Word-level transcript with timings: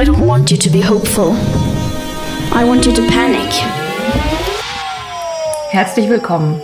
I 0.00 0.04
don't 0.04 0.24
want 0.24 0.48
you 0.52 0.56
to 0.56 0.70
be 0.70 0.80
hopeful. 0.80 1.34
I 2.52 2.64
want 2.64 2.86
you 2.86 2.92
to 2.92 3.02
panic. 3.08 3.50
Herzlich 5.70 6.08
willkommen 6.08 6.60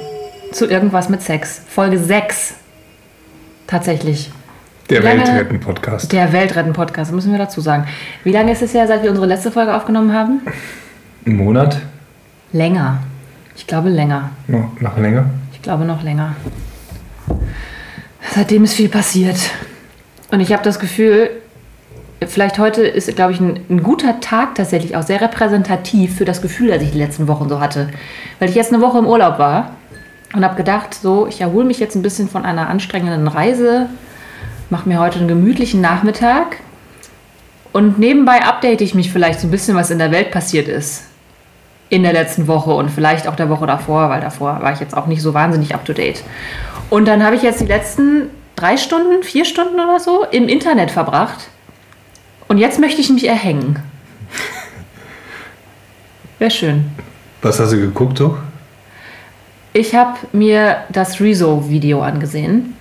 zu 0.52 0.70
Irgendwas 0.70 1.08
mit 1.08 1.20
Sex. 1.20 1.60
Folge 1.68 1.98
6. 1.98 2.54
Tatsächlich. 3.66 4.30
Der 4.88 5.02
Weltretten-Podcast. 5.02 6.12
Der 6.12 6.32
Weltretten-Podcast, 6.32 7.10
müssen 7.10 7.32
wir 7.32 7.40
dazu 7.40 7.60
sagen. 7.60 7.88
Wie 8.22 8.30
lange 8.30 8.52
ist 8.52 8.62
es 8.62 8.72
her, 8.72 8.86
seit 8.86 9.02
wir 9.02 9.10
unsere 9.10 9.26
letzte 9.26 9.50
Folge 9.50 9.74
aufgenommen 9.74 10.12
haben? 10.12 10.42
Ein 11.26 11.34
Monat? 11.34 11.80
Länger. 12.52 13.00
Ich 13.56 13.66
glaube 13.66 13.88
länger. 13.88 14.30
Noch, 14.46 14.80
noch 14.80 14.96
länger? 14.96 15.28
Ich 15.52 15.60
glaube 15.60 15.84
noch 15.84 16.04
länger. 16.04 16.36
Seitdem 18.32 18.62
ist 18.62 18.74
viel 18.74 18.88
passiert. 18.88 19.38
Und 20.30 20.38
ich 20.38 20.52
habe 20.52 20.62
das 20.62 20.78
Gefühl, 20.78 21.30
vielleicht 22.26 22.58
heute 22.58 22.82
ist, 22.82 23.14
glaube 23.14 23.32
ich, 23.32 23.40
ein, 23.40 23.60
ein 23.68 23.82
guter 23.82 24.20
Tag 24.20 24.54
tatsächlich 24.54 24.96
auch 24.96 25.02
sehr 25.02 25.20
repräsentativ 25.20 26.16
für 26.16 26.24
das 26.24 26.42
Gefühl, 26.42 26.68
das 26.68 26.82
ich 26.82 26.92
die 26.92 26.98
letzten 26.98 27.28
Wochen 27.28 27.48
so 27.48 27.60
hatte. 27.60 27.88
Weil 28.38 28.48
ich 28.48 28.54
jetzt 28.54 28.72
eine 28.72 28.82
Woche 28.82 28.98
im 28.98 29.06
Urlaub 29.06 29.38
war 29.38 29.72
und 30.34 30.44
habe 30.44 30.56
gedacht, 30.56 30.94
so, 30.94 31.26
ich 31.26 31.40
erhole 31.40 31.64
mich 31.64 31.78
jetzt 31.78 31.94
ein 31.94 32.02
bisschen 32.02 32.28
von 32.28 32.44
einer 32.44 32.68
anstrengenden 32.68 33.28
Reise, 33.28 33.88
mache 34.70 34.88
mir 34.88 34.98
heute 34.98 35.18
einen 35.18 35.28
gemütlichen 35.28 35.80
Nachmittag 35.80 36.58
und 37.72 37.98
nebenbei 37.98 38.42
update 38.42 38.80
ich 38.80 38.94
mich 38.94 39.12
vielleicht 39.12 39.40
so 39.40 39.48
ein 39.48 39.50
bisschen, 39.50 39.76
was 39.76 39.90
in 39.90 39.98
der 39.98 40.10
Welt 40.10 40.30
passiert 40.30 40.68
ist 40.68 41.04
in 41.90 42.02
der 42.02 42.12
letzten 42.12 42.48
Woche 42.48 42.72
und 42.72 42.90
vielleicht 42.90 43.28
auch 43.28 43.36
der 43.36 43.48
Woche 43.48 43.66
davor, 43.66 44.08
weil 44.08 44.20
davor 44.20 44.60
war 44.62 44.72
ich 44.72 44.80
jetzt 44.80 44.96
auch 44.96 45.06
nicht 45.06 45.22
so 45.22 45.34
wahnsinnig 45.34 45.74
up 45.74 45.84
to 45.84 45.92
date. 45.92 46.24
Und 46.90 47.06
dann 47.06 47.22
habe 47.22 47.36
ich 47.36 47.42
jetzt 47.42 47.60
die 47.60 47.66
letzten 47.66 48.30
drei 48.56 48.76
Stunden, 48.76 49.22
vier 49.22 49.44
Stunden 49.44 49.74
oder 49.74 50.00
so 50.00 50.24
im 50.30 50.48
Internet 50.48 50.90
verbracht. 50.90 51.48
Und 52.54 52.60
jetzt 52.60 52.78
möchte 52.78 53.00
ich 53.00 53.10
mich 53.10 53.26
erhängen. 53.26 53.80
Wäre 56.38 56.52
schön. 56.52 56.84
Was 57.42 57.58
hast 57.58 57.72
du 57.72 57.80
geguckt 57.80 58.18
so? 58.18 58.38
Ich 59.72 59.96
habe 59.96 60.20
mir 60.30 60.76
das 60.88 61.20
Rezo-Video 61.20 62.00
angesehen. 62.00 62.76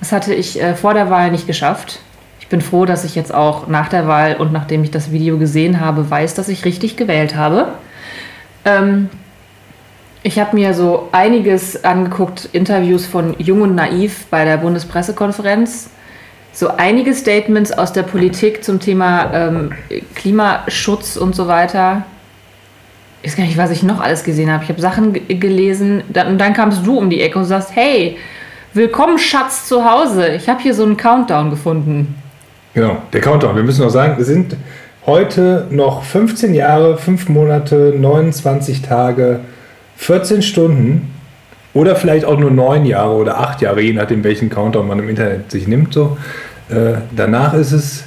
Das 0.00 0.10
hatte 0.10 0.34
ich 0.34 0.60
äh, 0.60 0.74
vor 0.74 0.94
der 0.94 1.10
Wahl 1.10 1.30
nicht 1.30 1.46
geschafft. 1.46 2.00
Ich 2.40 2.48
bin 2.48 2.60
froh, 2.60 2.86
dass 2.86 3.04
ich 3.04 3.14
jetzt 3.14 3.32
auch 3.32 3.68
nach 3.68 3.88
der 3.88 4.08
Wahl 4.08 4.34
und 4.34 4.52
nachdem 4.52 4.82
ich 4.82 4.90
das 4.90 5.12
Video 5.12 5.38
gesehen 5.38 5.78
habe, 5.78 6.10
weiß, 6.10 6.34
dass 6.34 6.48
ich 6.48 6.64
richtig 6.64 6.96
gewählt 6.96 7.36
habe. 7.36 7.68
Ähm, 8.64 9.10
ich 10.24 10.40
habe 10.40 10.56
mir 10.56 10.74
so 10.74 11.08
einiges 11.12 11.84
angeguckt, 11.84 12.48
Interviews 12.50 13.06
von 13.06 13.36
Jung 13.38 13.62
und 13.62 13.76
Naiv 13.76 14.26
bei 14.28 14.44
der 14.44 14.56
Bundespressekonferenz. 14.56 15.90
So 16.54 16.68
einige 16.76 17.14
Statements 17.14 17.72
aus 17.72 17.92
der 17.92 18.04
Politik 18.04 18.62
zum 18.62 18.78
Thema 18.78 19.30
ähm, 19.34 19.72
Klimaschutz 20.14 21.16
und 21.16 21.34
so 21.34 21.48
weiter. 21.48 22.04
Ich 23.22 23.30
weiß 23.32 23.36
gar 23.38 23.44
nicht, 23.44 23.58
was 23.58 23.70
ich 23.70 23.82
noch 23.82 24.00
alles 24.00 24.22
gesehen 24.22 24.52
habe. 24.52 24.62
Ich 24.62 24.68
habe 24.70 24.80
Sachen 24.80 25.12
ge- 25.14 25.34
gelesen 25.34 26.02
dann, 26.12 26.28
und 26.28 26.38
dann 26.38 26.52
kamst 26.54 26.86
du 26.86 26.98
um 26.98 27.10
die 27.10 27.20
Ecke 27.22 27.38
und 27.38 27.46
sagst, 27.46 27.74
hey, 27.74 28.18
willkommen 28.72 29.18
Schatz 29.18 29.66
zu 29.66 29.84
Hause. 29.84 30.28
Ich 30.28 30.48
habe 30.48 30.60
hier 30.62 30.74
so 30.74 30.84
einen 30.84 30.96
Countdown 30.96 31.50
gefunden. 31.50 32.14
Genau, 32.74 32.98
der 33.12 33.20
Countdown. 33.20 33.56
Wir 33.56 33.62
müssen 33.64 33.82
noch 33.82 33.90
sagen, 33.90 34.16
wir 34.18 34.24
sind 34.24 34.56
heute 35.06 35.66
noch 35.70 36.04
15 36.04 36.54
Jahre, 36.54 36.98
5 36.98 37.28
Monate, 37.30 37.94
29 37.98 38.82
Tage, 38.82 39.40
14 39.96 40.42
Stunden 40.42 41.13
oder 41.74 41.96
vielleicht 41.96 42.24
auch 42.24 42.38
nur 42.38 42.50
9 42.50 42.86
Jahre 42.86 43.14
oder 43.14 43.40
8 43.40 43.60
Jahre, 43.60 43.82
je 43.82 43.92
nachdem, 43.92 44.24
welchen 44.24 44.48
Countdown 44.48 44.86
man 44.86 45.00
im 45.00 45.08
Internet 45.08 45.50
sich 45.50 45.66
nimmt. 45.66 45.92
So. 45.92 46.16
Äh, 46.70 46.94
danach 47.14 47.52
ist 47.54 47.72
es 47.72 48.04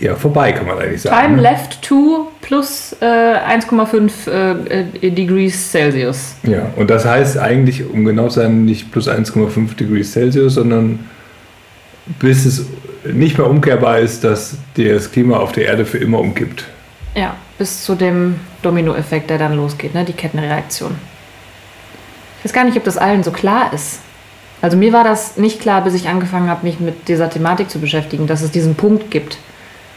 ja 0.00 0.14
vorbei, 0.14 0.52
kann 0.52 0.66
man 0.66 0.78
eigentlich 0.78 1.02
sagen. 1.02 1.16
Time 1.16 1.36
ne? 1.36 1.42
left 1.42 1.82
to 1.82 2.28
plus 2.40 2.96
äh, 3.00 3.04
1,5 3.04 4.30
äh, 4.30 5.06
äh, 5.06 5.10
Degrees 5.10 5.70
Celsius. 5.70 6.34
Ja, 6.42 6.70
und 6.76 6.90
das 6.90 7.04
heißt 7.04 7.38
eigentlich, 7.38 7.88
um 7.88 8.04
genau 8.04 8.28
zu 8.28 8.40
sein, 8.40 8.64
nicht 8.64 8.90
plus 8.92 9.08
1,5 9.08 9.76
Degrees 9.76 10.12
Celsius, 10.12 10.54
sondern 10.54 11.00
bis 12.18 12.44
es 12.44 12.66
nicht 13.04 13.38
mehr 13.38 13.48
umkehrbar 13.48 13.98
ist, 14.00 14.24
dass 14.24 14.56
das 14.76 15.12
Klima 15.12 15.36
auf 15.36 15.52
der 15.52 15.66
Erde 15.66 15.84
für 15.84 15.98
immer 15.98 16.18
umkippt. 16.18 16.64
Ja, 17.14 17.36
bis 17.58 17.84
zu 17.84 17.94
dem 17.94 18.36
Dominoeffekt, 18.62 19.30
der 19.30 19.38
dann 19.38 19.56
losgeht, 19.56 19.94
ne? 19.94 20.04
die 20.04 20.12
Kettenreaktion. 20.12 20.92
Ich 22.38 22.44
weiß 22.44 22.52
gar 22.52 22.64
nicht, 22.64 22.76
ob 22.76 22.84
das 22.84 22.96
allen 22.98 23.22
so 23.22 23.30
klar 23.30 23.72
ist. 23.72 24.00
Also 24.60 24.76
mir 24.76 24.92
war 24.92 25.04
das 25.04 25.36
nicht 25.36 25.60
klar, 25.60 25.82
bis 25.82 25.94
ich 25.94 26.08
angefangen 26.08 26.48
habe, 26.48 26.66
mich 26.66 26.80
mit 26.80 27.08
dieser 27.08 27.30
Thematik 27.30 27.70
zu 27.70 27.78
beschäftigen, 27.78 28.26
dass 28.26 28.42
es 28.42 28.50
diesen 28.50 28.74
Punkt 28.74 29.10
gibt. 29.10 29.38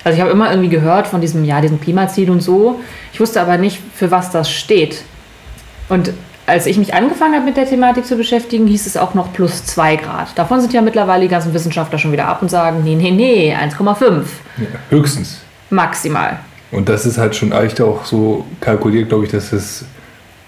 Also 0.04 0.16
ich 0.16 0.22
habe 0.22 0.32
immer 0.32 0.50
irgendwie 0.50 0.70
gehört 0.70 1.08
von 1.08 1.22
diesem, 1.22 1.44
ja, 1.44 1.62
diesem 1.62 1.80
Klimaziel 1.80 2.30
und 2.30 2.42
so. 2.42 2.80
Ich 3.14 3.20
wusste 3.20 3.42
aber 3.42 3.58
nicht, 3.58 3.80
für 3.96 4.12
was 4.12 4.32
das 4.32 4.52
steht. 4.52 5.04
Und 5.90 6.14
als 6.48 6.66
ich 6.66 6.78
mich 6.78 6.94
angefangen 6.94 7.36
habe, 7.36 7.46
mit 7.46 7.58
der 7.58 7.68
Thematik 7.68 8.06
zu 8.06 8.16
beschäftigen, 8.18 8.66
hieß 8.68 8.88
es 8.88 8.98
auch 8.98 9.14
noch 9.14 9.32
plus 9.32 9.66
2 9.66 9.96
Grad. 9.98 10.28
Davon 10.38 10.60
sind 10.60 10.74
ja 10.74 10.82
mittlerweile 10.82 11.24
die 11.24 11.28
ganzen 11.30 11.54
Wissenschaftler 11.54 11.98
schon 12.00 12.12
wieder 12.12 12.28
ab 12.28 12.42
und 12.42 12.50
sagen, 12.50 12.82
nee, 12.84 12.96
nee, 12.96 13.12
nee, 13.12 13.56
1,5 13.56 14.24
Ja, 14.58 14.66
höchstens. 14.90 15.42
maximal. 15.70 16.40
Und 16.72 16.90
das 16.90 17.06
ist 17.06 17.18
halt 17.18 17.36
schon 17.36 17.52
echt 17.52 17.80
auch 17.82 18.06
so 18.06 18.46
kalkuliert, 18.60 19.10
glaube 19.10 19.26
ich, 19.26 19.32
dass 19.32 19.52
es 19.54 19.86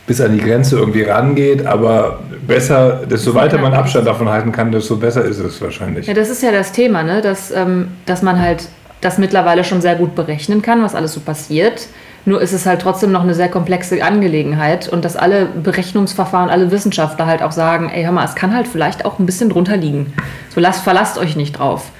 bis 0.06 0.20
an 0.20 0.34
die 0.34 0.44
Grenze 0.44 0.78
irgendwie 0.78 1.04
rangeht, 1.04 1.66
aber 1.66 2.20
besser, 2.46 3.02
desto 3.10 3.34
weiter 3.36 3.58
man 3.58 3.74
Abstand 3.74 4.06
davon 4.06 4.28
halten 4.28 4.52
kann, 4.52 4.72
desto 4.72 4.98
besser 4.98 5.24
ist 5.24 5.40
es 5.40 5.62
wahrscheinlich. 5.62 6.08
Ja, 6.08 6.14
das 6.14 6.30
ist 6.30 6.44
ja 6.44 6.52
das 6.52 6.74
Thema, 6.74 7.04
ne? 7.04 7.22
dass, 7.22 7.52
ähm, 7.52 7.90
dass 8.06 8.22
man 8.22 8.40
halt 8.42 8.68
das 9.00 9.18
mittlerweile 9.18 9.64
schon 9.64 9.82
sehr 9.82 9.96
gut 9.96 10.16
berechnen 10.16 10.62
kann, 10.62 10.84
was 10.84 10.96
alles 10.96 11.14
so 11.14 11.22
passiert. 11.22 11.88
Nur 12.26 12.42
ist 12.42 12.54
es 12.54 12.66
halt 12.66 12.82
trotzdem 12.82 13.12
noch 13.12 13.24
eine 13.24 13.34
sehr 13.34 13.50
komplexe 13.50 14.02
Angelegenheit 14.02 14.88
und 14.88 15.04
dass 15.04 15.18
alle 15.18 15.46
Berechnungsverfahren, 15.46 16.50
alle 16.50 16.72
Wissenschaftler 16.72 17.26
halt 17.26 17.42
auch 17.42 17.52
sagen, 17.52 17.90
ey, 17.94 18.04
hör 18.04 18.14
mal, 18.14 18.24
es 18.24 18.36
kann 18.36 18.56
halt 18.56 18.68
vielleicht 18.68 19.04
auch 19.04 19.20
ein 19.20 19.26
bisschen 19.26 19.50
drunter 19.50 19.76
liegen. 19.76 20.14
So 20.54 20.62
lasst, 20.62 20.84
verlasst 20.84 21.18
euch 21.18 21.36
nicht 21.36 21.60
drauf. 21.60 21.92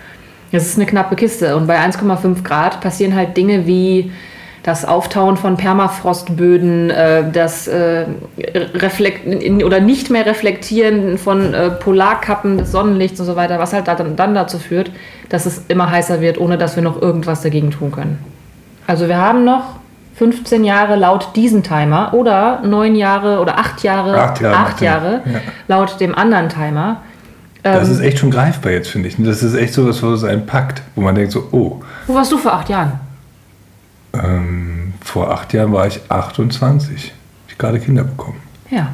Das 0.54 0.66
ist 0.66 0.78
eine 0.78 0.86
knappe 0.86 1.16
Kiste 1.16 1.58
und 1.58 1.68
bei 1.68 1.78
1,5 1.78 2.44
Grad 2.44 2.80
passieren 2.80 3.16
halt 3.16 3.36
Dinge 3.36 3.66
wie 3.66 4.12
das 4.64 4.86
Auftauen 4.86 5.36
von 5.36 5.58
Permafrostböden, 5.58 6.90
äh, 6.90 7.30
das 7.32 7.68
äh, 7.68 8.06
reflekt 8.76 9.28
oder 9.64 9.82
nicht 9.82 10.10
mehr 10.10 10.26
reflektieren 10.26 11.18
von 11.18 11.54
äh, 11.54 11.70
Polarkappen 11.70 12.58
des 12.58 12.72
Sonnenlichts 12.72 13.20
und 13.20 13.26
so 13.26 13.36
weiter, 13.36 13.60
was 13.60 13.74
halt 13.74 13.88
dann, 13.90 14.16
dann 14.16 14.34
dazu 14.34 14.58
führt, 14.60 14.90
dass 15.28 15.46
es 15.46 15.64
immer 15.68 15.92
heißer 15.92 16.22
wird, 16.22 16.40
ohne 16.40 16.58
dass 16.58 16.78
wir 16.78 16.84
noch 16.84 17.02
irgendwas 17.02 17.42
dagegen 17.42 17.72
tun 17.72 17.92
können. 17.92 18.20
Also 18.88 19.10
wir 19.10 19.18
haben 19.18 19.44
noch 19.44 19.76
15 20.16 20.64
Jahre 20.64 20.96
laut 20.96 21.36
diesem 21.36 21.64
Timer 21.64 22.14
oder 22.14 22.62
9 22.64 22.96
Jahre 22.96 23.40
oder 23.40 23.60
8 23.60 23.84
Jahre, 23.84 24.16
Acht 24.18 24.40
Jahre, 24.40 24.56
acht 24.56 24.74
acht 24.74 24.82
Jahre 24.82 25.22
ja. 25.26 25.40
laut 25.68 26.00
dem 26.00 26.16
anderen 26.16 26.48
Timer. 26.48 27.02
Das 27.64 27.88
Ähm, 27.88 27.96
ist 27.96 28.00
echt 28.02 28.20
schon 28.20 28.32
greifbar 28.32 28.72
jetzt, 28.72 28.90
finde 28.90 29.10
ich. 29.10 29.16
Das 29.18 29.44
ist 29.44 29.56
echt 29.56 29.74
so, 29.74 29.88
was 29.88 29.98
so 29.98 30.26
ein 30.26 30.46
Pakt, 30.46 30.82
wo 30.96 31.02
man 31.02 31.16
denkt 31.16 31.32
so, 31.32 31.48
oh, 31.52 31.82
wo 32.08 32.14
warst 32.14 32.32
du 32.32 32.38
vor 32.38 32.54
8 32.54 32.70
Jahren? 32.70 33.00
Ähm, 34.14 34.94
vor 35.02 35.32
acht 35.32 35.54
Jahren 35.54 35.74
war 35.74 35.88
ich 35.88 36.00
28. 36.10 37.06
Hab 37.06 37.52
ich 37.52 37.58
gerade 37.58 37.80
Kinder 37.80 38.04
bekommen. 38.04 38.42
Ja. 38.70 38.94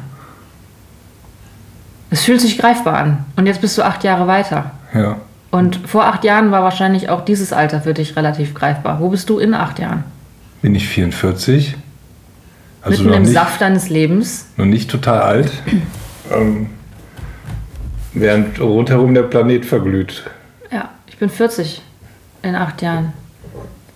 Es 2.10 2.24
fühlt 2.24 2.40
sich 2.40 2.58
greifbar 2.58 2.96
an. 2.98 3.24
Und 3.36 3.46
jetzt 3.46 3.60
bist 3.60 3.78
du 3.78 3.82
acht 3.82 4.02
Jahre 4.02 4.26
weiter. 4.26 4.72
Ja. 4.92 5.18
Und 5.50 5.76
vor 5.88 6.04
acht 6.04 6.24
Jahren 6.24 6.50
war 6.50 6.62
wahrscheinlich 6.62 7.08
auch 7.08 7.24
dieses 7.24 7.52
Alter 7.52 7.80
für 7.80 7.94
dich 7.94 8.16
relativ 8.16 8.54
greifbar. 8.54 9.00
Wo 9.00 9.08
bist 9.08 9.28
du 9.30 9.38
in 9.38 9.54
acht 9.54 9.78
Jahren? 9.78 10.04
Bin 10.62 10.74
ich 10.74 10.88
44. 10.88 11.76
Also 12.82 13.02
Mitten 13.02 13.14
im 13.14 13.22
nicht, 13.22 13.32
Saft 13.32 13.60
deines 13.60 13.88
Lebens. 13.88 14.46
noch 14.56 14.64
nicht 14.64 14.90
total 14.90 15.20
alt. 15.20 15.52
ähm, 16.32 16.70
während 18.14 18.60
rundherum 18.60 19.14
der 19.14 19.24
Planet 19.24 19.66
verglüht. 19.66 20.24
Ja, 20.70 20.90
ich 21.06 21.18
bin 21.18 21.28
40 21.28 21.82
in 22.42 22.54
acht 22.54 22.80
Jahren. 22.82 23.12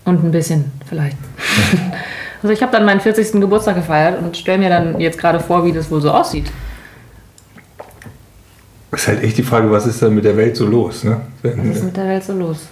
Und 0.05 0.23
ein 0.23 0.31
bisschen 0.31 0.71
vielleicht. 0.87 1.17
also 2.43 2.53
ich 2.53 2.63
habe 2.63 2.73
dann 2.73 2.85
meinen 2.85 3.01
40. 3.01 3.41
Geburtstag 3.41 3.77
gefeiert 3.77 4.19
und 4.21 4.37
stelle 4.37 4.59
mir 4.59 4.69
dann 4.69 5.01
jetzt 5.01 5.19
gerade 5.19 5.41
vor, 5.41 5.65
wie 5.65 5.73
das 5.73 5.91
wohl 5.91 6.01
so 6.01 6.11
aussieht. 6.11 6.51
Ist 8.93 9.09
halt 9.09 9.23
echt 9.25 9.39
die 9.39 9.43
Frage, 9.43 9.71
was 9.71 9.87
ist 9.87 10.01
dann 10.03 10.15
mit 10.15 10.25
der 10.25 10.37
Welt 10.37 10.57
so 10.57 10.67
los? 10.67 11.03
Ne? 11.05 11.21
Was 11.43 11.77
ist 11.77 11.85
mit 11.85 11.97
der 11.97 12.07
Welt 12.07 12.23
so 12.23 12.33
los? 12.33 12.69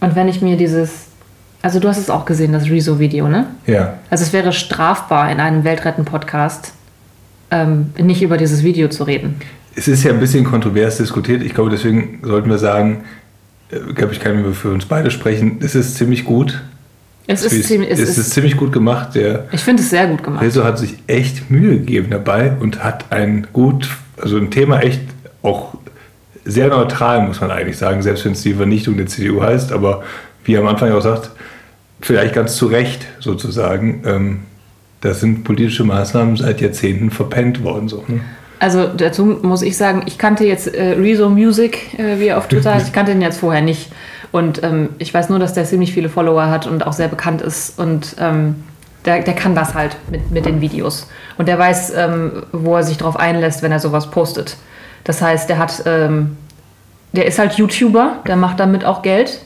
Und 0.00 0.14
wenn 0.14 0.28
ich 0.28 0.40
mir 0.40 0.56
dieses... 0.56 1.06
Also 1.60 1.80
du 1.80 1.88
hast 1.88 1.98
es 1.98 2.08
auch 2.08 2.24
gesehen, 2.24 2.52
das 2.52 2.70
Rezo-Video, 2.70 3.28
ne? 3.28 3.46
Ja, 3.66 3.94
Also 4.10 4.22
es 4.22 4.32
wäre 4.32 4.52
strafbar 4.52 5.30
in 5.30 5.40
einem 5.40 5.64
Weltretten-Podcast 5.64 6.72
ähm, 7.50 7.92
nicht 7.98 8.22
über 8.22 8.36
dieses 8.36 8.62
Video 8.62 8.88
zu 8.88 9.04
reden. 9.04 9.40
es 9.74 9.88
ist 9.88 10.04
ja 10.04 10.12
ein 10.12 10.20
bisschen 10.20 10.44
kontrovers 10.44 10.98
diskutiert. 10.98 11.42
Ich 11.42 11.54
glaube, 11.54 11.70
deswegen 11.70 12.20
sollten 12.22 12.48
wir 12.48 12.58
sagen, 12.58 13.04
äh, 13.70 13.92
glaube 13.92 14.12
ich, 14.12 14.20
kann 14.20 14.48
ich 14.48 14.56
für 14.56 14.72
uns 14.72 14.86
beide 14.86 15.10
sprechen. 15.10 15.58
Es 15.60 15.74
ist 15.74 15.96
ziemlich 15.96 16.24
gut. 16.24 16.62
Es 17.26 17.42
ist 17.42 17.64
ziemlich, 17.64 17.90
es 17.90 17.98
es 17.98 18.10
ist, 18.10 18.18
ist 18.18 18.30
ziemlich 18.30 18.56
gut 18.56 18.72
gemacht. 18.72 19.14
Der 19.14 19.46
ich 19.52 19.60
finde 19.60 19.82
es 19.82 19.90
sehr 19.90 20.06
gut 20.06 20.22
gemacht. 20.22 20.42
Rezo 20.42 20.64
hat 20.64 20.78
sich 20.78 20.96
echt 21.06 21.50
Mühe 21.50 21.78
gegeben 21.78 22.08
dabei 22.10 22.52
und 22.58 22.82
hat 22.82 23.12
ein 23.12 23.46
gut, 23.52 23.88
also 24.16 24.38
ein 24.38 24.50
Thema 24.50 24.80
echt 24.80 25.02
auch 25.42 25.76
sehr 26.46 26.68
neutral, 26.68 27.26
muss 27.26 27.40
man 27.42 27.50
eigentlich 27.50 27.76
sagen, 27.76 28.00
selbst 28.00 28.24
wenn 28.24 28.32
es 28.32 28.42
die 28.42 28.54
Vernichtung 28.54 28.96
der 28.96 29.06
CDU 29.06 29.42
heißt, 29.42 29.72
aber 29.72 30.02
wie 30.44 30.54
er 30.54 30.60
am 30.60 30.66
Anfang 30.66 30.90
auch 30.92 31.02
sagt, 31.02 31.30
vielleicht 32.00 32.34
ganz 32.34 32.56
zu 32.56 32.66
Recht 32.66 33.06
sozusagen, 33.20 34.02
ähm, 34.06 34.40
das 35.02 35.20
sind 35.20 35.44
politische 35.44 35.84
Maßnahmen 35.84 36.36
seit 36.36 36.62
Jahrzehnten 36.62 37.10
verpennt 37.10 37.62
worden. 37.62 37.88
So, 37.88 38.04
ne? 38.08 38.20
Also 38.60 38.88
dazu 38.88 39.24
muss 39.24 39.62
ich 39.62 39.76
sagen, 39.76 40.02
ich 40.06 40.18
kannte 40.18 40.44
jetzt 40.44 40.74
äh, 40.74 40.92
Rezo 40.98 41.28
Music, 41.28 41.98
äh, 41.98 42.18
wie 42.18 42.26
er 42.28 42.38
auf 42.38 42.48
Twitter 42.48 42.74
heißt, 42.74 42.88
ich 42.88 42.92
kannte 42.92 43.12
ihn 43.12 43.22
jetzt 43.22 43.38
vorher 43.38 43.62
nicht. 43.62 43.90
Und 44.32 44.62
ähm, 44.62 44.90
ich 44.98 45.12
weiß 45.14 45.28
nur, 45.28 45.38
dass 45.38 45.54
der 45.54 45.64
ziemlich 45.64 45.92
viele 45.92 46.08
Follower 46.08 46.48
hat 46.50 46.66
und 46.66 46.86
auch 46.86 46.92
sehr 46.92 47.08
bekannt 47.08 47.40
ist. 47.40 47.78
Und 47.78 48.16
ähm, 48.20 48.56
der, 49.04 49.22
der 49.22 49.34
kann 49.34 49.54
das 49.54 49.74
halt 49.74 49.96
mit, 50.10 50.30
mit 50.30 50.44
den 50.44 50.60
Videos. 50.60 51.08
Und 51.38 51.48
der 51.48 51.58
weiß, 51.58 51.92
ähm, 51.96 52.42
wo 52.52 52.76
er 52.76 52.82
sich 52.82 52.98
drauf 52.98 53.16
einlässt, 53.16 53.62
wenn 53.62 53.72
er 53.72 53.78
sowas 53.80 54.10
postet. 54.10 54.56
Das 55.04 55.22
heißt, 55.22 55.48
der 55.48 55.58
hat, 55.58 55.82
ähm, 55.86 56.36
der 57.12 57.26
ist 57.26 57.38
halt 57.38 57.54
YouTuber, 57.54 58.16
der 58.26 58.36
macht 58.36 58.60
damit 58.60 58.84
auch 58.84 59.02
Geld. 59.02 59.40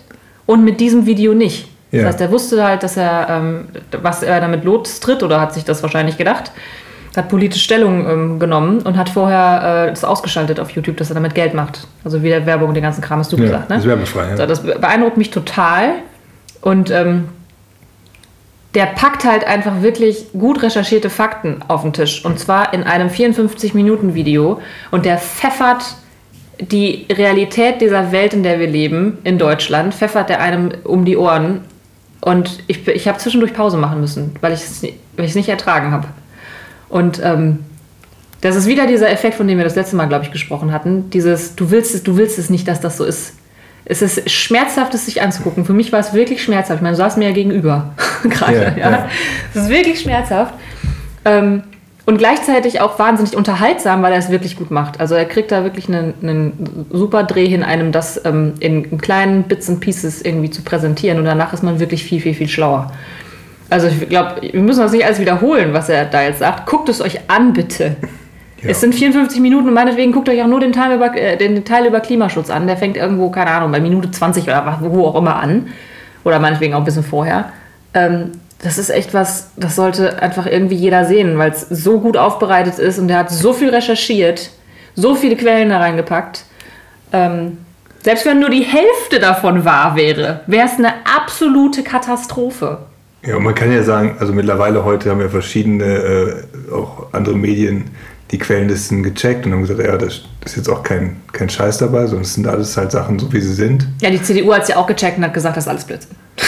Und 0.46 0.64
mit 0.64 0.80
diesem 0.80 1.06
Video 1.06 1.34
nicht. 1.34 1.68
Das 1.92 2.00
Ja. 2.00 2.06
heißt, 2.08 2.20
er 2.22 2.30
wusste 2.32 2.64
halt, 2.64 2.82
dass 2.82 2.96
er, 2.96 3.26
ähm, 3.28 3.66
was 4.00 4.22
er 4.22 4.40
damit 4.40 4.64
lostritt 4.64 5.22
oder 5.22 5.40
hat 5.40 5.52
sich 5.54 5.64
das 5.64 5.82
wahrscheinlich 5.82 6.16
gedacht 6.16 6.50
hat 7.16 7.28
politisch 7.28 7.62
Stellung 7.62 8.08
ähm, 8.08 8.38
genommen 8.38 8.80
und 8.82 8.96
hat 8.96 9.08
vorher 9.10 9.86
äh, 9.86 9.90
das 9.90 10.04
ausgeschaltet 10.04 10.58
auf 10.60 10.70
YouTube, 10.70 10.96
dass 10.96 11.10
er 11.10 11.14
damit 11.14 11.34
Geld 11.34 11.52
macht. 11.54 11.86
Also 12.04 12.22
wieder 12.22 12.46
Werbung 12.46 12.68
und 12.68 12.74
den 12.74 12.82
ganzen 12.82 13.02
Kram 13.02 13.18
hast 13.18 13.32
du 13.32 13.36
Ja, 13.36 13.42
gesagt, 13.44 13.68
ne? 13.68 13.76
das 13.76 13.84
ist 13.84 13.88
werbefrei. 13.88 14.28
Ja. 14.30 14.36
So, 14.36 14.46
das 14.46 14.62
beeindruckt 14.62 15.16
mich 15.18 15.30
total. 15.30 15.94
Und 16.62 16.90
ähm, 16.90 17.28
der 18.74 18.86
packt 18.86 19.24
halt 19.24 19.44
einfach 19.46 19.82
wirklich 19.82 20.26
gut 20.32 20.62
recherchierte 20.62 21.10
Fakten 21.10 21.60
auf 21.68 21.82
den 21.82 21.92
Tisch. 21.92 22.24
Und 22.24 22.38
zwar 22.38 22.72
in 22.72 22.82
einem 22.84 23.08
54-Minuten-Video. 23.08 24.60
Und 24.90 25.04
der 25.04 25.18
pfeffert 25.18 25.96
die 26.60 27.06
Realität 27.12 27.80
dieser 27.80 28.12
Welt, 28.12 28.32
in 28.34 28.42
der 28.42 28.58
wir 28.58 28.68
leben, 28.68 29.18
in 29.24 29.36
Deutschland, 29.38 29.92
pfeffert 29.94 30.30
er 30.30 30.40
einem 30.40 30.70
um 30.84 31.04
die 31.04 31.16
Ohren. 31.16 31.60
Und 32.22 32.60
ich, 32.68 32.86
ich 32.88 33.08
habe 33.08 33.18
zwischendurch 33.18 33.52
Pause 33.52 33.76
machen 33.76 34.00
müssen, 34.00 34.34
weil 34.40 34.52
ich 34.52 34.60
es 34.62 34.82
ni- 34.82 34.94
weil 35.16 35.24
ich 35.26 35.32
es 35.32 35.36
nicht 35.36 35.48
ertragen 35.48 35.90
habe. 35.90 36.06
Und 36.92 37.22
ähm, 37.24 37.60
das 38.42 38.54
ist 38.54 38.66
wieder 38.66 38.86
dieser 38.86 39.10
Effekt, 39.10 39.36
von 39.36 39.48
dem 39.48 39.56
wir 39.56 39.64
das 39.64 39.76
letzte 39.76 39.96
Mal, 39.96 40.08
glaube 40.08 40.26
ich, 40.26 40.30
gesprochen 40.30 40.72
hatten. 40.72 41.08
Dieses, 41.08 41.56
du 41.56 41.70
willst 41.70 41.94
es, 41.94 42.02
du 42.02 42.18
willst 42.18 42.38
es 42.38 42.50
nicht, 42.50 42.68
dass 42.68 42.82
das 42.82 42.98
so 42.98 43.04
ist. 43.04 43.36
Es 43.86 44.02
ist 44.02 44.30
schmerzhaft, 44.30 44.92
es 44.92 45.06
sich 45.06 45.22
anzugucken. 45.22 45.64
Für 45.64 45.72
mich 45.72 45.90
war 45.90 46.00
es 46.00 46.12
wirklich 46.12 46.42
schmerzhaft. 46.42 46.76
Ich 46.76 46.82
meine, 46.82 46.94
du 46.94 47.02
saßt 47.02 47.16
mir 47.16 47.28
ja 47.28 47.34
gegenüber 47.34 47.94
gerade. 48.24 48.74
Ja, 48.78 48.90
Ja. 48.90 49.08
Es 49.54 49.62
ist 49.62 49.68
wirklich 49.70 50.00
schmerzhaft. 50.00 50.52
Ähm, 51.24 51.62
und 52.04 52.18
gleichzeitig 52.18 52.82
auch 52.82 52.98
wahnsinnig 52.98 53.34
unterhaltsam, 53.34 54.02
weil 54.02 54.12
er 54.12 54.18
es 54.18 54.28
wirklich 54.28 54.56
gut 54.56 54.70
macht. 54.70 55.00
Also 55.00 55.14
er 55.14 55.24
kriegt 55.24 55.50
da 55.50 55.64
wirklich 55.64 55.88
einen, 55.88 56.12
einen 56.20 56.86
super 56.90 57.22
Dreh 57.22 57.46
hin, 57.46 57.62
einem 57.62 57.90
das 57.90 58.22
ähm, 58.26 58.52
in, 58.60 58.84
in 58.84 58.98
kleinen 58.98 59.44
Bits 59.44 59.70
and 59.70 59.80
Pieces 59.80 60.20
irgendwie 60.20 60.50
zu 60.50 60.60
präsentieren. 60.60 61.18
Und 61.18 61.24
danach 61.24 61.54
ist 61.54 61.62
man 61.62 61.80
wirklich 61.80 62.04
viel, 62.04 62.20
viel, 62.20 62.34
viel 62.34 62.48
schlauer. 62.48 62.92
Also 63.72 63.86
ich 63.86 64.06
glaube, 64.06 64.42
wir 64.42 64.60
müssen 64.60 64.80
das 64.80 64.92
nicht 64.92 65.06
alles 65.06 65.18
wiederholen, 65.18 65.72
was 65.72 65.88
er 65.88 66.04
da 66.04 66.22
jetzt 66.22 66.40
sagt. 66.40 66.66
Guckt 66.66 66.90
es 66.90 67.00
euch 67.00 67.20
an, 67.28 67.54
bitte. 67.54 67.96
Ja. 68.60 68.68
Es 68.68 68.82
sind 68.82 68.94
54 68.94 69.40
Minuten 69.40 69.68
und 69.68 69.74
meinetwegen 69.74 70.12
guckt 70.12 70.28
euch 70.28 70.42
auch 70.42 70.46
nur 70.46 70.60
den 70.60 70.72
Teil, 70.72 70.94
über, 70.94 71.16
äh, 71.16 71.38
den 71.38 71.64
Teil 71.64 71.86
über 71.86 72.00
Klimaschutz 72.00 72.50
an. 72.50 72.66
Der 72.66 72.76
fängt 72.76 72.98
irgendwo, 72.98 73.30
keine 73.30 73.50
Ahnung, 73.50 73.72
bei 73.72 73.80
Minute 73.80 74.10
20 74.10 74.44
oder 74.44 74.78
wo 74.82 75.06
auch 75.06 75.16
immer 75.16 75.36
an. 75.36 75.68
Oder 76.22 76.38
meinetwegen 76.38 76.74
auch 76.74 76.80
ein 76.80 76.84
bisschen 76.84 77.02
vorher. 77.02 77.46
Ähm, 77.94 78.32
das 78.60 78.76
ist 78.76 78.90
echt 78.90 79.14
was, 79.14 79.52
das 79.56 79.74
sollte 79.74 80.22
einfach 80.22 80.46
irgendwie 80.46 80.76
jeder 80.76 81.06
sehen, 81.06 81.38
weil 81.38 81.50
es 81.50 81.62
so 81.62 81.98
gut 81.98 82.18
aufbereitet 82.18 82.78
ist 82.78 82.98
und 82.98 83.08
der 83.08 83.18
hat 83.18 83.30
so 83.30 83.54
viel 83.54 83.70
recherchiert, 83.70 84.50
so 84.94 85.14
viele 85.14 85.34
Quellen 85.34 85.70
da 85.70 85.78
reingepackt. 85.78 86.44
Ähm, 87.12 87.56
selbst 88.02 88.26
wenn 88.26 88.38
nur 88.38 88.50
die 88.50 88.64
Hälfte 88.64 89.18
davon 89.18 89.64
wahr 89.64 89.96
wäre, 89.96 90.40
wäre 90.46 90.66
es 90.66 90.78
eine 90.78 90.92
absolute 91.16 91.82
Katastrophe. 91.82 92.78
Ja, 93.24 93.36
und 93.36 93.44
man 93.44 93.54
kann 93.54 93.70
ja 93.70 93.82
sagen, 93.84 94.16
also 94.18 94.32
mittlerweile 94.32 94.84
heute 94.84 95.10
haben 95.10 95.20
ja 95.20 95.28
verschiedene, 95.28 95.84
äh, 95.84 96.72
auch 96.72 97.12
andere 97.12 97.36
Medien, 97.36 97.84
die 98.32 98.38
Quellenlisten 98.38 99.02
gecheckt 99.02 99.46
und 99.46 99.52
haben 99.52 99.60
gesagt, 99.60 99.80
ja, 99.80 99.96
das 99.96 100.22
ist 100.44 100.56
jetzt 100.56 100.68
auch 100.68 100.82
kein, 100.82 101.16
kein 101.32 101.48
Scheiß 101.48 101.78
dabei, 101.78 102.06
sondern 102.06 102.22
es 102.22 102.34
sind 102.34 102.46
alles 102.46 102.76
halt 102.76 102.90
Sachen 102.90 103.18
so, 103.18 103.32
wie 103.32 103.40
sie 103.40 103.52
sind. 103.52 103.86
Ja, 104.00 104.10
die 104.10 104.22
CDU 104.22 104.52
hat 104.52 104.62
es 104.62 104.68
ja 104.68 104.76
auch 104.76 104.86
gecheckt 104.86 105.18
und 105.18 105.24
hat 105.24 105.34
gesagt, 105.34 105.56
das 105.56 105.64
ist 105.64 105.68
alles 105.68 105.84
Blödsinn. 105.84 106.16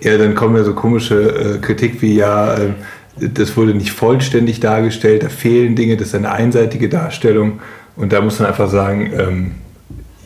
Ja, 0.00 0.16
dann 0.16 0.36
kommen 0.36 0.54
ja 0.54 0.62
so 0.62 0.74
komische 0.74 1.56
äh, 1.56 1.58
Kritik 1.58 2.00
wie, 2.02 2.14
ja, 2.14 2.54
äh, 2.54 2.68
das 3.16 3.56
wurde 3.56 3.74
nicht 3.74 3.90
vollständig 3.90 4.60
dargestellt, 4.60 5.24
da 5.24 5.28
fehlen 5.28 5.74
Dinge, 5.74 5.96
das 5.96 6.08
ist 6.08 6.14
eine 6.14 6.30
einseitige 6.30 6.88
Darstellung. 6.88 7.58
Und 7.96 8.12
da 8.12 8.20
muss 8.20 8.38
man 8.38 8.48
einfach 8.48 8.70
sagen, 8.70 9.12
ähm, 9.12 9.54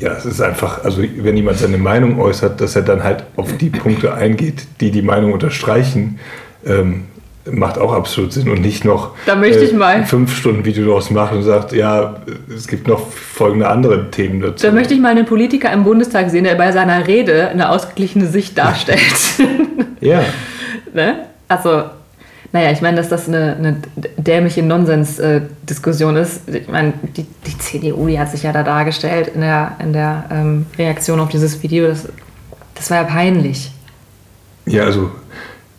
ja, 0.03 0.13
es 0.15 0.27
ist 0.27 0.41
einfach, 0.41 0.83
also 0.85 1.01
wenn 1.01 1.37
jemand 1.37 1.59
seine 1.59 1.79
Meinung 1.79 2.19
äußert, 2.19 2.61
dass 2.61 2.75
er 2.75 2.83
dann 2.83 3.05
halt 3.05 3.23
auf 3.37 3.57
die 3.57 3.71
Punkte 3.71 4.13
eingeht, 4.13 4.67
die 4.81 4.91
die 4.91 5.01
Meinung 5.01 5.33
unterstreichen, 5.33 6.19
ähm, 6.67 7.05
macht 7.49 7.79
auch 7.79 7.93
absolut 7.93 8.33
Sinn 8.33 8.49
und 8.49 8.61
nicht 8.63 8.85
noch 8.85 9.15
Da 9.27 9.37
möchte 9.37 9.65
ich 9.65 9.73
mal. 9.73 9.95
ein 9.95 10.07
fünf 10.07 10.37
Stunden 10.37 10.65
Video 10.65 10.87
daraus 10.87 11.11
machen 11.11 11.39
und 11.39 11.45
sagt, 11.45 11.73
ja, 11.73 12.17
es 12.53 12.67
gibt 12.67 12.89
noch 12.89 13.11
folgende 13.11 13.69
andere 13.69 14.11
Themen 14.11 14.41
dazu. 14.41 14.67
Da 14.67 14.73
möchte 14.73 14.93
ich 14.95 15.01
mal 15.01 15.11
einen 15.11 15.27
Politiker 15.27 15.73
im 15.73 15.85
Bundestag 15.85 16.31
sehen, 16.31 16.45
der 16.45 16.57
bei 16.57 16.73
seiner 16.73 17.07
Rede 17.07 17.49
eine 17.49 17.69
ausgeglichene 17.71 18.27
Sicht 18.27 18.59
darstellt. 18.59 19.01
ja, 20.01 20.25
ne? 20.93 21.27
Also, 21.47 21.85
naja, 22.53 22.71
ich 22.71 22.83
meine, 22.83 22.99
dass 22.99 23.09
das 23.09 23.29
eine, 23.29 23.57
eine 23.57 23.77
dämliche 24.19 24.63
Nonsens-Diskussion 24.63 26.17
ist. 26.17 26.49
Ich 26.49 26.69
meine, 26.69 26.93
die, 27.17 27.25
die 27.47 27.59
CDU, 27.59 28.07
die 28.07 28.19
hat 28.19 28.31
sich 28.31 28.43
ja 28.43 28.53
da 28.53 28.63
dargestellt 28.63 29.29
in 29.35 29.41
der, 29.41 29.77
in 29.79 29.93
der 29.93 30.25
ähm, 30.31 30.67
Reaktion 30.77 31.19
auf 31.19 31.31
dieses 31.31 31.63
Video. 31.63 31.89
Das, 31.89 32.09
das 32.75 32.91
war 32.91 32.99
ja 32.99 33.05
peinlich. 33.05 33.71
Ja, 34.67 34.85
also 34.85 35.11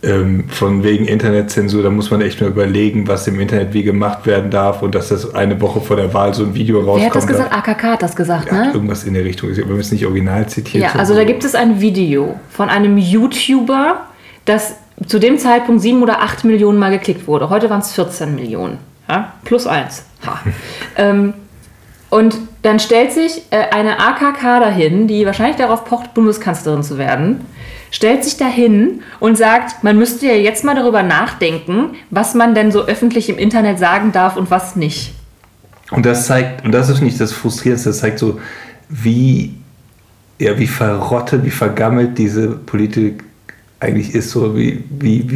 ähm, 0.02 0.50
von 0.50 0.84
wegen 0.84 1.06
Internetzensur, 1.06 1.84
da 1.84 1.90
muss 1.90 2.12
man 2.12 2.22
echt 2.22 2.42
mal 2.42 2.48
überlegen, 2.48 3.08
was 3.08 3.28
im 3.28 3.40
Internet 3.40 3.74
wie 3.74 3.84
gemacht 3.84 4.26
werden 4.26 4.52
darf 4.52 4.82
und 4.82 4.96
dass 4.96 5.10
das 5.10 5.34
eine 5.34 5.62
Woche 5.62 5.80
vor 5.80 5.96
der 5.96 6.14
Wahl 6.14 6.34
so 6.34 6.44
ein 6.44 6.56
Video 6.56 6.80
rauskommt. 6.80 7.02
Wer 7.02 7.06
hat 7.06 7.16
das 7.16 7.28
gesagt? 7.28 7.54
AKK 7.54 7.84
hat 7.84 8.02
das 8.02 8.16
gesagt, 8.16 8.52
Ja, 8.52 8.66
ne? 8.66 8.72
irgendwas 8.74 9.04
in 9.06 9.14
der 9.14 9.24
Richtung. 9.24 9.56
Wir 9.56 9.64
haben 9.64 9.80
es 9.80 9.92
nicht 9.92 10.06
original 10.06 10.48
zitiert. 10.48 10.84
Ja, 10.84 11.00
also 11.00 11.16
da 11.16 11.24
gibt 11.24 11.46
es 11.46 11.56
ein 11.56 11.80
Video 11.80 12.38
von 12.50 12.70
einem 12.70 12.98
YouTuber, 12.98 14.08
das 14.46 14.76
zu 15.08 15.20
dem 15.20 15.38
Zeitpunkt 15.38 15.82
sieben 15.82 16.02
oder 16.02 16.22
acht 16.22 16.44
Millionen 16.44 16.80
Mal 16.80 16.92
geklickt 16.92 17.28
wurde. 17.28 17.50
Heute 17.50 17.70
waren 17.70 17.82
es 17.82 17.94
14 17.94 18.36
Millionen. 18.36 18.78
Ja? 19.10 19.34
Plus 19.44 19.68
eins. 19.68 20.06
Ähm, 20.96 21.34
und 22.14 22.38
dann 22.62 22.80
stellt 22.80 23.12
sich 23.12 23.42
äh, 23.50 23.70
eine 23.72 24.00
AKK 24.00 24.60
dahin, 24.60 25.08
die 25.08 25.26
wahrscheinlich 25.26 25.56
darauf 25.56 25.84
pocht, 25.86 26.14
Bundeskanzlerin 26.14 26.84
zu 26.84 27.00
werden, 27.00 27.42
stellt 27.90 28.24
sich 28.24 28.38
dahin 28.38 29.02
und 29.20 29.36
sagt, 29.36 29.84
man 29.84 29.98
müsste 29.98 30.28
ja 30.28 30.34
jetzt 30.34 30.64
mal 30.64 30.76
darüber 30.76 31.02
nachdenken, 31.02 31.96
was 32.12 32.36
man 32.36 32.54
denn 32.54 32.72
so 32.72 32.86
öffentlich 32.86 33.30
im 33.30 33.40
Internet 33.40 33.80
sagen 33.80 34.12
darf 34.12 34.38
und 34.38 34.52
was 34.52 34.76
nicht. 34.76 35.16
Und 35.90 36.06
das 36.06 36.28
zeigt, 36.28 36.64
und 36.64 36.72
das 36.72 36.90
ist 36.90 37.02
nicht 37.02 37.20
das 37.20 37.32
Frustrierendste, 37.32 37.90
das 37.90 38.00
zeigt 38.00 38.20
so, 38.20 38.40
wie, 38.90 39.56
ja, 40.38 40.60
wie 40.60 40.68
verrottet, 40.68 41.44
wie 41.44 41.50
vergammelt 41.50 42.20
diese 42.20 42.50
Politik 42.50 43.24
eigentlich 43.84 44.16
ist, 44.16 44.32
so 44.32 44.56
wie, 44.56 44.84
wie, 45.00 45.30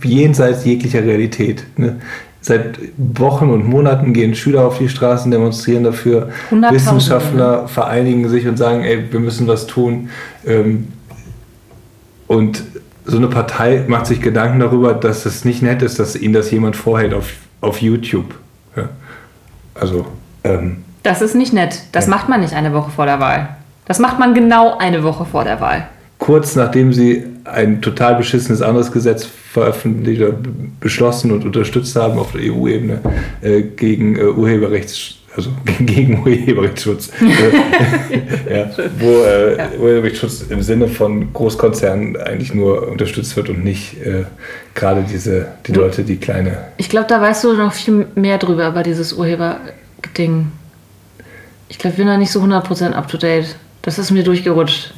wie, 0.00 0.08
jenseits 0.08 0.64
jeglicher 0.64 1.02
Realität. 1.02 1.64
Ne? 1.76 2.00
Seit 2.40 2.78
Wochen 2.96 3.50
und 3.50 3.68
Monaten 3.68 4.12
gehen 4.12 4.34
Schüler 4.34 4.66
auf 4.66 4.78
die 4.78 4.88
Straßen, 4.88 5.30
demonstrieren 5.30 5.84
dafür. 5.84 6.30
Wissenschaftler 6.50 7.68
vereinigen 7.68 8.28
sich 8.28 8.46
und 8.48 8.56
sagen, 8.56 8.82
ey, 8.82 9.12
wir 9.12 9.20
müssen 9.20 9.46
was 9.46 9.66
tun. 9.68 10.10
Ähm, 10.44 10.88
und 12.26 12.64
so 13.04 13.16
eine 13.16 13.28
Partei 13.28 13.84
macht 13.86 14.06
sich 14.06 14.20
Gedanken 14.20 14.58
darüber, 14.60 14.94
dass 14.94 15.24
es 15.24 15.44
nicht 15.44 15.62
nett 15.62 15.82
ist, 15.82 15.98
dass 15.98 16.16
ihnen 16.16 16.34
das 16.34 16.50
jemand 16.50 16.76
vorhält 16.76 17.14
auf, 17.14 17.32
auf 17.60 17.80
YouTube. 17.80 18.34
Ja. 18.76 18.88
Also, 19.74 20.06
ähm, 20.44 20.84
Das 21.02 21.22
ist 21.22 21.34
nicht 21.34 21.52
nett. 21.52 21.82
Das 21.92 22.06
Ja. 22.06 22.10
macht 22.10 22.28
man 22.28 22.40
nicht 22.40 22.54
eine 22.54 22.72
Woche 22.72 22.90
vor 22.90 23.06
der 23.06 23.20
Wahl. 23.20 23.56
Das 23.86 23.98
macht 23.98 24.18
man 24.18 24.34
genau 24.34 24.78
eine 24.78 25.02
Woche 25.02 25.24
vor 25.24 25.44
der 25.44 25.60
Wahl. 25.60 25.88
Kurz 26.22 26.54
nachdem 26.54 26.92
sie 26.92 27.24
ein 27.44 27.82
total 27.82 28.14
beschissenes 28.14 28.62
anderes 28.62 28.92
Gesetz 28.92 29.26
veröffentlicht 29.26 30.20
oder 30.22 30.30
be- 30.32 30.50
beschlossen 30.78 31.32
und 31.32 31.44
unterstützt 31.44 31.96
haben 31.96 32.16
auf 32.16 32.30
der 32.30 32.42
EU-Ebene 32.52 33.00
äh, 33.40 33.62
gegen 33.62 34.16
äh, 34.16 34.22
Urheberrechts 34.26 35.16
also 35.34 35.50
gegen 35.80 36.20
Urheberrechtsschutz, 36.20 37.10
äh, 37.20 38.54
ja, 38.58 38.70
wo 39.00 39.24
äh, 39.24 39.56
Ja. 39.56 39.70
Urheberrechtsschutz 39.80 40.44
im 40.50 40.62
Sinne 40.62 40.86
von 40.88 41.32
Großkonzernen 41.32 42.16
eigentlich 42.18 42.54
nur 42.54 42.86
unterstützt 42.88 43.34
wird 43.36 43.48
und 43.48 43.64
nicht 43.64 44.00
äh, 44.06 44.24
gerade 44.74 45.04
diese 45.10 45.48
die 45.66 45.72
Leute, 45.72 46.04
die 46.04 46.18
kleine 46.18 46.58
Ich 46.76 46.88
glaube, 46.88 47.06
da 47.08 47.20
weißt 47.20 47.42
du 47.44 47.54
noch 47.54 47.72
viel 47.72 48.06
mehr 48.14 48.38
drüber, 48.38 48.68
über 48.68 48.82
dieses 48.84 49.12
Urheberding. 49.14 50.52
Ich 51.68 51.78
glaube, 51.78 51.92
ich 51.94 51.98
bin 51.98 52.06
da 52.06 52.16
nicht 52.16 52.30
so 52.30 52.40
100% 52.42 52.92
up 52.92 53.08
to 53.08 53.16
date. 53.16 53.56
Das 53.80 53.98
ist 53.98 54.10
mir 54.12 54.22
durchgerutscht. 54.22 54.92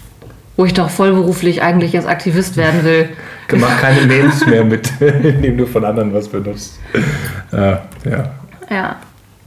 Wo 0.57 0.65
ich 0.65 0.73
doch 0.75 0.89
vollberuflich 0.91 1.63
eigentlich 1.63 1.97
als 1.97 2.07
Aktivist 2.07 2.57
werden 2.57 2.85
will. 2.85 3.09
mach 3.59 3.81
keine 3.81 4.07
Memes 4.07 4.47
mehr 4.47 4.65
mit, 4.65 4.91
indem 5.01 5.59
du 5.59 5.67
von 5.67 5.85
anderen 5.85 6.13
was 6.15 6.29
benutzt. 6.29 6.79
Äh, 7.53 7.57
ja. 7.57 8.35
Ja. 8.71 8.97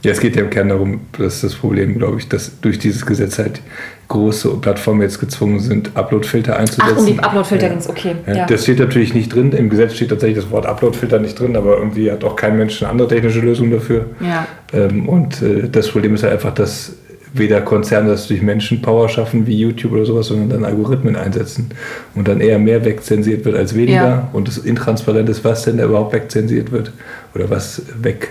Ja, 0.04 0.12
es 0.12 0.20
geht 0.20 0.36
ja 0.36 0.42
im 0.42 0.50
Kern 0.50 0.68
darum, 0.68 1.00
dass 1.18 1.40
das 1.40 1.54
Problem, 1.56 1.98
glaube 1.98 2.18
ich, 2.20 2.28
dass 2.28 2.60
durch 2.60 2.78
dieses 2.78 3.04
Gesetz 3.04 3.36
halt 3.38 3.60
große 4.06 4.48
Plattformen 4.60 5.02
jetzt 5.02 5.18
gezwungen 5.18 5.58
sind, 5.58 5.90
Uploadfilter 5.96 6.56
einzusetzen. 6.56 6.92
Ach, 6.94 6.98
um 6.98 7.06
die 7.06 7.18
Uploadfilter 7.18 7.64
Ja. 7.64 7.70
ging 7.70 7.78
es, 7.78 7.88
okay. 7.90 8.14
Ja. 8.32 8.46
Das 8.46 8.62
steht 8.62 8.78
natürlich 8.78 9.12
nicht 9.12 9.34
drin. 9.34 9.50
Im 9.52 9.68
Gesetz 9.68 9.94
steht 9.94 10.10
tatsächlich 10.10 10.38
das 10.38 10.52
Wort 10.52 10.66
Uploadfilter 10.66 11.18
nicht 11.18 11.38
drin, 11.40 11.56
aber 11.56 11.78
irgendwie 11.78 12.12
hat 12.12 12.22
auch 12.22 12.36
kein 12.36 12.56
Mensch 12.56 12.80
eine 12.80 12.92
andere 12.92 13.08
technische 13.08 13.40
Lösung 13.40 13.72
dafür. 13.72 14.06
ja. 14.20 14.46
Ähm, 14.72 15.08
und 15.08 15.42
äh, 15.42 15.68
das 15.68 15.88
Problem 15.88 16.14
ist 16.14 16.22
halt 16.22 16.34
einfach, 16.34 16.54
dass 16.54 16.92
weder 17.38 17.60
Konzerne 17.60 18.10
das 18.10 18.26
durch 18.28 18.42
Menschenpower 18.42 19.08
schaffen 19.08 19.46
wie 19.46 19.56
YouTube 19.58 19.92
oder 19.92 20.04
sowas, 20.04 20.26
sondern 20.28 20.50
dann 20.50 20.64
Algorithmen 20.64 21.16
einsetzen 21.16 21.70
und 22.14 22.28
dann 22.28 22.40
eher 22.40 22.58
mehr 22.58 22.84
wegzensiert 22.84 23.44
wird 23.44 23.56
als 23.56 23.74
weniger 23.74 23.92
Ja. 24.08 24.28
und 24.32 24.48
es 24.48 24.58
intransparent 24.58 25.28
ist, 25.28 25.44
was 25.44 25.62
denn 25.64 25.78
da 25.78 25.84
überhaupt 25.84 26.12
wegzensiert 26.12 26.70
wird 26.72 26.92
oder 27.34 27.48
was 27.50 27.82
weg, 28.02 28.30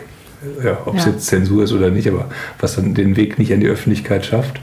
ja, 0.64 0.78
ob 0.86 0.96
es 0.98 1.06
Ja. 1.06 1.12
jetzt 1.12 1.26
Zensur 1.28 1.64
ist 1.64 1.74
oder 1.74 1.90
nicht, 1.90 2.08
aber 2.08 2.26
was 2.60 2.76
dann 2.76 2.94
den 2.94 3.16
Weg 3.18 3.40
nicht 3.40 3.52
an 3.54 3.60
die 3.60 3.68
Öffentlichkeit 3.68 4.26
schafft. 4.26 4.60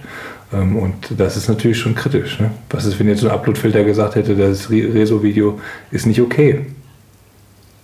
Ähm, 0.52 0.76
Und 0.76 0.94
das 1.18 1.36
ist 1.36 1.48
natürlich 1.48 1.78
schon 1.78 1.94
kritisch. 1.94 2.38
Ne? 2.38 2.50
Was 2.70 2.84
ist, 2.84 2.98
wenn 3.00 3.08
jetzt 3.08 3.20
so 3.20 3.28
ein 3.28 3.34
Uploadfilter 3.34 3.82
gesagt 3.82 4.14
hätte, 4.14 4.36
das 4.36 4.70
Re- 4.70 4.92
Rezo-Video 4.94 5.58
ist 5.90 6.06
nicht 6.06 6.20
okay 6.20 6.66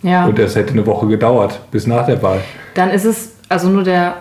ja. 0.02 0.26
und 0.26 0.38
es 0.38 0.54
hätte 0.56 0.72
eine 0.72 0.86
Woche 0.86 1.06
gedauert 1.08 1.60
bis 1.70 1.86
nach 1.86 2.06
der 2.06 2.22
Wahl. 2.22 2.40
Dann 2.74 2.90
ist 2.90 3.04
es, 3.04 3.32
also 3.48 3.68
nur 3.68 3.82
der, 3.82 4.14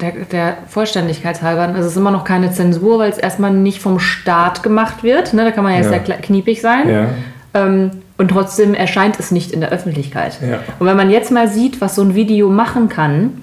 der, 0.00 0.12
der 0.30 0.58
Vollständigkeit 0.68 1.40
halber, 1.42 1.74
ist 1.78 1.86
es 1.86 1.96
immer 1.96 2.10
noch 2.10 2.24
keine 2.24 2.52
Zensur, 2.52 2.98
weil 2.98 3.10
es 3.10 3.18
erstmal 3.18 3.52
nicht 3.52 3.80
vom 3.80 3.98
Staat 3.98 4.62
gemacht 4.62 5.02
wird. 5.02 5.32
Ne? 5.32 5.44
Da 5.44 5.50
kann 5.50 5.64
man 5.64 5.72
ja, 5.72 5.80
Ja. 5.80 5.88
sehr 5.88 6.00
kniepig 6.00 6.60
sein. 6.60 6.88
Ja. 6.88 7.08
Ähm, 7.54 7.90
und 8.18 8.28
trotzdem 8.28 8.74
erscheint 8.74 9.18
es 9.18 9.30
nicht 9.30 9.52
in 9.52 9.60
der 9.60 9.70
Öffentlichkeit. 9.70 10.38
Ja. 10.42 10.58
Und 10.78 10.86
wenn 10.86 10.96
man 10.96 11.10
jetzt 11.10 11.30
mal 11.30 11.48
sieht, 11.48 11.80
was 11.80 11.94
so 11.94 12.02
ein 12.02 12.14
Video 12.14 12.50
machen 12.50 12.88
kann, 12.88 13.42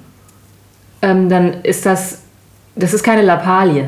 ähm, 1.01 1.29
dann 1.29 1.61
ist 1.63 1.85
das, 1.85 2.21
das 2.75 2.93
ist 2.93 3.03
keine 3.03 3.21
Lappalie. 3.21 3.85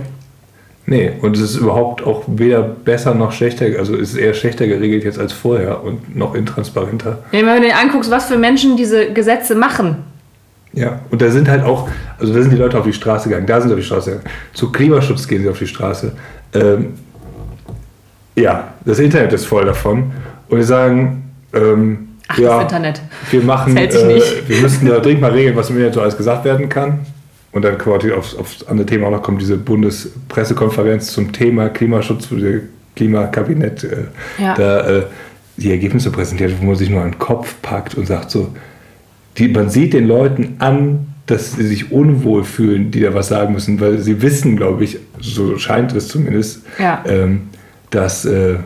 Nee, 0.88 1.14
und 1.22 1.36
es 1.36 1.42
ist 1.42 1.56
überhaupt 1.56 2.06
auch 2.06 2.24
weder 2.28 2.62
besser 2.62 3.16
noch 3.16 3.32
schlechter, 3.32 3.66
also 3.80 3.96
es 3.96 4.14
ist 4.14 4.18
eher 4.18 4.36
schlechter 4.36 4.68
geregelt 4.68 5.04
jetzt 5.04 5.18
als 5.18 5.34
vorher 5.34 5.84
und 5.84 6.16
noch 6.16 6.36
intransparenter. 6.36 7.20
Wenn 7.32 7.46
du 7.46 7.62
dir 7.62 7.76
anguckst, 7.78 8.12
was 8.12 8.26
für 8.26 8.38
Menschen 8.38 8.78
diese 8.78 9.12
Gesetze 9.12 9.56
machen. 9.56 10.04
Ja, 10.76 11.00
und 11.10 11.22
da 11.22 11.32
sind 11.32 11.48
halt 11.50 11.64
auch, 11.64 11.88
also 12.20 12.34
da 12.34 12.42
sind 12.42 12.52
die 12.52 12.58
Leute 12.58 12.78
auf 12.78 12.86
die 12.86 12.94
Straße 12.94 13.30
gegangen, 13.30 13.48
da 13.48 13.60
sind 13.60 13.70
sie 13.70 13.74
auf 13.76 13.80
die 13.80 13.86
Straße 13.86 14.12
gegangen. 14.12 14.30
Zu 14.54 14.72
Klimaschutz 14.72 15.28
gehen 15.28 15.42
sie 15.42 15.50
auf 15.50 15.58
die 15.58 15.68
Straße. 15.68 16.12
Ähm, 16.54 16.94
ja, 18.36 18.74
das 18.84 19.00
Internet 19.00 19.32
ist 19.34 19.46
voll 19.46 19.66
davon. 19.66 20.12
Und 20.50 20.58
wir 20.58 20.66
sagen, 20.66 21.32
ähm, 21.54 22.10
Ach, 22.28 22.38
ja, 22.38 22.54
das 22.56 22.64
Internet. 22.64 23.02
wir 23.32 23.42
machen, 23.44 23.78
äh, 23.78 23.90
wir 24.48 24.62
müssten 24.62 24.88
da 24.88 25.00
dringend 25.00 25.22
mal 25.22 25.32
regeln, 25.32 25.56
was 25.56 25.70
im 25.70 25.76
Internet 25.78 25.94
so 25.96 26.02
alles 26.02 26.18
gesagt 26.18 26.44
werden 26.44 26.68
kann. 26.70 27.00
Und 27.54 27.64
dann 27.64 27.78
quasi 27.78 28.12
aufs, 28.12 28.36
aufs 28.36 28.64
andere 28.68 28.86
Thema 28.86 29.08
auch 29.08 29.12
noch 29.12 29.24
kommt 29.24 29.40
diese 29.40 29.56
Bundespressekonferenz 29.56 31.14
zum 31.14 31.32
Thema 31.32 31.70
Klimaschutz, 31.70 32.30
wo 32.30 32.36
der 32.36 32.60
Klimakabinett 32.98 33.84
äh, 33.86 33.98
Ja. 34.38 34.54
da 34.56 34.88
äh, 34.90 35.04
die 35.56 35.72
Ergebnisse 35.72 36.12
präsentiert, 36.12 36.52
wo 36.60 36.66
man 36.66 36.76
sich 36.76 36.90
nur 36.90 37.02
an 37.02 37.12
den 37.12 37.20
Kopf 37.20 37.56
packt 37.62 37.96
und 37.96 38.08
sagt 38.08 38.30
so, 38.32 38.50
die, 39.38 39.48
man 39.50 39.70
sieht 39.70 39.94
den 39.94 40.08
Leuten 40.08 40.56
an, 40.60 41.08
dass 41.26 41.54
sie 41.54 41.66
sich 41.66 41.92
unwohl 41.92 42.44
fühlen, 42.44 42.92
die 42.92 43.02
da 43.02 43.14
was 43.14 43.30
sagen 43.30 43.54
müssen, 43.54 43.80
weil 43.82 43.98
sie 43.98 44.22
wissen, 44.22 44.56
glaube 44.58 44.84
ich, 44.84 45.00
so 45.20 45.58
scheint 45.58 45.94
es 45.94 46.08
zumindest, 46.08 46.62
Ja. 46.78 47.04
ähm, 47.08 47.50
dass, 47.90 48.26
äh, 48.26 48.58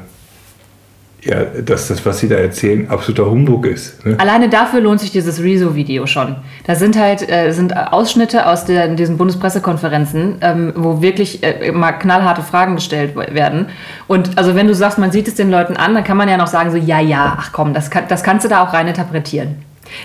ja, 1.22 1.44
dass 1.66 1.88
das, 1.90 2.06
was 2.06 2.20
sie 2.20 2.30
da 2.30 2.36
erzählen, 2.36 2.90
absoluter 2.90 3.30
Humbug 3.30 3.66
ist. 3.66 4.06
Ne? 4.06 4.16
Alleine 4.20 4.48
dafür 4.50 4.80
lohnt 4.80 5.00
sich 5.02 5.12
dieses 5.12 5.42
Rezo-Video 5.42 6.06
schon. 6.08 6.38
Da 6.66 6.76
sind 6.76 6.98
halt 6.98 7.30
äh, 7.30 7.52
sind 7.52 7.76
Ausschnitte 7.76 8.46
aus 8.46 8.66
der, 8.66 8.88
diesen 8.96 9.18
Bundespressekonferenzen, 9.18 10.38
ähm, 10.42 10.74
wo 10.76 11.02
wirklich 11.02 11.44
äh, 11.44 11.72
mal 11.74 11.92
knallharte 11.94 12.42
Fragen 12.42 12.76
gestellt 12.76 13.16
werden. 13.16 13.68
Und 14.08 14.38
also 14.38 14.56
wenn 14.56 14.68
du 14.68 14.76
sagst, 14.76 14.98
man 14.98 15.12
sieht 15.12 15.28
es 15.28 15.36
den 15.36 15.52
Leuten 15.52 15.76
an, 15.76 15.94
dann 15.94 16.04
kann 16.06 16.16
man 16.18 16.30
ja 16.30 16.38
noch 16.38 16.48
sagen 16.48 16.72
so, 16.72 16.78
ja, 16.78 17.00
ja, 17.02 17.38
ach 17.38 17.52
komm, 17.52 17.74
das, 17.74 17.90
kann, 17.90 18.06
das 18.08 18.24
kannst 18.24 18.46
du 18.46 18.50
da 18.50 18.64
auch 18.64 18.74
rein 18.74 18.88
interpretieren. 18.88 19.56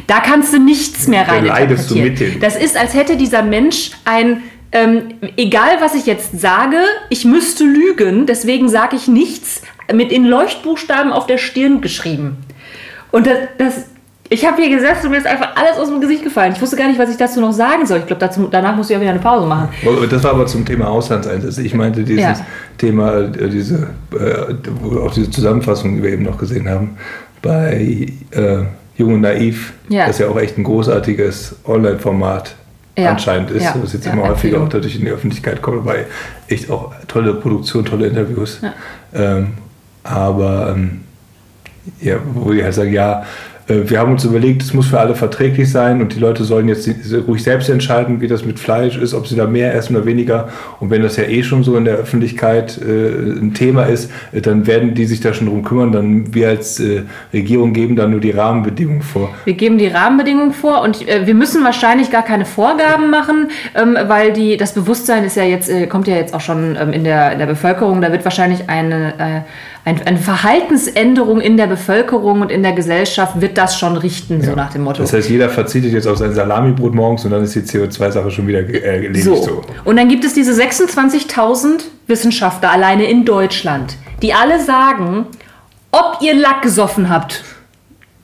Da 0.07 0.21
kannst 0.21 0.53
du 0.53 0.59
nichts 0.59 1.09
mehr 1.09 1.25
Da 1.25 1.33
rein 1.33 1.47
leidest 1.47 1.91
du 1.91 1.97
mit 1.97 2.21
ihm. 2.21 2.41
Das 2.41 2.57
ist, 2.57 2.77
als 2.77 2.95
hätte 2.95 3.17
dieser 3.17 3.43
Mensch 3.43 3.93
ein 4.05 4.43
ähm, 4.75 5.15
egal 5.37 5.77
was 5.81 5.95
ich 5.95 6.05
jetzt 6.05 6.41
sage, 6.41 6.79
ich 7.09 7.25
müsste 7.25 7.63
lügen, 7.63 8.27
deswegen 8.27 8.69
sage 8.69 8.97
ich 8.97 9.07
nichts, 9.07 9.63
mit 9.93 10.11
in 10.11 10.25
Leuchtbuchstaben 10.25 11.13
auf 11.13 11.29
der 11.29 11.39
Stirn 11.39 11.81
geschrieben. 11.81 12.39
Und 13.13 13.29
das, 13.29 13.39
das 13.57 13.85
ich 14.31 14.45
habe 14.45 14.61
hier 14.61 14.75
gesessen 14.75 15.07
und 15.07 15.11
mir 15.13 15.19
ist 15.19 15.27
einfach 15.27 15.55
alles 15.55 15.79
aus 15.79 15.89
dem 15.89 16.01
Gesicht 16.01 16.25
gefallen. 16.25 16.55
Ich 16.57 16.61
wusste 16.61 16.77
gar 16.77 16.89
nicht, 16.89 16.99
was 16.99 17.11
ich 17.11 17.17
dazu 17.17 17.41
noch 17.41 17.53
sagen 17.53 17.87
soll. 17.87 17.99
Ich 17.99 18.07
glaube, 18.07 18.29
danach 18.51 18.75
musste 18.75 18.93
ich 18.93 18.97
auch 18.97 19.01
wieder 19.03 19.13
eine 19.13 19.21
Pause 19.21 19.47
machen. 19.47 19.69
Das 20.11 20.25
war 20.25 20.33
aber 20.33 20.47
zum 20.47 20.65
Thema 20.65 20.89
Auslandseinsätze. 20.89 21.63
Ich 21.63 21.75
meinte 21.75 22.03
dieses 22.03 22.23
Ja. 22.23 22.47
Thema, 22.79 23.19
äh, 23.19 23.49
diese, 23.49 23.91
äh, 24.13 24.99
auch 24.99 25.13
diese 25.13 25.31
Zusammenfassung, 25.31 25.97
die 25.97 26.03
wir 26.03 26.11
eben 26.11 26.25
noch 26.25 26.39
gesehen 26.39 26.69
haben, 26.69 26.97
bei 27.43 28.09
äh, 28.31 28.63
Jung 28.97 29.15
und 29.15 29.21
Naiv, 29.23 29.73
Ja. 29.89 30.07
das 30.07 30.19
ja 30.19 30.29
auch 30.29 30.39
echt 30.39 30.57
ein 30.59 30.65
großartiges 30.65 31.57
Online-Format 31.65 32.55
Ja. 32.97 33.11
anscheinend 33.11 33.51
ist, 33.51 33.65
Ja. 33.65 33.75
was 33.83 33.93
jetzt 33.93 34.07
Ja, 34.07 34.13
immer 34.13 34.29
häufiger 34.29 34.61
auch 34.63 34.69
dadurch 34.69 34.95
in 34.95 35.03
die 35.05 35.11
Öffentlichkeit 35.11 35.61
kommt, 35.63 35.85
weil 35.85 36.07
echt 36.49 36.71
auch 36.71 36.93
tolle 37.09 37.35
Produktion, 37.35 37.85
tolle 37.85 38.07
Interviews. 38.07 38.61
Ähm, 39.15 39.49
aber 40.05 40.75
ähm, 40.77 41.01
ja, 42.01 42.17
wo 42.35 42.53
die 42.53 42.63
halt 42.63 42.75
sagen, 42.75 42.93
ja, 42.93 43.25
wir 43.67 43.99
haben 43.99 44.13
uns 44.13 44.25
überlegt, 44.25 44.63
es 44.63 44.75
muss 44.75 44.89
für 44.89 45.01
alle 45.01 45.15
verträglich 45.15 45.71
sein 45.71 46.03
und 46.03 46.15
die 46.15 46.19
Leute 46.19 46.45
sollen 46.45 46.69
jetzt 46.69 46.89
ruhig 47.27 47.43
selbst 47.43 47.71
entscheiden, 47.71 48.21
wie 48.21 48.29
das 48.29 48.45
mit 48.45 48.59
Fleisch 48.59 48.99
ist, 48.99 49.15
ob 49.15 49.27
sie 49.27 49.37
da 49.37 49.47
mehr 49.47 49.75
essen 49.75 49.97
oder 49.97 50.05
weniger. 50.05 50.49
Und 50.81 50.91
wenn 50.91 51.03
das 51.03 51.17
ja 51.17 51.25
eh 51.25 51.43
schon 51.43 51.65
so 51.65 51.77
in 51.77 51.85
der 51.85 51.97
Öffentlichkeit 51.97 52.79
äh, 52.79 53.41
ein 53.41 53.55
Thema 53.55 53.85
ist, 53.85 54.11
äh, 54.33 54.41
dann 54.41 54.67
werden 54.67 54.95
die 54.95 55.07
sich 55.07 55.21
da 55.21 55.33
schon 55.33 55.47
drum 55.47 55.65
kümmern. 55.65 55.93
Dann 55.93 56.35
wir 56.35 56.49
als 56.49 56.79
äh, 56.81 57.03
Regierung 57.33 57.73
geben 57.73 57.97
da 57.97 58.07
nur 58.07 58.21
die 58.21 58.33
Rahmenbedingungen 58.33 59.03
vor. 59.03 59.35
Wir 59.45 59.55
geben 59.55 59.79
die 59.79 59.89
Rahmenbedingungen 59.89 60.53
vor 60.53 60.83
und 60.83 61.07
äh, 61.09 61.27
wir 61.27 61.35
müssen 61.35 61.65
wahrscheinlich 61.65 62.11
gar 62.11 62.23
keine 62.23 62.45
Vorgaben 62.45 63.11
machen, 63.11 63.49
ähm, 63.75 63.97
weil 64.07 64.33
die, 64.33 64.57
das 64.57 64.75
Bewusstsein 64.75 65.25
ist 65.25 65.37
ja 65.37 65.45
jetzt, 65.45 65.71
äh, 65.71 65.87
kommt 65.87 66.07
ja 66.07 66.17
jetzt 66.17 66.35
auch 66.35 66.41
schon 66.41 66.77
ähm, 66.79 66.93
in, 66.93 67.05
der, 67.05 67.33
in 67.33 67.39
der 67.39 67.47
Bevölkerung. 67.47 68.03
Da 68.03 68.13
wird 68.13 68.25
wahrscheinlich 68.25 68.69
eine, 68.69 69.15
äh, 69.19 69.41
ein, 69.87 70.01
eine 70.07 70.19
Verhaltensänderung 70.19 71.41
in 71.41 71.57
der 71.59 71.67
Bevölkerung 71.67 72.41
und 72.41 72.51
in 72.51 72.63
der 72.63 72.73
Gesellschaft 72.73 73.41
wird 73.41 73.59
das 73.59 73.79
schon 73.79 73.97
richten, 73.99 74.41
so 74.43 74.53
nach 74.53 74.73
dem 74.73 74.85
Motto. 74.85 75.03
Das 75.03 75.13
heißt, 75.13 75.29
jeder 75.29 75.51
verzichtet 75.51 75.93
jetzt 75.93 76.07
auf 76.07 76.17
sein 76.17 76.33
Salamibrot 76.33 76.95
morgens 76.95 77.25
und 77.27 77.33
dann 77.33 77.43
ist 77.45 77.55
die 77.55 77.61
CO2-Sache 77.61 78.31
schon 78.31 78.47
wieder 78.47 78.61
äh, 78.61 78.79
erledigt. 78.79 79.25
So. 79.25 79.35
So. 79.37 79.63
Und 79.85 79.97
dann 79.97 80.09
gibt 80.09 80.25
es 80.25 80.33
diese 80.33 80.53
26.000 80.53 81.83
Wissenschaftler 82.07 82.71
alleine 82.71 83.05
in 83.05 83.27
Deutschland, 83.27 83.97
die 84.23 84.33
alle 84.33 84.59
sagen, 84.61 85.27
ob 85.93 86.19
ihr 86.23 86.35
Lack 86.35 86.63
gesoffen 86.63 87.11
habt, 87.11 87.45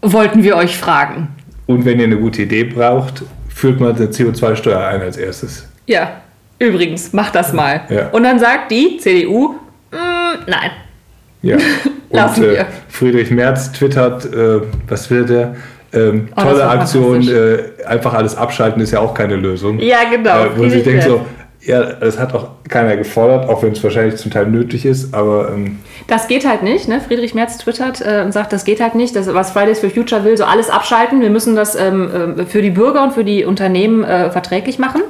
wollten 0.00 0.42
wir 0.42 0.56
euch 0.56 0.78
fragen. 0.78 1.28
Und 1.66 1.84
wenn 1.84 1.98
ihr 2.00 2.06
eine 2.06 2.16
gute 2.16 2.42
Idee 2.42 2.64
braucht, 2.64 3.22
führt 3.54 3.80
man 3.80 3.94
eine 3.94 4.06
CO2-Steuer 4.06 4.80
ein 4.86 5.02
als 5.02 5.18
erstes. 5.18 5.68
Ja, 5.86 6.22
übrigens, 6.58 7.12
macht 7.12 7.34
das 7.34 7.52
mal. 7.52 7.82
Ja. 7.90 8.08
Und 8.08 8.22
dann 8.22 8.38
sagt 8.38 8.70
die 8.70 8.96
CDU, 8.96 9.56
"Mm, 9.92 9.96
nein. 10.46 10.70
Ja. 11.42 11.56
Lassen 12.10 12.44
Und 12.44 12.50
äh. 12.50 12.64
Friedrich 12.88 13.30
Merz 13.30 13.72
twittert, 13.72 14.26
äh, 14.32 14.60
was 14.88 15.10
wird 15.10 15.30
der? 15.30 15.54
Ähm, 15.92 16.28
Oh, 16.36 16.42
tolle 16.42 16.64
Aktion, 16.68 17.26
äh, 17.28 17.84
einfach 17.84 18.14
alles 18.14 18.36
abschalten 18.36 18.80
ist 18.80 18.92
ja 18.92 19.00
auch 19.00 19.14
keine 19.14 19.36
Lösung. 19.36 19.78
Ja, 19.80 19.98
genau. 20.10 20.44
Äh, 20.44 20.48
wo 20.56 20.64
ich 20.64 20.72
Friedrich 20.72 20.84
denke 20.84 21.02
so, 21.02 21.26
ja, 21.62 21.82
das 21.82 22.18
hat 22.18 22.32
auch 22.34 22.48
keiner 22.68 22.96
gefordert, 22.96 23.48
auch 23.48 23.62
wenn 23.62 23.72
es 23.72 23.82
wahrscheinlich 23.84 24.16
zum 24.16 24.30
Teil 24.30 24.46
nötig 24.46 24.86
ist, 24.86 25.12
aber 25.12 25.50
ähm, 25.52 25.78
Das 26.06 26.26
geht 26.26 26.48
halt 26.48 26.62
nicht. 26.62 26.88
Ne? 26.88 27.00
Friedrich 27.00 27.34
Merz 27.34 27.58
twittert 27.58 28.00
äh, 28.00 28.22
und 28.24 28.32
sagt, 28.32 28.52
das 28.52 28.64
geht 28.64 28.80
halt 28.80 28.94
nicht. 28.94 29.14
Das, 29.14 29.32
was 29.32 29.50
Fridays 29.50 29.80
for 29.80 29.90
Future 29.90 30.24
will, 30.24 30.36
so 30.36 30.44
alles 30.44 30.70
abschalten. 30.70 31.20
Wir 31.20 31.30
müssen 31.30 31.56
das 31.56 31.74
ähm, 31.74 32.38
äh, 32.38 32.46
für 32.46 32.62
die 32.62 32.70
Bürger 32.70 33.02
und 33.02 33.12
für 33.12 33.24
die 33.24 33.44
Unternehmen 33.44 34.04
äh, 34.04 34.30
verträglich 34.30 34.78
machen. 34.78 35.02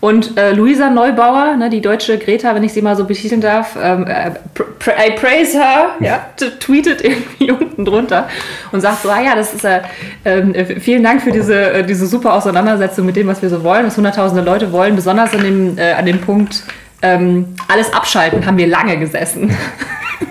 Und 0.00 0.38
äh, 0.38 0.52
Luisa 0.52 0.88
Neubauer, 0.88 1.56
ne, 1.56 1.68
die 1.68 1.82
deutsche 1.82 2.16
Greta, 2.16 2.54
wenn 2.54 2.64
ich 2.64 2.72
sie 2.72 2.80
mal 2.80 2.96
so 2.96 3.04
betiteln 3.04 3.42
darf, 3.42 3.76
ähm, 3.80 4.06
äh, 4.06 4.30
pr 4.54 4.64
pr 4.78 4.92
I 4.92 5.10
praise 5.10 5.58
her, 5.58 5.90
ja, 6.00 6.26
tweetet 6.58 7.04
irgendwie 7.04 7.50
unten 7.50 7.84
drunter 7.84 8.26
und 8.72 8.80
sagt 8.80 9.02
so, 9.02 9.10
ah 9.10 9.20
ja, 9.20 9.34
das 9.34 9.52
ist 9.52 9.64
äh, 9.64 9.82
ähm, 10.24 10.54
äh, 10.54 10.80
vielen 10.80 11.02
Dank 11.02 11.20
für 11.20 11.32
diese, 11.32 11.72
äh, 11.72 11.84
diese 11.84 12.06
super 12.06 12.32
Auseinandersetzung 12.32 13.04
mit 13.04 13.14
dem, 13.14 13.26
was 13.26 13.42
wir 13.42 13.50
so 13.50 13.62
wollen, 13.62 13.86
was 13.86 13.98
hunderttausende 13.98 14.42
Leute 14.42 14.72
wollen, 14.72 14.96
besonders 14.96 15.34
an 15.34 15.42
dem, 15.42 15.76
äh, 15.76 15.92
an 15.92 16.06
dem 16.06 16.20
Punkt, 16.20 16.62
ähm, 17.02 17.54
alles 17.68 17.92
abschalten, 17.92 18.46
haben 18.46 18.56
wir 18.56 18.68
lange 18.68 18.98
gesessen. 18.98 19.54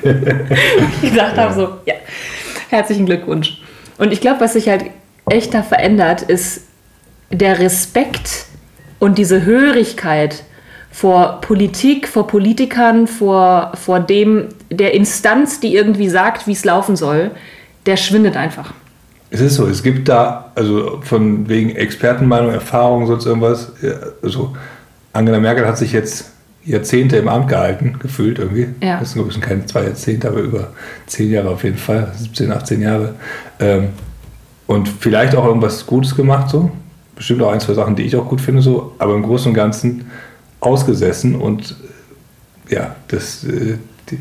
ich 1.01 1.11
gedacht 1.11 1.37
habe 1.37 1.53
so, 1.53 1.69
ja, 1.85 1.93
herzlichen 2.69 3.05
Glückwunsch. 3.05 3.61
Und 3.99 4.11
ich 4.11 4.21
glaube, 4.21 4.39
was 4.39 4.53
sich 4.53 4.67
halt 4.67 4.85
echt 5.29 5.53
da 5.53 5.61
verändert, 5.61 6.23
ist 6.23 6.63
der 7.31 7.59
Respekt 7.59 8.48
und 8.99 9.17
diese 9.17 9.45
Hörigkeit 9.45 10.43
vor 10.91 11.41
Politik, 11.41 12.07
vor 12.07 12.27
Politikern, 12.27 13.07
vor, 13.07 13.71
vor 13.75 13.99
dem, 13.99 14.49
der 14.69 14.93
Instanz, 14.93 15.59
die 15.59 15.75
irgendwie 15.75 16.09
sagt, 16.09 16.47
wie 16.47 16.51
es 16.51 16.65
laufen 16.65 16.95
soll, 16.95 17.31
der 17.85 17.97
schwindet 17.97 18.35
einfach. 18.35 18.73
Es 19.31 19.41
ist 19.41 19.55
so, 19.55 19.67
es 19.67 19.83
gibt 19.83 20.09
da, 20.09 20.51
also 20.55 20.99
von 21.01 21.47
wegen 21.47 21.75
Expertenmeinung, 21.75 22.51
Erfahrung, 22.51 23.05
sonst 23.05 23.25
irgendwas, 23.25 23.71
also 24.23 24.55
Angela 25.13 25.39
Merkel 25.39 25.67
hat 25.67 25.77
sich 25.77 25.93
jetzt 25.93 26.31
Jahrzehnte 26.65 27.17
im 27.17 27.27
Amt 27.27 27.47
gehalten, 27.47 27.97
gefühlt 27.99 28.39
irgendwie. 28.39 28.67
Ja. 28.81 28.99
Das 28.99 29.13
sind 29.13 29.41
keine 29.41 29.65
zwei 29.65 29.83
Jahrzehnte, 29.83 30.27
aber 30.27 30.39
über 30.39 30.69
zehn 31.05 31.31
Jahre 31.31 31.49
auf 31.49 31.63
jeden 31.63 31.77
Fall, 31.77 32.11
17, 32.15 32.51
18 32.51 32.81
Jahre. 32.81 33.15
Ähm, 33.59 33.89
und 34.67 34.87
vielleicht 34.87 35.35
auch 35.35 35.45
irgendwas 35.45 35.85
Gutes 35.85 36.15
gemacht, 36.15 36.49
so. 36.49 36.71
Bestimmt 37.19 37.41
auch 37.41 37.51
ein, 37.51 37.59
zwei 37.59 37.73
Sachen, 37.73 37.97
die 37.97 38.03
ich 38.03 38.15
auch 38.15 38.29
gut 38.29 38.39
finde, 38.39 38.61
so. 38.61 38.93
Aber 38.97 39.13
im 39.13 39.23
Großen 39.23 39.49
und 39.49 39.53
Ganzen 39.53 40.05
ausgesessen 40.61 41.35
und 41.35 41.75
äh, 42.69 42.75
ja, 42.75 42.95
das, 43.09 43.43
äh, 43.43 43.75
die, 44.09 44.19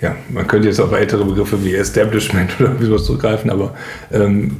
ja, 0.00 0.16
man 0.30 0.46
könnte 0.46 0.66
jetzt 0.66 0.80
auf 0.80 0.90
ältere 0.92 1.26
Begriffe 1.26 1.62
wie 1.62 1.74
Establishment 1.74 2.50
oder 2.58 2.74
sowas 2.80 3.04
zurückgreifen, 3.04 3.50
aber 3.50 3.74
ähm, 4.10 4.56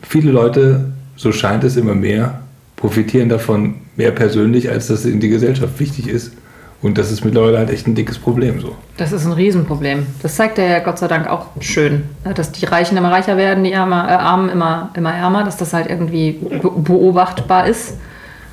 viele 0.00 0.32
Leute, 0.32 0.86
so 1.16 1.30
scheint 1.30 1.64
es 1.64 1.76
immer 1.76 1.94
mehr, 1.94 2.40
profitieren 2.76 3.28
davon 3.28 3.74
mehr 3.96 4.12
persönlich, 4.12 4.70
als 4.70 4.86
das 4.86 5.04
in 5.04 5.20
die 5.20 5.28
Gesellschaft 5.28 5.78
wichtig 5.78 6.08
ist. 6.08 6.32
Und 6.80 6.96
das 6.96 7.10
ist 7.10 7.24
mittlerweile 7.24 7.58
halt 7.58 7.70
echt 7.70 7.88
ein 7.88 7.96
dickes 7.96 8.18
Problem 8.18 8.60
so. 8.60 8.76
Das 8.98 9.10
ist 9.10 9.26
ein 9.26 9.32
Riesenproblem. 9.32 10.06
Das 10.22 10.36
zeigt 10.36 10.58
er 10.58 10.68
ja 10.68 10.78
Gott 10.78 10.98
sei 10.98 11.08
Dank 11.08 11.26
auch 11.26 11.46
schön. 11.60 12.04
Dass 12.34 12.52
die 12.52 12.66
Reichen 12.66 12.96
immer 12.96 13.10
reicher 13.10 13.36
werden, 13.36 13.64
die 13.64 13.72
Ärmer, 13.72 14.08
äh, 14.08 14.12
Armen 14.12 14.48
immer, 14.48 14.90
immer 14.94 15.12
ärmer, 15.12 15.42
dass 15.42 15.56
das 15.56 15.72
halt 15.72 15.90
irgendwie 15.90 16.32
be 16.32 16.70
beobachtbar 16.70 17.66
ist. 17.66 17.94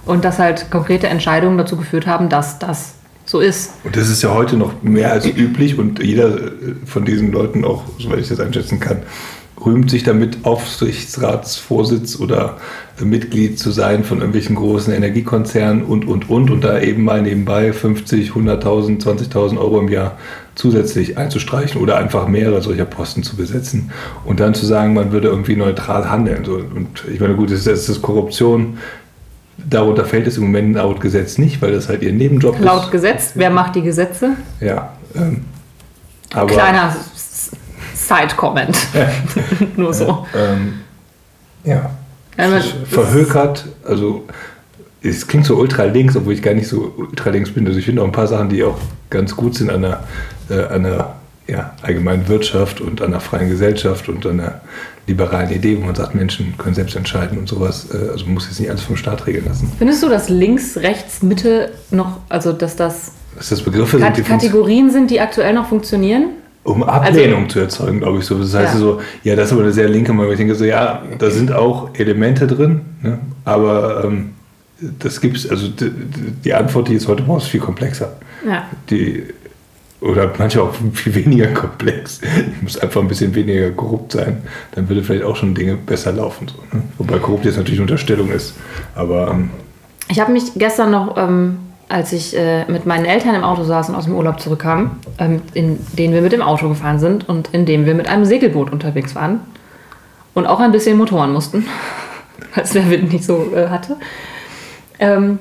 Und 0.06 0.24
dass 0.24 0.40
halt 0.40 0.70
konkrete 0.72 1.08
Entscheidungen 1.08 1.58
dazu 1.58 1.78
geführt 1.78 2.06
haben, 2.08 2.30
dass 2.30 2.60
das 2.60 2.96
so 3.26 3.40
ist. 3.40 3.72
Und 3.84 3.96
das 3.96 4.10
ist 4.10 4.22
ja 4.22 4.34
heute 4.34 4.56
noch 4.56 4.82
mehr 4.84 5.12
als 5.12 5.26
üblich 5.26 5.78
und 5.78 6.02
jeder 6.02 6.36
äh, 6.38 6.52
von 6.86 7.06
diesen 7.06 7.32
Leuten 7.32 7.66
auch, 7.66 7.84
soweit 8.00 8.20
ich 8.20 8.30
das 8.30 8.40
einschätzen 8.40 8.80
kann, 8.80 9.04
rühmt 9.64 9.90
sich 9.90 10.04
damit, 10.04 10.46
Aufsichtsratsvorsitz 10.46 12.20
oder 12.20 12.58
Mitglied 13.02 13.58
zu 13.60 13.72
sein 13.72 14.04
von 14.04 14.20
irgendwelchen 14.20 14.56
großen 14.56 14.94
Energiekonzernen 14.94 15.84
und, 15.84 16.06
und, 16.06 16.30
und 16.30 16.50
und 16.52 16.64
da 16.64 16.80
eben 16.80 17.04
mal 17.04 17.22
nebenbei 17.22 17.74
50, 17.74 18.32
100.000, 18.32 19.02
20.000 19.04 19.58
Euro 19.58 19.80
im 19.80 19.90
Jahr 19.90 20.18
zusätzlich 20.56 21.18
einzustreichen 21.18 21.82
oder 21.82 21.98
einfach 21.98 22.28
mehrere 22.28 22.62
solcher 22.62 22.86
Posten 22.86 23.24
zu 23.24 23.36
besetzen 23.36 23.92
und 24.24 24.40
dann 24.40 24.54
zu 24.54 24.66
sagen, 24.66 24.94
man 24.94 25.12
würde 25.12 25.28
irgendwie 25.28 25.56
neutral 25.56 26.10
handeln. 26.10 26.46
Und 26.46 27.04
ich 27.12 27.20
meine, 27.20 27.36
gut, 27.36 27.52
das 27.52 27.66
ist, 27.66 27.90
das 27.90 28.02
Korruption. 28.02 28.78
Darunter 29.58 30.06
fällt 30.06 30.28
es 30.28 30.38
im 30.38 30.44
Moment 30.44 30.76
laut 30.76 31.02
Gesetz 31.02 31.38
nicht, 31.38 31.62
weil 31.62 31.72
das 31.72 31.90
halt 31.90 32.04
ihr 32.04 32.14
Nebenjob 32.14 32.60
Laut 32.60 32.86
ist. 32.86 32.92
Gesetz, 32.92 33.32
wer 33.36 33.50
macht 33.50 33.76
die 33.76 33.82
Gesetze? 33.82 34.32
Ja. 34.60 34.94
Ähm, 35.16 35.46
aber, 36.34 36.48
Kleiner 36.48 36.96
Side-Comment. 38.08 38.78
Nur 39.78 39.94
so. 39.94 40.26
Ähm, 40.36 40.82
ja. 41.64 41.90
Verhökert, 42.90 43.66
also 43.84 44.26
es 45.02 45.28
klingt 45.28 45.46
so 45.46 45.56
ultra 45.56 45.84
links, 45.84 46.16
obwohl 46.16 46.34
ich 46.34 46.42
gar 46.42 46.54
nicht 46.54 46.68
so 46.68 46.94
ultra 46.98 47.30
links 47.30 47.52
bin. 47.52 47.66
Also 47.66 47.80
ich 47.80 47.86
finde 47.86 48.02
auch 48.02 48.06
ein 48.06 48.12
paar 48.12 48.28
Sachen, 48.28 48.50
die 48.50 48.64
auch 48.64 48.78
ganz 49.10 49.36
gut 49.36 49.56
sind 49.56 49.70
an 49.70 49.82
der, 49.84 50.04
äh, 50.50 50.64
an 50.66 50.84
der 50.84 51.16
ja, 51.48 51.76
allgemeinen 51.82 52.28
Wirtschaft 52.28 52.82
und 52.82 53.02
an 53.02 53.12
der 53.12 53.20
freien 53.20 53.50
Gesellschaft 53.50 54.10
und 54.10 54.26
an 54.26 54.38
der 54.38 54.62
liberalen 55.08 55.52
Idee, 55.52 55.78
wo 55.80 55.86
man 55.86 55.94
sagt, 55.94 56.16
Menschen 56.16 56.58
können 56.58 56.74
selbst 56.74 56.96
entscheiden 56.96 57.38
und 57.38 57.48
sowas. 57.48 57.88
Äh, 57.94 58.10
also 58.10 58.26
man 58.26 58.36
muss 58.36 58.48
jetzt 58.48 58.60
nicht 58.60 58.70
alles 58.70 58.82
vom 58.82 58.98
Staat 58.98 59.28
regeln 59.28 59.46
lassen. 59.46 59.72
Findest 59.78 60.02
du, 60.02 60.10
dass 60.10 60.30
links, 60.30 60.78
rechts, 60.78 61.22
Mitte 61.22 61.72
noch, 61.92 62.20
also 62.30 62.52
dass 62.52 62.76
das 62.76 63.12
Dass 63.36 63.50
das 63.50 63.62
Begriffe 63.62 64.00
Kat 64.00 64.16
sind, 64.16 64.28
Kategorien 64.28 64.90
sind, 64.90 65.12
die 65.12 65.20
aktuell 65.20 65.54
noch 65.54 65.70
funktionieren? 65.70 66.30
Um 66.66 66.84
Ablehnung 66.84 67.48
zu 67.48 67.60
erzeugen, 67.60 68.00
glaube 68.00 68.20
ich 68.20 68.26
so. 68.26 68.38
Das 68.38 68.54
heißt 68.54 68.74
Ja. 68.74 68.80
so, 68.80 69.00
ja, 69.24 69.36
das 69.36 69.48
ist 69.48 69.54
aber 69.54 69.62
eine 69.62 69.72
sehr 69.72 69.88
linke 69.88 70.12
Meinung. 70.12 70.32
Ich 70.32 70.38
denke 70.38 70.56
so, 70.56 70.66
ja, 70.66 71.02
da 71.18 71.30
sind 71.30 71.52
auch 71.54 71.92
Elemente 71.94 72.48
drin, 72.48 72.82
ne? 73.02 73.20
aber 73.46 74.04
ähm, 74.04 74.32
das 75.00 75.22
gibt's, 75.22 75.48
also 75.50 75.70
die, 75.70 75.92
die 76.44 76.54
Antwort, 76.54 76.90
die 76.90 76.94
jetzt 76.94 77.08
heute 77.08 77.24
brauchst, 77.24 77.46
ist 77.46 77.52
viel 77.52 77.62
komplexer. 77.62 78.14
Ja. 78.46 78.66
Die, 78.90 79.24
oder 80.02 80.32
manchmal 80.38 80.66
auch 80.66 80.74
viel 80.94 81.14
weniger 81.16 81.48
komplex. 81.48 82.20
Ich 82.56 82.62
muss 82.62 82.78
einfach 82.78 83.02
ein 83.02 83.08
bisschen 83.08 83.34
weniger 83.36 83.70
korrupt 83.72 84.14
sein, 84.14 84.42
dann 84.74 84.90
würde 84.90 85.04
vielleicht 85.04 85.24
auch 85.24 85.36
schon 85.36 85.54
Dinge 85.54 85.76
besser 85.76 86.12
laufen. 86.14 86.48
So, 86.48 86.58
ne? 86.76 86.84
Wobei 86.98 87.20
korrupt 87.20 87.46
jetzt 87.46 87.58
natürlich 87.58 87.80
eine 87.80 87.84
Unterstellung 87.84 88.32
ist. 88.32 88.56
Aber 88.96 89.30
ähm, 89.32 89.52
Ich 90.10 90.20
habe 90.20 90.32
mich 90.32 90.46
gestern 90.56 90.92
noch, 90.92 91.16
ähm, 91.16 91.58
als 91.88 92.14
ich 92.14 92.36
äh, 92.36 92.66
mit 92.66 92.86
meinen 92.86 93.06
Eltern 93.06 93.36
im 93.36 93.44
Auto 93.44 93.64
saß 93.64 93.90
und 93.90 93.96
aus 93.96 94.06
dem 94.06 94.16
Urlaub 94.16 94.40
zurückkam, 94.40 94.98
ähm, 95.20 95.42
in 95.54 95.78
den 95.94 96.14
wir 96.14 96.22
mit 96.22 96.32
dem 96.32 96.42
Auto 96.42 96.68
gefahren 96.68 97.00
sind 97.00 97.30
und 97.30 97.50
in 97.52 97.66
dem 97.66 97.86
wir 97.86 97.94
mit 97.94 98.08
einem 98.08 98.26
Segelboot 98.26 98.72
unterwegs 98.72 99.16
waren 99.16 99.42
und 100.34 100.48
auch 100.48 100.60
ein 100.60 100.72
bisschen 100.72 100.98
motoren 100.98 101.32
mussten, 101.32 101.68
weil 102.56 102.64
es 102.64 102.72
der 102.72 102.90
Wind 102.90 103.14
nicht 103.14 103.24
so 103.24 103.52
äh, 103.56 103.68
hatte, 103.70 103.98
ähm, 105.00 105.40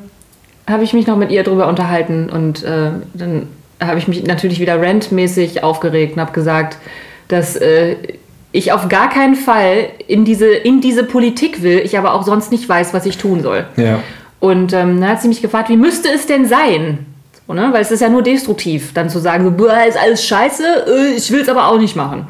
habe 0.69 0.85
ich 0.85 0.93
mich 0.93 1.07
noch 1.07 1.17
mit 1.17 1.31
ihr 1.31 1.43
darüber 1.43 1.69
unterhalten 1.69 2.29
und 2.31 2.63
äh, 2.63 2.91
dann 3.15 3.49
habe 3.83 3.99
ich 3.99 4.09
mich 4.09 4.25
natürlich 4.25 4.61
wieder 4.61 4.81
rantmäßig 4.81 5.63
aufgeregt 5.63 6.15
und 6.15 6.21
habe 6.21 6.33
gesagt, 6.33 6.79
dass 7.29 7.57
äh, 7.57 7.97
ich 8.53 8.73
auf 8.73 8.89
gar 8.89 9.09
keinen 9.09 9.35
Fall 9.35 9.89
in 10.07 10.25
diese, 10.25 10.47
in 10.47 10.81
diese 10.81 11.05
Politik 11.05 11.63
will, 11.63 11.81
ich 11.81 11.99
aber 11.99 12.15
auch 12.15 12.23
sonst 12.23 12.53
nicht 12.53 12.69
weiß, 12.69 12.95
was 12.95 13.05
ich 13.05 13.19
tun 13.19 13.43
soll. 13.43 13.67
ja, 13.77 14.01
Und 14.45 14.75
ähm, 14.75 15.01
dann 15.01 15.09
hat 15.09 15.23
sie 15.23 15.29
mich 15.29 15.41
gefragt, 15.41 15.71
wie 15.71 15.77
müsste 15.79 16.11
es 16.11 16.27
denn 16.27 16.45
sein? 16.45 17.07
So, 17.47 17.55
ne? 17.55 17.71
Weil 17.73 17.81
es 17.81 17.91
ist 17.91 18.01
ja 18.01 18.11
nur 18.11 18.21
destruktiv, 18.21 18.93
dann 18.93 19.09
zu 19.09 19.19
sagen, 19.19 19.57
"Boah, 19.57 19.87
ist 19.89 19.97
alles 19.97 20.23
scheiße, 20.23 20.85
äh, 20.87 21.15
ich 21.17 21.31
will 21.31 21.41
es 21.41 21.49
aber 21.49 21.69
auch 21.69 21.79
nicht 21.79 21.97
machen. 21.97 22.29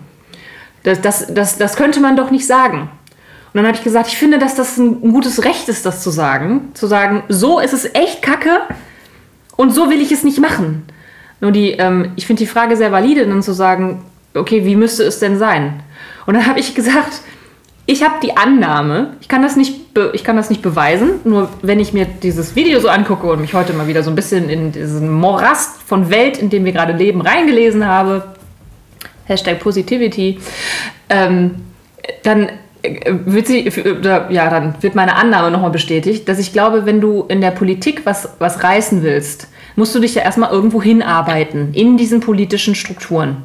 Das, 0.85 1.01
das, 1.01 1.35
das, 1.35 1.59
das 1.59 1.75
könnte 1.75 1.99
man 1.99 2.15
doch 2.15 2.31
nicht 2.31 2.47
sagen. 2.47 2.83
Und 2.83 3.55
dann 3.55 3.67
habe 3.67 3.77
ich 3.77 3.83
gesagt, 3.83 4.07
ich 4.07 4.17
finde, 4.17 4.39
dass 4.39 4.55
das 4.55 4.77
ein, 4.77 5.03
ein 5.03 5.13
gutes 5.13 5.43
Recht 5.43 5.69
ist, 5.69 5.87
das 5.87 6.05
zu 6.05 6.11
sagen. 6.11 6.71
Zu 6.75 6.87
sagen, 6.87 7.25
so 7.29 7.59
ist 7.59 7.73
es 7.73 7.93
echt 7.97 8.23
kacke 8.23 8.61
und 9.57 9.71
so 9.75 9.91
will 9.91 10.01
ich 10.01 10.13
es 10.13 10.23
nicht 10.23 10.39
machen. 10.39 10.85
Nur 11.41 11.51
die, 11.51 11.73
ähm, 11.73 12.13
ich 12.15 12.29
finde 12.29 12.45
die 12.45 12.47
Frage 12.47 12.77
sehr 12.77 12.93
valide, 12.93 13.27
dann 13.27 13.43
zu 13.43 13.55
sagen, 13.55 14.05
okay, 14.35 14.65
wie 14.65 14.77
müsste 14.77 15.03
es 15.03 15.19
denn 15.19 15.37
sein? 15.37 15.83
Und 16.27 16.35
dann 16.35 16.47
habe 16.47 16.61
ich 16.61 16.77
gesagt, 16.77 17.23
ich 17.87 18.03
habe 18.03 18.15
die 18.23 18.37
Annahme, 18.37 19.17
ich 19.21 19.29
kann, 19.29 19.43
das 19.43 19.57
nicht 19.57 19.85
ich 20.13 20.25
kann 20.25 20.37
das 20.37 20.51
nicht 20.51 20.63
beweisen, 20.63 21.21
nur 21.25 21.49
wenn 21.63 21.79
ich 21.79 21.93
mir 21.93 22.07
dieses 22.07 22.57
Video 22.57 22.81
so 22.81 22.89
angucke 22.89 23.27
und 23.27 23.41
mich 23.41 23.55
heute 23.55 23.73
mal 23.75 23.87
wieder 23.87 24.03
so 24.03 24.11
ein 24.11 24.17
bisschen 24.17 24.49
in 24.49 24.73
diesen 24.73 25.13
Morast 25.13 25.83
von 25.83 26.11
Welt, 26.11 26.39
in 26.39 26.51
dem 26.51 26.65
wir 26.65 26.73
gerade 26.73 26.93
leben, 26.93 27.21
reingelesen 27.21 27.87
habe, 27.87 28.35
Hashtag 29.27 29.61
Positivity, 29.61 30.41
ähm, 31.09 31.57
dann 32.23 32.49
äh, 32.83 33.13
wird 33.25 33.47
sie, 33.47 33.71
oder, 33.71 34.31
ja, 34.31 34.51
dann 34.51 34.75
wird 34.81 34.95
meine 34.95 35.17
Annahme 35.17 35.51
nochmal 35.51 35.71
bestätigt, 35.71 36.29
dass 36.29 36.39
ich 36.39 36.53
glaube, 36.53 36.87
wenn 36.87 37.01
du 37.01 37.25
in 37.29 37.41
der 37.41 37.53
Politik 37.53 38.05
was, 38.05 38.31
was 38.39 38.63
reißen 38.63 39.03
willst, 39.03 39.49
musst 39.77 39.95
du 39.95 40.01
dich 40.01 40.15
ja 40.15 40.23
erstmal 40.23 40.51
irgendwo 40.51 40.83
hinarbeiten, 40.83 41.73
in 41.73 41.97
diesen 41.97 42.21
politischen 42.21 42.75
Strukturen. 42.75 43.43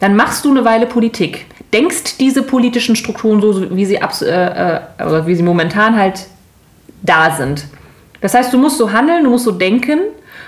Dann 0.00 0.16
machst 0.16 0.44
du 0.44 0.50
eine 0.50 0.64
Weile 0.64 0.86
Politik, 0.86 1.46
denkst 1.74 2.18
diese 2.18 2.42
politischen 2.42 2.96
Strukturen 2.96 3.40
so, 3.42 3.76
wie 3.76 3.84
sie, 3.84 3.96
äh, 3.96 3.98
äh, 3.98 4.80
oder 5.04 5.26
wie 5.26 5.34
sie 5.34 5.42
momentan 5.42 5.98
halt 5.98 6.26
da 7.02 7.32
sind. 7.32 7.66
Das 8.20 8.32
heißt, 8.32 8.52
du 8.52 8.58
musst 8.58 8.78
so 8.78 8.92
handeln, 8.92 9.24
du 9.24 9.30
musst 9.30 9.44
so 9.44 9.50
denken. 9.50 9.98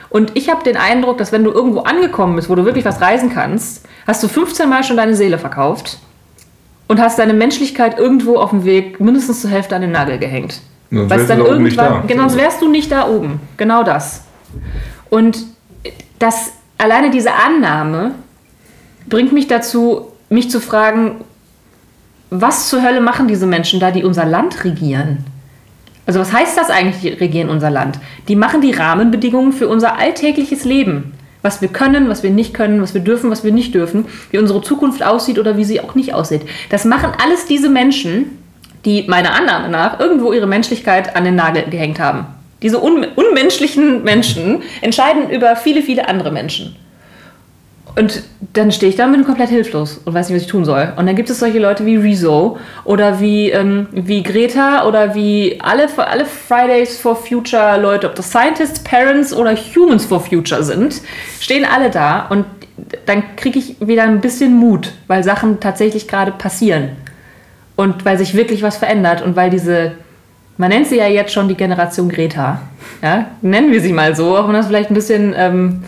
Und 0.08 0.36
ich 0.36 0.48
habe 0.48 0.62
den 0.62 0.76
Eindruck, 0.76 1.18
dass 1.18 1.32
wenn 1.32 1.44
du 1.44 1.50
irgendwo 1.50 1.80
angekommen 1.80 2.36
bist, 2.36 2.48
wo 2.48 2.54
du 2.54 2.64
wirklich 2.64 2.84
was 2.84 3.00
reisen 3.00 3.30
kannst, 3.34 3.84
hast 4.06 4.22
du 4.22 4.28
15 4.28 4.68
Mal 4.68 4.84
schon 4.84 4.96
deine 4.96 5.16
Seele 5.16 5.36
verkauft 5.36 5.98
und 6.86 7.00
hast 7.00 7.18
deine 7.18 7.34
Menschlichkeit 7.34 7.98
irgendwo 7.98 8.36
auf 8.38 8.50
dem 8.50 8.64
Weg 8.64 9.00
mindestens 9.00 9.42
zur 9.42 9.50
Hälfte 9.50 9.74
an 9.74 9.82
den 9.82 9.90
Nagel 9.90 10.18
gehängt. 10.18 10.60
Sonst 10.90 11.10
wärst 11.10 11.30
dann 11.30 11.38
da 11.40 11.44
oben 11.44 11.62
nicht 11.64 11.76
irgendwann, 11.76 12.02
da. 12.02 12.06
genau, 12.06 12.22
sonst 12.28 12.36
wärst 12.36 12.62
du 12.62 12.68
nicht 12.68 12.92
da 12.92 13.08
oben. 13.08 13.40
Genau 13.56 13.82
das. 13.82 14.22
Und 15.10 15.38
das, 16.20 16.52
alleine 16.78 17.10
diese 17.10 17.32
Annahme 17.34 18.14
bringt 19.08 19.32
mich 19.32 19.48
dazu, 19.48 20.12
mich 20.28 20.50
zu 20.50 20.60
fragen, 20.60 21.24
was 22.30 22.68
zur 22.68 22.82
Hölle 22.82 23.00
machen 23.00 23.28
diese 23.28 23.46
Menschen 23.46 23.80
da, 23.80 23.90
die 23.90 24.04
unser 24.04 24.24
Land 24.24 24.64
regieren? 24.64 25.24
Also 26.06 26.20
was 26.20 26.32
heißt 26.32 26.56
das 26.56 26.70
eigentlich, 26.70 27.00
die 27.00 27.08
regieren 27.08 27.48
unser 27.48 27.70
Land? 27.70 27.98
Die 28.28 28.36
machen 28.36 28.60
die 28.60 28.72
Rahmenbedingungen 28.72 29.52
für 29.52 29.68
unser 29.68 29.98
alltägliches 29.98 30.64
Leben. 30.64 31.12
Was 31.42 31.60
wir 31.60 31.68
können, 31.68 32.08
was 32.08 32.22
wir 32.22 32.30
nicht 32.30 32.54
können, 32.54 32.80
was 32.80 32.94
wir 32.94 33.00
dürfen, 33.00 33.30
was 33.30 33.44
wir 33.44 33.52
nicht 33.52 33.74
dürfen, 33.74 34.06
wie 34.30 34.38
unsere 34.38 34.62
Zukunft 34.62 35.02
aussieht 35.02 35.38
oder 35.38 35.56
wie 35.56 35.64
sie 35.64 35.80
auch 35.80 35.94
nicht 35.94 36.14
aussieht. 36.14 36.42
Das 36.70 36.84
machen 36.84 37.12
alles 37.22 37.46
diese 37.46 37.68
Menschen, 37.68 38.38
die 38.84 39.04
meiner 39.08 39.34
Annahme 39.34 39.68
nach 39.68 40.00
irgendwo 40.00 40.32
ihre 40.32 40.46
Menschlichkeit 40.46 41.14
an 41.14 41.24
den 41.24 41.34
Nagel 41.34 41.64
gehängt 41.70 42.00
haben. 42.00 42.26
Diese 42.62 42.82
un 42.82 43.04
unmenschlichen 43.14 44.02
Menschen 44.02 44.62
entscheiden 44.80 45.28
über 45.30 45.56
viele, 45.56 45.82
viele 45.82 46.08
andere 46.08 46.32
Menschen. 46.32 46.74
Und 47.98 48.22
dann 48.52 48.70
stehe 48.72 48.90
ich 48.90 48.96
da 48.96 49.06
und 49.06 49.12
bin 49.12 49.24
komplett 49.24 49.48
hilflos 49.48 50.00
und 50.04 50.12
weiß 50.12 50.28
nicht, 50.28 50.36
was 50.36 50.42
ich 50.42 50.50
tun 50.50 50.66
soll. 50.66 50.92
Und 50.96 51.06
dann 51.06 51.16
gibt 51.16 51.30
es 51.30 51.38
solche 51.38 51.58
Leute 51.58 51.86
wie 51.86 51.96
Rezo 51.96 52.58
oder 52.84 53.20
wie, 53.20 53.50
ähm, 53.50 53.88
wie 53.92 54.22
Greta 54.22 54.86
oder 54.86 55.14
wie 55.14 55.58
alle, 55.62 55.88
alle 55.96 56.26
Fridays 56.26 56.98
for 56.98 57.16
Future 57.16 57.80
Leute, 57.80 58.06
ob 58.06 58.14
das 58.14 58.30
Scientists, 58.30 58.80
Parents 58.80 59.32
oder 59.32 59.56
Humans 59.56 60.04
for 60.04 60.20
Future 60.20 60.62
sind, 60.62 61.00
stehen 61.40 61.64
alle 61.64 61.88
da 61.90 62.26
und 62.28 62.44
dann 63.06 63.22
kriege 63.36 63.58
ich 63.58 63.76
wieder 63.80 64.02
ein 64.02 64.20
bisschen 64.20 64.54
Mut, 64.54 64.92
weil 65.06 65.24
Sachen 65.24 65.60
tatsächlich 65.60 66.06
gerade 66.06 66.32
passieren. 66.32 66.90
und 67.76 68.04
weil 68.04 68.18
sich 68.18 68.34
wirklich 68.34 68.62
was 68.62 68.76
verändert 68.78 69.22
und 69.22 69.36
weil 69.36 69.50
diese, 69.50 69.92
man 70.56 70.70
nennt 70.70 70.86
sie 70.86 70.96
ja 70.96 71.06
jetzt 71.06 71.32
schon 71.32 71.48
die 71.48 71.54
Generation 71.54 72.08
Greta, 72.08 72.62
ja, 73.02 73.26
nennen 73.42 73.70
wir 73.70 73.80
sie 73.80 73.92
mal 73.92 74.16
so, 74.16 74.36
auch 74.36 74.48
wenn 74.48 74.54
das 74.54 74.66
vielleicht 74.66 74.90
ein 74.90 74.94
bisschen 74.94 75.34
ähm, 75.36 75.84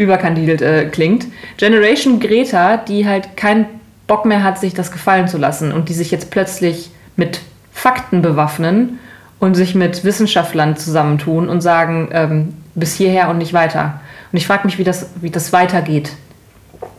überkandidelt 0.00 0.62
äh, 0.62 0.86
klingt. 0.86 1.26
Generation 1.58 2.20
Greta, 2.20 2.78
die 2.78 3.06
halt 3.06 3.36
keinen 3.36 3.66
Bock 4.06 4.24
mehr 4.24 4.42
hat, 4.42 4.58
sich 4.58 4.72
das 4.72 4.90
gefallen 4.90 5.28
zu 5.28 5.36
lassen 5.36 5.72
und 5.72 5.90
die 5.90 5.92
sich 5.92 6.10
jetzt 6.10 6.30
plötzlich 6.30 6.90
mit 7.16 7.40
Fakten 7.70 8.22
bewaffnen 8.22 8.98
und 9.40 9.54
sich 9.54 9.74
mit 9.74 10.02
Wissenschaftlern 10.02 10.78
zusammentun 10.78 11.50
und 11.50 11.60
sagen, 11.60 12.08
ähm, 12.12 12.54
bis 12.74 12.94
hierher 12.94 13.28
und 13.28 13.36
nicht 13.36 13.52
weiter. 13.52 14.00
Und 14.32 14.38
ich 14.38 14.46
frage 14.46 14.64
mich, 14.64 14.78
wie 14.78 14.84
das, 14.84 15.10
wie 15.20 15.28
das 15.28 15.52
weitergeht. 15.52 16.12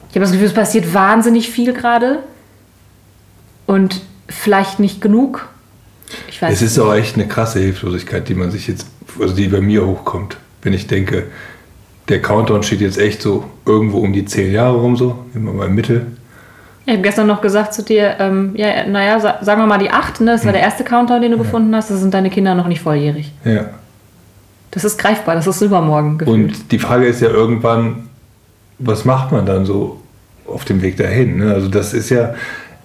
Ich 0.10 0.16
habe 0.16 0.20
das 0.20 0.32
Gefühl, 0.32 0.48
es 0.48 0.54
passiert 0.54 0.94
wahnsinnig 0.94 1.50
viel 1.50 1.74
gerade 1.74 2.20
und 3.66 4.02
vielleicht 4.30 4.80
nicht 4.80 5.02
genug. 5.02 5.50
Ich 6.30 6.40
weiß 6.40 6.54
es 6.54 6.62
ist 6.62 6.78
auch 6.78 6.94
echt 6.94 7.16
eine 7.16 7.28
krasse 7.28 7.60
Hilflosigkeit, 7.60 8.30
die 8.30 8.36
man 8.36 8.52
sich 8.52 8.68
jetzt, 8.68 8.86
also 9.20 9.34
die 9.34 9.48
bei 9.48 9.62
mir 9.62 9.88
hochkommt, 9.88 10.38
wenn 10.62 10.74
ich 10.74 10.86
denke, 10.86 11.28
der 12.12 12.22
Countdown 12.22 12.62
steht 12.62 12.82
jetzt 12.82 13.00
echt 13.00 13.22
so 13.22 13.46
irgendwo 13.66 14.00
um 14.00 14.12
die 14.12 14.26
zehn 14.26 14.52
Jahre 14.52 14.78
rum, 14.78 14.98
so, 14.98 15.26
immer 15.34 15.54
mal 15.54 15.68
im 15.68 15.76
Mittel. 15.76 16.06
Ich 16.86 16.94
habe 16.94 17.04
gestern 17.04 17.28
noch 17.28 17.42
gesagt 17.42 17.74
zu 17.74 17.84
dir, 17.84 18.18
ähm, 18.20 18.52
ja, 18.56 18.86
naja, 18.86 19.20
sagen 19.20 19.62
wir 19.62 19.68
mal 19.68 19.78
die 19.78 19.90
acht, 19.90 20.20
ne? 20.20 20.32
das 20.32 20.42
war 20.42 20.52
hm. 20.52 20.54
der 20.54 20.62
erste 20.62 20.84
Countdown, 20.84 21.22
den 21.22 21.32
du 21.32 21.38
ja. 21.38 21.44
gefunden 21.44 21.74
hast, 21.76 21.90
das 21.90 22.02
sind 22.02 22.14
deine 22.14 22.30
Kinder 22.30 22.54
noch 22.54 22.68
nicht 22.68 22.82
volljährig. 22.82 23.32
Ja. 23.46 23.66
Das 24.72 24.84
ist 24.84 24.98
greifbar, 24.98 25.36
das 25.36 25.48
ist 25.48 25.62
übermorgen 25.62 26.18
gefühlt. 26.18 26.52
Und 26.52 26.72
die 26.72 26.80
Frage 26.80 27.06
ist 27.06 27.22
ja 27.22 27.30
irgendwann, 27.30 28.10
was 28.78 29.06
macht 29.06 29.32
man 29.32 29.46
dann 29.46 29.66
so 29.66 30.02
auf 30.48 30.66
dem 30.66 30.82
Weg 30.82 30.98
dahin? 30.98 31.38
Ne? 31.38 31.54
Also 31.54 31.70
das 31.70 31.94
ist 31.94 32.10
ja 32.10 32.34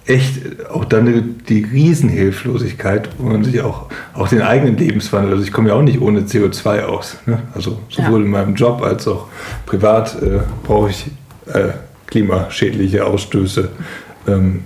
echt 0.06 0.68
auch 0.70 0.84
dann 0.84 1.36
die 1.48 1.64
Riesenhilflosigkeit, 1.64 3.08
wo 3.18 3.28
man 3.28 3.42
sich 3.42 3.60
auch, 3.60 3.86
auch 4.14 4.28
den 4.28 4.42
eigenen 4.42 4.76
Lebenswandel, 4.76 5.32
also 5.32 5.44
ich 5.44 5.52
komme 5.52 5.70
ja 5.70 5.74
auch 5.74 5.82
nicht 5.82 6.00
ohne 6.00 6.20
CO2 6.20 6.82
aus. 6.84 7.16
Ne? 7.26 7.42
Also 7.54 7.80
sowohl 7.88 8.20
ja. 8.20 8.26
in 8.26 8.30
meinem 8.30 8.54
Job 8.54 8.82
als 8.82 9.08
auch 9.08 9.26
privat 9.66 10.20
äh, 10.22 10.40
brauche 10.64 10.90
ich 10.90 11.06
äh, 11.52 11.70
klimaschädliche 12.06 13.04
Ausstöße. 13.04 13.68
Ähm, 14.28 14.62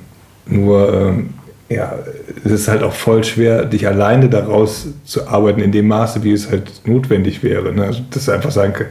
nur 0.46 0.92
ähm, 0.92 1.30
ja, 1.70 1.94
es 2.44 2.50
ist 2.50 2.68
halt 2.68 2.82
auch 2.82 2.92
voll 2.92 3.22
schwer, 3.24 3.64
dich 3.64 3.86
alleine 3.86 4.28
daraus 4.28 4.88
zu 5.04 5.28
arbeiten 5.28 5.60
in 5.60 5.72
dem 5.72 5.86
Maße, 5.86 6.22
wie 6.24 6.32
es 6.32 6.50
halt 6.50 6.82
notwendig 6.84 7.42
wäre. 7.42 7.72
Ne? 7.72 7.84
Also, 7.84 8.02
dass 8.10 8.26
du 8.26 8.32
einfach 8.32 8.50
sagen 8.50 8.72
kann, 8.72 8.86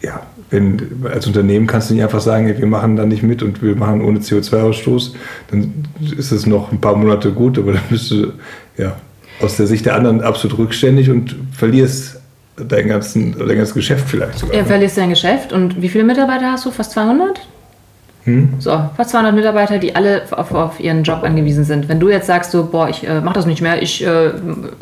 ja, 0.00 0.22
wenn, 0.52 1.06
als 1.10 1.26
Unternehmen 1.26 1.66
kannst 1.66 1.90
du 1.90 1.94
nicht 1.94 2.02
einfach 2.02 2.20
sagen, 2.20 2.46
wir 2.46 2.66
machen 2.66 2.96
da 2.96 3.06
nicht 3.06 3.22
mit 3.22 3.42
und 3.42 3.62
wir 3.62 3.74
machen 3.74 4.02
ohne 4.02 4.18
CO2-Ausstoß, 4.18 5.12
dann 5.50 5.72
ist 6.16 6.30
es 6.30 6.46
noch 6.46 6.70
ein 6.70 6.80
paar 6.80 6.94
Monate 6.94 7.32
gut, 7.32 7.58
aber 7.58 7.72
dann 7.72 7.82
bist 7.88 8.10
du 8.10 8.32
ja, 8.76 8.96
aus 9.40 9.56
der 9.56 9.66
Sicht 9.66 9.86
der 9.86 9.96
anderen 9.96 10.20
absolut 10.20 10.58
rückständig 10.58 11.10
und 11.10 11.34
verlierst 11.52 12.20
dein, 12.56 12.88
ganzen, 12.88 13.34
dein 13.38 13.56
ganzes 13.56 13.74
Geschäft 13.74 14.08
vielleicht 14.08 14.38
sogar. 14.38 14.54
Ja, 14.54 14.64
verlierst 14.64 14.98
dein 14.98 15.08
Geschäft 15.08 15.54
und 15.54 15.80
wie 15.80 15.88
viele 15.88 16.04
Mitarbeiter 16.04 16.52
hast 16.52 16.66
du? 16.66 16.70
Fast 16.70 16.92
200? 16.92 17.40
Hm? 18.24 18.50
So, 18.58 18.70
fast 18.96 19.10
200 19.10 19.34
Mitarbeiter, 19.34 19.78
die 19.78 19.96
alle 19.96 20.22
auf, 20.30 20.54
auf, 20.54 20.78
ihren 20.78 21.02
Job 21.02 21.24
angewiesen 21.24 21.64
sind. 21.64 21.88
Wenn 21.88 21.98
du 21.98 22.08
jetzt 22.08 22.26
sagst, 22.26 22.52
so, 22.52 22.66
boah, 22.66 22.88
ich 22.88 23.06
äh, 23.06 23.20
mache 23.20 23.34
das 23.34 23.46
nicht 23.46 23.62
mehr, 23.62 23.82
ich 23.82 24.06
äh, 24.06 24.30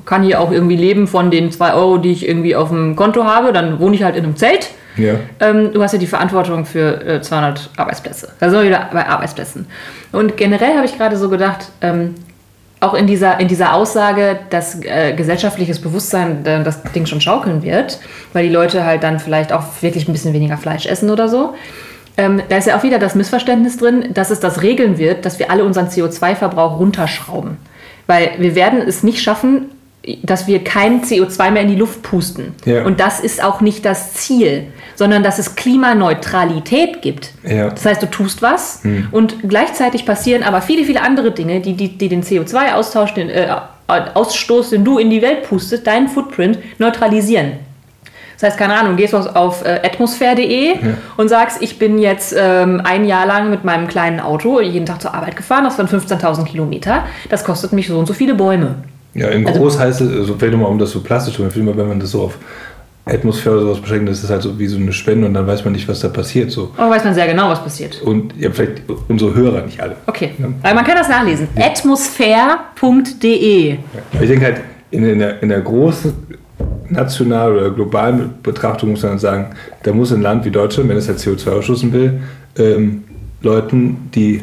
kann 0.05 0.25
hier 0.25 0.41
auch 0.41 0.51
irgendwie 0.51 0.77
leben 0.77 1.07
von 1.07 1.31
den 1.31 1.51
2 1.51 1.75
Euro, 1.75 1.99
die 1.99 2.11
ich 2.11 2.29
irgendwie 2.29 2.55
auf 2.55 2.69
dem 2.69 2.97
Konto 2.97 3.25
habe, 3.25 3.53
dann 3.53 3.79
wohne 3.79 3.95
ich 3.95 4.03
halt 4.03 4.17
in 4.17 4.25
einem 4.25 4.37
Zelt. 4.37 4.71
Ja. 4.97 5.15
Ähm, 5.41 5.73
du 5.73 5.83
hast 5.83 5.93
ja 5.93 5.99
die 5.99 6.07
Verantwortung 6.07 6.67
für 6.67 7.05
äh, 7.07 7.23
200 7.23 7.71
Arbeitsplätze. 7.77 8.33
Da 8.39 8.51
sind 8.51 8.59
wir 8.59 8.67
wieder 8.67 8.89
bei 8.93 9.07
Arbeitsplätzen. 9.07 9.67
Und 10.13 10.37
generell 10.37 10.75
habe 10.77 10.87
ich 10.87 10.97
gerade 10.97 11.17
so 11.17 11.29
gedacht, 11.29 11.71
ähm, 11.81 12.15
auch 12.81 12.95
in 12.95 13.07
dieser, 13.07 13.39
in 13.41 13.49
dieser 13.49 13.75
Aussage, 13.75 14.39
dass 14.49 14.83
äh, 14.83 15.13
gesellschaftliches 15.15 15.81
Bewusstsein 15.81 16.45
äh, 16.47 16.65
das 16.65 16.83
Ding 16.95 17.07
schon 17.07 17.21
schaukeln 17.21 17.63
wird, 17.63 18.01
weil 18.33 18.47
die 18.47 18.53
Leute 18.53 18.85
halt 18.85 19.03
dann 19.03 19.21
vielleicht 19.21 19.53
auch 19.53 19.65
wirklich 19.81 20.09
ein 20.09 20.13
bisschen 20.13 20.33
weniger 20.33 20.57
Fleisch 20.57 20.87
essen 20.87 21.11
oder 21.11 21.29
so 21.29 21.55
ähm, 22.21 22.43
da 22.51 22.59
ist 22.59 22.67
ja 22.67 22.77
auch 22.77 22.83
wieder 22.83 22.99
das 22.99 23.15
Missverständnis 23.15 23.79
drin, 23.79 24.11
dass 24.13 24.31
es 24.31 24.41
das 24.41 24.61
regeln 24.61 24.99
wird, 24.99 25.25
dass 25.25 25.39
wir 25.39 25.51
alle 25.51 25.65
unseren 25.65 25.89
CO2-Verbrauch 25.89 26.79
runterschrauben. 26.79 27.57
Weil 28.07 28.33
wir 28.39 28.55
werden 28.55 28.83
es 28.87 29.03
nicht 29.03 29.23
schaffen, 29.23 29.71
dass 30.23 30.47
wir 30.47 30.65
kein 30.65 31.03
CO2 31.03 31.51
mehr 31.51 31.63
in 31.63 31.69
die 31.69 31.77
Luft 31.77 32.03
pusten. 32.03 32.55
Ja. 32.65 32.85
Und 32.85 33.01
das 33.01 33.21
ist 33.21 33.43
auch 33.43 33.61
nicht 33.61 33.85
das 33.85 34.15
Ziel, 34.15 34.69
sondern 34.95 35.23
dass 35.23 35.39
es 35.39 35.57
Klimaneutralität 35.57 37.03
gibt. 37.03 37.33
Ja. 37.47 37.69
Das 37.69 37.85
heißt, 37.85 38.03
du 38.03 38.07
tust 38.07 38.41
was 38.41 38.83
hm. 38.83 39.09
und 39.11 39.49
gleichzeitig 39.49 40.07
passieren 40.07 40.43
aber 40.43 40.63
viele, 40.63 40.85
viele 40.85 41.03
andere 41.03 41.33
Dinge, 41.33 41.61
die, 41.61 41.75
die, 41.75 41.99
die 41.99 42.09
den 42.09 42.23
CO2-Austausch, 42.23 43.13
den 43.15 43.29
äh, 43.29 43.55
Ausstoß, 43.89 44.71
den 44.71 44.85
du 44.85 44.99
in 44.99 45.11
die 45.11 45.21
Welt 45.21 45.49
pustest, 45.49 45.87
deinen 45.87 46.09
Footprint 46.09 46.59
neutralisieren. 46.79 47.53
Das 48.39 48.53
heißt, 48.53 48.59
keine 48.59 48.75
Ahnung, 48.75 48.97
gehst 48.97 49.13
du 49.13 49.19
auf 49.19 49.67
äh, 49.67 49.81
atmosphäre.de 49.85 50.69
ja. 50.69 50.79
und 51.19 51.29
sagst, 51.29 51.61
ich 51.61 51.79
bin 51.79 51.99
jetzt 51.99 52.35
ähm, 52.39 52.81
ein 52.85 53.05
Jahr 53.05 53.27
lang 53.27 53.51
mit 53.51 53.65
meinem 53.65 53.87
kleinen 53.87 54.19
Auto 54.19 54.61
jeden 54.63 54.87
Tag 54.87 55.03
zur 55.03 55.13
Arbeit 55.13 55.37
gefahren, 55.37 55.65
das 55.65 55.77
waren 55.77 55.89
15.000 55.89 56.45
Kilometer, 56.47 57.05
das 57.29 57.45
kostet 57.45 57.75
mich 57.75 57.89
so 57.89 57.99
und 57.99 58.07
so 58.07 58.15
viele 58.15 58.35
Bäume. 58.35 58.77
Ja, 59.15 59.29
im 59.29 59.47
also, 59.47 59.59
Groß 59.59 59.79
heißt 59.79 60.01
es, 60.03 60.13
also 60.13 60.37
fällt 60.37 60.55
immer 60.55 60.69
um 60.69 60.79
das 60.79 60.93
so 60.93 61.01
plastisch 61.01 61.35
zu 61.35 61.43
machen, 61.43 61.77
wenn 61.77 61.89
man 61.89 62.01
das 62.01 62.13
so 62.13 62.23
auf 62.23 62.39
Atmosphäre 63.07 63.57
oder 63.57 63.65
sowas 63.65 63.81
beschränkt, 63.81 64.09
das 64.09 64.23
ist 64.23 64.31
halt 64.31 64.43
so 64.43 64.59
wie 64.59 64.67
so 64.67 64.77
eine 64.77 64.93
Spende 64.93 65.27
und 65.27 65.35
dann 65.35 65.47
weiß 65.47 65.65
man 65.65 65.73
nicht, 65.73 65.89
was 65.89 66.01
da 66.01 66.09
passiert. 66.09 66.51
So. 66.51 66.71
Aber 66.77 66.91
weiß 66.91 67.05
man 67.05 67.15
sehr 67.15 67.27
genau, 67.27 67.49
was 67.49 67.63
passiert. 67.63 68.01
Und 68.03 68.35
ja, 68.39 68.51
vielleicht 68.51 68.83
unsere 69.09 69.35
Hörer 69.35 69.63
nicht 69.63 69.81
alle. 69.81 69.97
Okay. 70.07 70.33
Ja. 70.39 70.49
Aber 70.63 70.75
man 70.75 70.85
kann 70.85 70.97
das 70.97 71.09
nachlesen. 71.09 71.49
Ja. 71.57 71.67
Atmosphäre.de. 71.67 73.79
Ich 74.21 74.29
denke 74.29 74.45
halt, 74.45 74.61
in, 74.91 75.05
in, 75.05 75.19
der, 75.19 75.43
in 75.43 75.49
der 75.49 75.61
großen 75.61 76.13
national 76.89 77.57
oder 77.57 77.71
globalen 77.71 78.35
Betrachtung 78.43 78.91
muss 78.91 79.03
man 79.03 79.19
sagen, 79.19 79.55
da 79.83 79.93
muss 79.93 80.13
ein 80.13 80.23
Land 80.23 80.45
wie 80.45 80.51
Deutschland, 80.51 80.89
wenn 80.89 80.97
es 80.97 81.09
halt 81.09 81.19
CO2 81.19 81.51
ausstoßen 81.51 81.93
will, 81.93 82.21
ähm, 82.59 83.05
Leuten, 83.43 84.11
die 84.15 84.43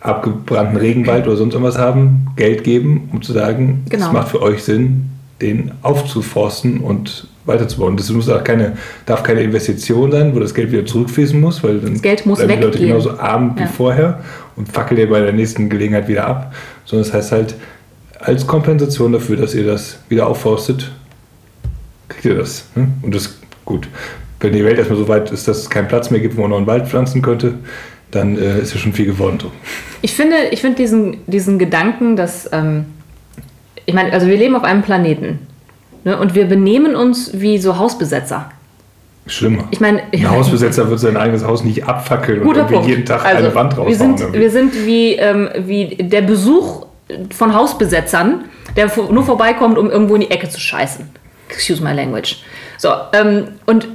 abgebrannten 0.00 0.76
Regenwald 0.76 1.26
oder 1.26 1.36
sonst 1.36 1.54
irgendwas 1.54 1.78
haben, 1.78 2.28
Geld 2.36 2.64
geben, 2.64 3.08
um 3.12 3.22
zu 3.22 3.32
sagen, 3.32 3.82
es 3.86 3.90
genau. 3.90 4.12
macht 4.12 4.28
für 4.28 4.42
euch 4.42 4.62
Sinn, 4.62 5.10
den 5.40 5.72
aufzuforsten 5.82 6.80
und 6.80 7.28
weiterzubauen. 7.46 7.96
Das 7.96 8.10
muss 8.10 8.28
auch 8.28 8.44
keine, 8.44 8.76
darf 9.06 9.22
keine 9.22 9.40
Investition 9.42 10.12
sein, 10.12 10.34
wo 10.34 10.40
das 10.40 10.54
Geld 10.54 10.70
wieder 10.70 10.86
zurückfließen 10.86 11.40
muss, 11.40 11.62
weil 11.64 11.78
dann 11.78 11.94
das 11.94 12.02
Geld 12.02 12.26
muss 12.26 12.38
bleiben 12.38 12.60
die 12.60 12.66
Leute 12.66 12.78
genauso 12.78 13.18
arm 13.18 13.54
ja. 13.56 13.64
wie 13.64 13.68
vorher 13.68 14.20
und 14.56 14.70
fackeln 14.70 15.00
ihr 15.00 15.08
bei 15.08 15.20
der 15.20 15.32
nächsten 15.32 15.68
Gelegenheit 15.68 16.08
wieder 16.08 16.26
ab. 16.26 16.54
Sondern 16.84 17.06
das 17.06 17.14
heißt 17.14 17.32
halt, 17.32 17.54
als 18.20 18.46
Kompensation 18.46 19.12
dafür, 19.12 19.36
dass 19.36 19.54
ihr 19.54 19.64
das 19.64 19.98
wieder 20.08 20.26
aufforstet, 20.26 20.90
kriegt 22.08 22.24
ihr 22.24 22.34
das. 22.34 22.66
Ne? 22.74 22.88
Und 23.02 23.14
das 23.14 23.22
ist 23.22 23.38
gut. 23.64 23.88
Wenn 24.40 24.52
die 24.52 24.64
Welt 24.64 24.78
erstmal 24.78 24.98
so 24.98 25.08
weit 25.08 25.30
ist, 25.30 25.48
dass 25.48 25.58
es 25.58 25.70
keinen 25.70 25.88
Platz 25.88 26.10
mehr 26.10 26.20
gibt, 26.20 26.36
wo 26.36 26.42
man 26.42 26.50
noch 26.50 26.58
einen 26.58 26.66
Wald 26.66 26.86
pflanzen 26.86 27.22
könnte, 27.22 27.54
dann 28.10 28.38
äh, 28.38 28.58
ist 28.58 28.72
ja 28.74 28.80
schon 28.80 28.92
viel 28.92 29.06
geworden. 29.06 29.38
Ich 30.02 30.14
finde, 30.14 30.36
ich 30.50 30.60
finde 30.60 30.76
diesen, 30.76 31.18
diesen 31.26 31.58
Gedanken, 31.58 32.16
dass, 32.16 32.48
ähm, 32.52 32.86
ich 33.86 33.94
meine, 33.94 34.12
also 34.12 34.26
wir 34.26 34.36
leben 34.36 34.56
auf 34.56 34.64
einem 34.64 34.82
Planeten 34.82 35.46
ne, 36.04 36.18
und 36.18 36.34
wir 36.34 36.46
benehmen 36.46 36.96
uns 36.96 37.32
wie 37.34 37.58
so 37.58 37.78
Hausbesetzer. 37.78 38.50
Schlimmer. 39.26 39.64
Ich 39.70 39.80
meine, 39.80 40.02
ein 40.12 40.30
Hausbesetzer 40.30 40.88
wird 40.88 41.00
sein 41.00 41.16
eigenes 41.16 41.44
Haus 41.44 41.64
nicht 41.64 41.84
abfackeln 41.84 42.40
und 42.40 42.86
jeden 42.86 43.04
Tag 43.04 43.24
also, 43.24 43.44
eine 43.44 43.54
Wand 43.54 43.76
raushauen. 43.76 43.88
Wir 43.88 43.96
sind, 43.96 44.32
wir 44.32 44.50
sind 44.50 44.86
wie, 44.86 45.14
ähm, 45.16 45.50
wie 45.58 45.96
der 45.96 46.22
Besuch 46.22 46.86
von 47.34 47.54
Hausbesetzern, 47.54 48.44
der 48.76 48.90
nur 49.10 49.24
vorbeikommt, 49.24 49.76
um 49.76 49.90
irgendwo 49.90 50.14
in 50.14 50.22
die 50.22 50.30
Ecke 50.30 50.48
zu 50.48 50.60
scheißen. 50.60 51.08
Excuse 51.50 51.82
my 51.82 51.92
language. 51.92 52.42
So, 52.78 52.90
ähm, 53.12 53.48
und 53.66 53.88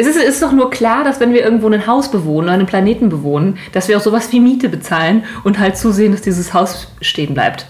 es 0.00 0.06
ist, 0.06 0.16
ist 0.16 0.42
doch 0.42 0.52
nur 0.52 0.70
klar, 0.70 1.04
dass 1.04 1.20
wenn 1.20 1.34
wir 1.34 1.44
irgendwo 1.44 1.68
ein 1.68 1.86
Haus 1.86 2.10
bewohnen 2.10 2.44
oder 2.44 2.54
einen 2.54 2.66
Planeten 2.66 3.10
bewohnen, 3.10 3.58
dass 3.72 3.88
wir 3.88 3.96
auch 3.96 4.00
sowas 4.00 4.32
wie 4.32 4.40
Miete 4.40 4.68
bezahlen 4.68 5.24
und 5.44 5.58
halt 5.58 5.76
zusehen, 5.76 6.12
dass 6.12 6.22
dieses 6.22 6.54
Haus 6.54 6.88
stehen 7.02 7.34
bleibt. 7.34 7.66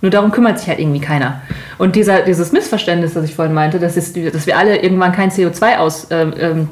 Nur 0.00 0.10
darum 0.10 0.30
kümmert 0.30 0.58
sich 0.58 0.68
halt 0.68 0.78
irgendwie 0.78 1.00
keiner. 1.00 1.42
Und 1.78 1.96
dieser, 1.96 2.20
dieses 2.20 2.52
Missverständnis, 2.52 3.14
das 3.14 3.24
ich 3.24 3.34
vorhin 3.34 3.54
meinte, 3.54 3.78
dass, 3.80 3.96
es, 3.96 4.12
dass 4.12 4.46
wir 4.46 4.56
alle 4.56 4.82
irgendwann 4.82 5.12
kein 5.12 5.30
CO2 5.30 5.78
aus, 5.78 6.04
äh, 6.10 6.26
ähm, 6.38 6.68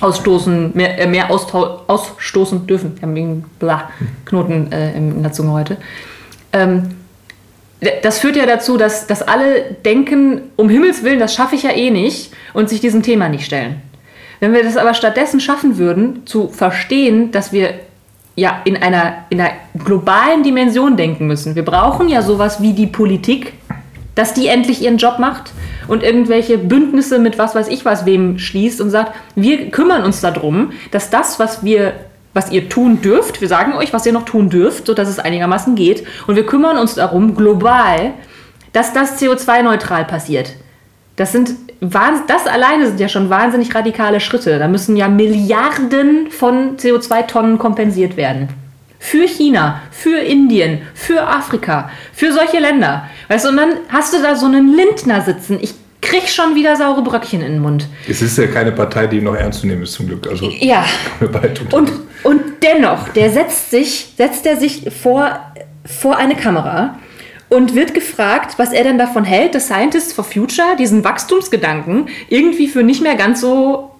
ausstoßen, 0.00 0.70
mehr, 0.74 0.98
äh, 0.98 1.06
mehr 1.06 1.30
ausstoßen 1.30 2.66
dürfen. 2.66 2.94
Wir 2.96 3.02
haben 3.02 3.16
einen 3.16 3.44
Knoten 4.24 4.72
äh, 4.72 4.96
in 4.96 5.22
der 5.22 5.32
Zunge 5.32 5.52
heute. 5.52 5.76
Ähm, 6.52 6.94
das 8.02 8.20
führt 8.20 8.36
ja 8.36 8.46
dazu, 8.46 8.78
dass, 8.78 9.06
dass 9.06 9.20
alle 9.20 9.76
denken, 9.84 10.42
um 10.56 10.70
Himmels 10.70 11.02
Willen, 11.02 11.18
das 11.18 11.34
schaffe 11.34 11.56
ich 11.56 11.64
ja 11.64 11.72
eh 11.72 11.90
nicht 11.90 12.32
und 12.54 12.70
sich 12.70 12.80
diesem 12.80 13.02
Thema 13.02 13.28
nicht 13.28 13.44
stellen. 13.44 13.82
Wenn 14.40 14.52
wir 14.52 14.62
das 14.62 14.76
aber 14.76 14.94
stattdessen 14.94 15.40
schaffen 15.40 15.78
würden, 15.78 16.26
zu 16.26 16.48
verstehen, 16.48 17.30
dass 17.30 17.52
wir 17.52 17.74
ja 18.34 18.60
in 18.64 18.76
einer, 18.76 19.24
in 19.30 19.40
einer 19.40 19.52
globalen 19.82 20.42
Dimension 20.42 20.96
denken 20.96 21.26
müssen. 21.26 21.54
Wir 21.54 21.64
brauchen 21.64 22.08
ja 22.08 22.22
sowas 22.22 22.60
wie 22.60 22.74
die 22.74 22.86
Politik, 22.86 23.54
dass 24.14 24.34
die 24.34 24.48
endlich 24.48 24.82
ihren 24.82 24.98
Job 24.98 25.18
macht 25.18 25.52
und 25.88 26.02
irgendwelche 26.02 26.58
Bündnisse 26.58 27.18
mit 27.18 27.38
was 27.38 27.54
weiß 27.54 27.68
ich 27.68 27.84
was 27.84 28.06
wem 28.06 28.38
schließt 28.38 28.80
und 28.80 28.90
sagt, 28.90 29.12
wir 29.34 29.70
kümmern 29.70 30.04
uns 30.04 30.20
darum, 30.20 30.72
dass 30.90 31.10
das, 31.10 31.38
was 31.38 31.64
wir 31.64 31.94
was 32.36 32.50
ihr 32.50 32.68
tun 32.68 33.00
dürft. 33.00 33.40
Wir 33.40 33.48
sagen 33.48 33.72
euch, 33.72 33.94
was 33.94 34.04
ihr 34.04 34.12
noch 34.12 34.26
tun 34.26 34.50
dürft, 34.50 34.86
sodass 34.86 35.08
es 35.08 35.18
einigermaßen 35.18 35.74
geht. 35.74 36.06
Und 36.26 36.36
wir 36.36 36.44
kümmern 36.44 36.76
uns 36.76 36.94
darum, 36.94 37.34
global, 37.34 38.12
dass 38.74 38.92
das 38.92 39.18
CO2-neutral 39.18 40.04
passiert. 40.04 40.52
Das 41.16 41.32
sind 41.32 41.54
das 41.80 42.46
alleine 42.46 42.86
sind 42.86 43.00
ja 43.00 43.08
schon 43.08 43.30
wahnsinnig 43.30 43.74
radikale 43.74 44.20
Schritte. 44.20 44.58
Da 44.58 44.68
müssen 44.68 44.96
ja 44.96 45.08
Milliarden 45.08 46.30
von 46.30 46.76
CO2-Tonnen 46.76 47.58
kompensiert 47.58 48.16
werden. 48.16 48.48
Für 48.98 49.28
China, 49.28 49.82
für 49.90 50.18
Indien, 50.18 50.80
für 50.94 51.22
Afrika, 51.22 51.90
für 52.12 52.32
solche 52.32 52.58
Länder. 52.58 53.08
Weißt 53.28 53.44
du, 53.44 53.50
und 53.50 53.56
dann 53.58 53.70
hast 53.88 54.14
du 54.14 54.22
da 54.22 54.34
so 54.34 54.46
einen 54.46 54.74
Lindner 54.74 55.20
sitzen. 55.20 55.58
Ich 55.60 55.74
krieg 56.00 56.28
schon 56.28 56.54
wieder 56.54 56.76
saure 56.76 57.02
Bröckchen 57.02 57.42
in 57.42 57.52
den 57.52 57.62
Mund. 57.62 57.86
Es 58.08 58.22
ist 58.22 58.38
ja 58.38 58.46
keine 58.46 58.72
Partei, 58.72 59.06
die 59.06 59.20
noch 59.20 59.34
ernst 59.34 59.60
zu 59.60 59.66
nehmen 59.66 59.82
ist, 59.82 59.92
zum 59.92 60.06
Glück. 60.06 60.26
Also, 60.28 60.50
ja. 60.50 60.84
Und, 61.72 61.92
und 62.22 62.42
dennoch, 62.62 63.08
der 63.10 63.30
setzt 63.30 63.70
sich, 63.70 64.12
setzt 64.16 64.46
er 64.46 64.56
sich 64.56 64.90
vor, 65.02 65.38
vor 65.84 66.16
eine 66.16 66.36
Kamera 66.36 66.96
und 67.48 67.74
wird 67.74 67.94
gefragt, 67.94 68.58
was 68.58 68.72
er 68.72 68.84
denn 68.84 68.98
davon 68.98 69.24
hält, 69.24 69.54
dass 69.54 69.66
Scientists 69.66 70.12
for 70.12 70.24
Future 70.24 70.76
diesen 70.78 71.04
Wachstumsgedanken 71.04 72.08
irgendwie 72.28 72.68
für 72.68 72.82
nicht 72.82 73.02
mehr 73.02 73.14
ganz 73.14 73.40
so 73.40 73.90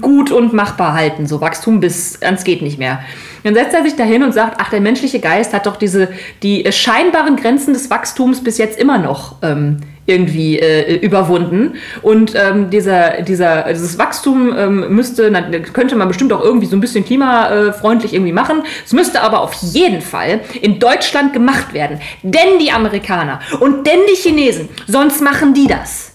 gut 0.00 0.30
und 0.30 0.52
machbar 0.52 0.94
halten. 0.94 1.26
So 1.26 1.40
Wachstum 1.40 1.80
bis 1.80 2.22
ans 2.22 2.44
geht 2.44 2.62
nicht 2.62 2.78
mehr. 2.78 3.00
Dann 3.42 3.54
setzt 3.54 3.74
er 3.74 3.82
sich 3.82 3.96
dahin 3.96 4.22
und 4.22 4.32
sagt, 4.32 4.56
ach, 4.58 4.70
der 4.70 4.80
menschliche 4.80 5.20
Geist 5.20 5.52
hat 5.52 5.66
doch 5.66 5.76
diese, 5.76 6.08
die 6.42 6.70
scheinbaren 6.70 7.36
Grenzen 7.36 7.74
des 7.74 7.90
Wachstums 7.90 8.42
bis 8.42 8.58
jetzt 8.58 8.78
immer 8.78 8.98
noch 8.98 9.36
ähm, 9.42 9.80
irgendwie 10.06 10.58
äh, 10.58 10.96
überwunden. 10.96 11.74
Und 12.02 12.34
ähm, 12.34 12.70
dieser, 12.70 13.22
dieser, 13.22 13.72
dieses 13.72 13.98
Wachstum 13.98 14.52
ähm, 14.56 14.94
müsste, 14.94 15.30
könnte 15.72 15.96
man 15.96 16.08
bestimmt 16.08 16.32
auch 16.32 16.42
irgendwie 16.42 16.66
so 16.66 16.76
ein 16.76 16.80
bisschen 16.80 17.04
klimafreundlich 17.04 18.14
irgendwie 18.14 18.32
machen. 18.32 18.62
Es 18.84 18.92
müsste 18.92 19.22
aber 19.22 19.40
auf 19.40 19.54
jeden 19.54 20.00
Fall 20.00 20.40
in 20.60 20.78
Deutschland 20.78 21.32
gemacht 21.32 21.72
werden. 21.72 22.00
Denn 22.22 22.58
die 22.60 22.72
Amerikaner 22.72 23.40
und 23.60 23.86
denn 23.86 24.00
die 24.10 24.16
Chinesen, 24.16 24.68
sonst 24.86 25.20
machen 25.22 25.54
die 25.54 25.66
das. 25.66 26.12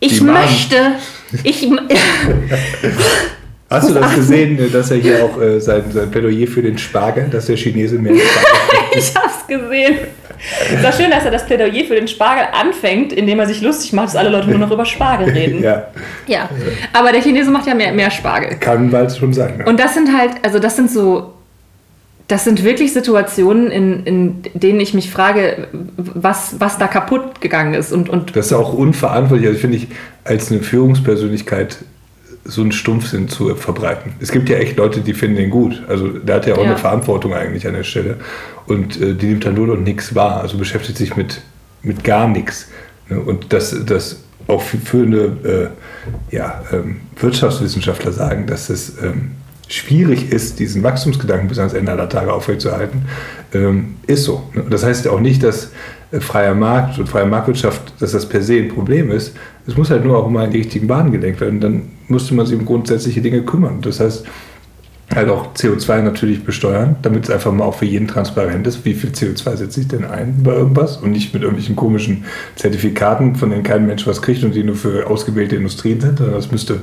Ich 0.00 0.20
möchte. 0.22 0.92
Ich, 1.42 1.68
Hast 3.70 3.90
du 3.90 3.94
das 3.94 4.14
gesehen, 4.14 4.72
dass 4.72 4.90
er 4.90 4.96
hier 4.96 5.22
auch 5.24 5.38
äh, 5.40 5.60
sein, 5.60 5.84
sein 5.92 6.10
Plädoyer 6.10 6.46
für 6.46 6.62
den 6.62 6.78
Spargel, 6.78 7.28
dass 7.30 7.46
der 7.46 7.56
Chinese 7.56 7.98
mehr 7.98 8.14
Spargel 8.16 8.98
Ich 8.98 9.14
hab's 9.14 9.46
gesehen. 9.46 9.96
Es 10.72 10.82
war 10.82 10.92
schön, 10.92 11.10
dass 11.10 11.24
er 11.24 11.30
das 11.30 11.46
Plädoyer 11.46 11.84
für 11.84 11.94
den 11.94 12.08
Spargel 12.08 12.44
anfängt, 12.52 13.12
indem 13.12 13.38
er 13.40 13.46
sich 13.46 13.60
lustig 13.60 13.92
macht, 13.92 14.08
dass 14.08 14.16
alle 14.16 14.30
Leute 14.30 14.48
nur 14.48 14.58
noch 14.58 14.70
über 14.70 14.84
Spargel 14.84 15.30
reden. 15.30 15.62
ja. 15.62 15.88
ja. 16.26 16.48
Aber 16.92 17.12
der 17.12 17.22
Chinese 17.22 17.50
macht 17.50 17.66
ja 17.66 17.74
mehr, 17.74 17.92
mehr 17.92 18.10
Spargel. 18.10 18.56
Kann 18.58 18.90
bald 18.90 19.16
schon 19.16 19.32
sein. 19.32 19.54
Ja. 19.58 19.66
Und 19.66 19.80
das 19.80 19.94
sind 19.94 20.16
halt, 20.16 20.32
also 20.42 20.58
das 20.58 20.76
sind 20.76 20.90
so, 20.90 21.34
das 22.28 22.44
sind 22.44 22.62
wirklich 22.62 22.92
Situationen, 22.92 23.70
in, 23.70 24.04
in 24.04 24.42
denen 24.54 24.80
ich 24.80 24.92
mich 24.94 25.10
frage, 25.10 25.68
was, 25.96 26.56
was 26.58 26.78
da 26.78 26.86
kaputt 26.86 27.40
gegangen 27.40 27.74
ist. 27.74 27.92
Und, 27.92 28.08
und 28.08 28.36
das 28.36 28.46
ist 28.46 28.52
auch 28.52 28.74
unverantwortlich. 28.74 29.48
Also 29.48 29.60
finde 29.60 29.78
ich, 29.78 29.88
als 30.24 30.50
eine 30.52 30.60
Führungspersönlichkeit 30.60 31.78
so 32.48 32.62
einen 32.62 32.72
Stumpfsinn 32.72 33.28
zu 33.28 33.54
verbreiten. 33.54 34.14
Es 34.20 34.32
gibt 34.32 34.48
ja 34.48 34.56
echt 34.56 34.78
Leute, 34.78 35.00
die 35.02 35.12
finden 35.12 35.36
den 35.36 35.50
gut. 35.50 35.82
Also 35.86 36.08
der 36.08 36.36
hat 36.36 36.46
ja 36.46 36.54
auch 36.54 36.64
ja. 36.64 36.70
eine 36.70 36.78
Verantwortung 36.78 37.34
eigentlich 37.34 37.66
an 37.66 37.74
der 37.74 37.84
Stelle. 37.84 38.16
Und 38.66 39.00
äh, 39.00 39.14
die 39.14 39.26
nimmt 39.26 39.44
dann 39.44 39.54
null 39.54 39.70
und 39.70 39.84
nichts 39.84 40.14
wahr. 40.14 40.40
Also 40.40 40.56
beschäftigt 40.56 40.96
sich 40.96 41.14
mit, 41.14 41.42
mit 41.82 42.04
gar 42.04 42.26
nichts. 42.26 42.68
Ne? 43.10 43.20
Und 43.20 43.52
das, 43.52 43.76
das 43.84 44.22
auch 44.46 44.62
führende 44.62 45.74
äh, 46.32 46.34
ja, 46.34 46.62
ähm, 46.72 47.02
Wirtschaftswissenschaftler 47.20 48.12
sagen, 48.12 48.46
dass 48.46 48.70
es 48.70 48.94
ähm, 49.02 49.32
schwierig 49.68 50.32
ist, 50.32 50.58
diesen 50.58 50.82
Wachstumsgedanken 50.82 51.48
bis 51.48 51.58
ans 51.58 51.74
Ende 51.74 51.92
aller 51.92 52.08
Tage 52.08 52.32
aufrechtzuerhalten, 52.32 53.02
ähm, 53.52 53.96
ist 54.06 54.24
so. 54.24 54.48
Ne? 54.54 54.64
Das 54.70 54.84
heißt 54.84 55.04
ja 55.04 55.10
auch 55.10 55.20
nicht, 55.20 55.42
dass 55.42 55.70
freier 56.12 56.54
Markt 56.54 56.98
und 56.98 57.08
freie 57.08 57.26
Marktwirtschaft, 57.26 57.92
dass 58.00 58.12
das 58.12 58.26
per 58.26 58.42
se 58.42 58.54
ein 58.54 58.68
Problem 58.68 59.10
ist. 59.10 59.36
Es 59.66 59.76
muss 59.76 59.90
halt 59.90 60.04
nur 60.04 60.16
auch 60.16 60.28
mal 60.30 60.46
in 60.46 60.52
die 60.52 60.58
richtigen 60.58 60.86
Bahnen 60.86 61.12
gelenkt 61.12 61.40
werden. 61.40 61.60
Dann 61.60 61.82
müsste 62.08 62.34
man 62.34 62.46
sich 62.46 62.58
um 62.58 62.64
grundsätzliche 62.64 63.20
Dinge 63.20 63.42
kümmern. 63.42 63.80
Das 63.82 64.00
heißt, 64.00 64.24
halt 65.14 65.30
auch 65.30 65.54
CO2 65.54 66.02
natürlich 66.02 66.44
besteuern, 66.44 66.96
damit 67.02 67.24
es 67.24 67.30
einfach 67.30 67.52
mal 67.52 67.64
auch 67.64 67.74
für 67.74 67.86
jeden 67.86 68.08
transparent 68.08 68.66
ist, 68.66 68.84
wie 68.84 68.94
viel 68.94 69.10
CO2 69.10 69.56
setze 69.56 69.80
ich 69.80 69.88
denn 69.88 70.04
ein 70.04 70.42
bei 70.42 70.52
irgendwas 70.52 70.98
und 70.98 71.12
nicht 71.12 71.32
mit 71.32 71.42
irgendwelchen 71.42 71.76
komischen 71.76 72.24
Zertifikaten, 72.56 73.34
von 73.34 73.50
denen 73.50 73.62
kein 73.62 73.86
Mensch 73.86 74.06
was 74.06 74.20
kriegt 74.20 74.44
und 74.44 74.54
die 74.54 74.64
nur 74.64 74.76
für 74.76 75.06
ausgewählte 75.08 75.56
Industrien 75.56 76.00
sind. 76.00 76.20
Das 76.20 76.52
müsste 76.52 76.80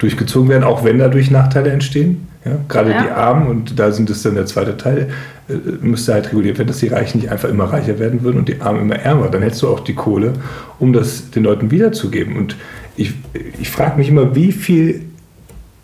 durchgezogen 0.00 0.48
werden, 0.48 0.64
auch 0.64 0.82
wenn 0.82 0.98
dadurch 0.98 1.30
Nachteile 1.30 1.70
entstehen. 1.70 2.26
Ja, 2.44 2.52
gerade 2.68 2.90
ja. 2.90 3.02
die 3.02 3.10
Armen, 3.10 3.46
und 3.48 3.78
da 3.78 3.92
sind 3.92 4.08
es 4.08 4.22
dann 4.22 4.34
der 4.34 4.46
zweite 4.46 4.76
Teil, 4.78 5.10
äh, 5.48 5.52
müsste 5.82 6.14
halt 6.14 6.28
reguliert 6.28 6.56
werden, 6.56 6.68
dass 6.68 6.78
die 6.78 6.88
Reichen 6.88 7.20
nicht 7.20 7.30
einfach 7.30 7.50
immer 7.50 7.64
reicher 7.64 7.98
werden 7.98 8.22
würden 8.22 8.38
und 8.38 8.48
die 8.48 8.62
Armen 8.62 8.80
immer 8.80 8.96
ärmer. 8.96 9.28
Dann 9.28 9.42
hättest 9.42 9.60
du 9.62 9.68
auch 9.68 9.80
die 9.80 9.94
Kohle, 9.94 10.32
um 10.78 10.94
das 10.94 11.30
den 11.30 11.44
Leuten 11.44 11.70
wiederzugeben. 11.70 12.36
Und 12.36 12.56
ich, 12.96 13.12
ich 13.60 13.68
frage 13.68 13.98
mich 13.98 14.08
immer, 14.08 14.34
wie 14.34 14.52
viel, 14.52 15.02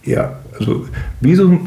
ja, 0.02 0.38
also 0.58 0.86
wieso, 1.20 1.60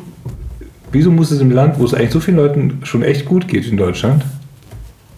wieso 0.91 1.11
muss 1.11 1.29
es 1.29 1.39
im 1.39 1.51
Land, 1.51 1.79
wo 1.79 1.85
es 1.85 1.93
eigentlich 1.93 2.11
so 2.11 2.19
vielen 2.19 2.37
Leuten 2.37 2.79
schon 2.81 3.03
echt 3.03 3.25
gut 3.25 3.47
geht 3.47 3.67
in 3.67 3.77
Deutschland, 3.77 4.25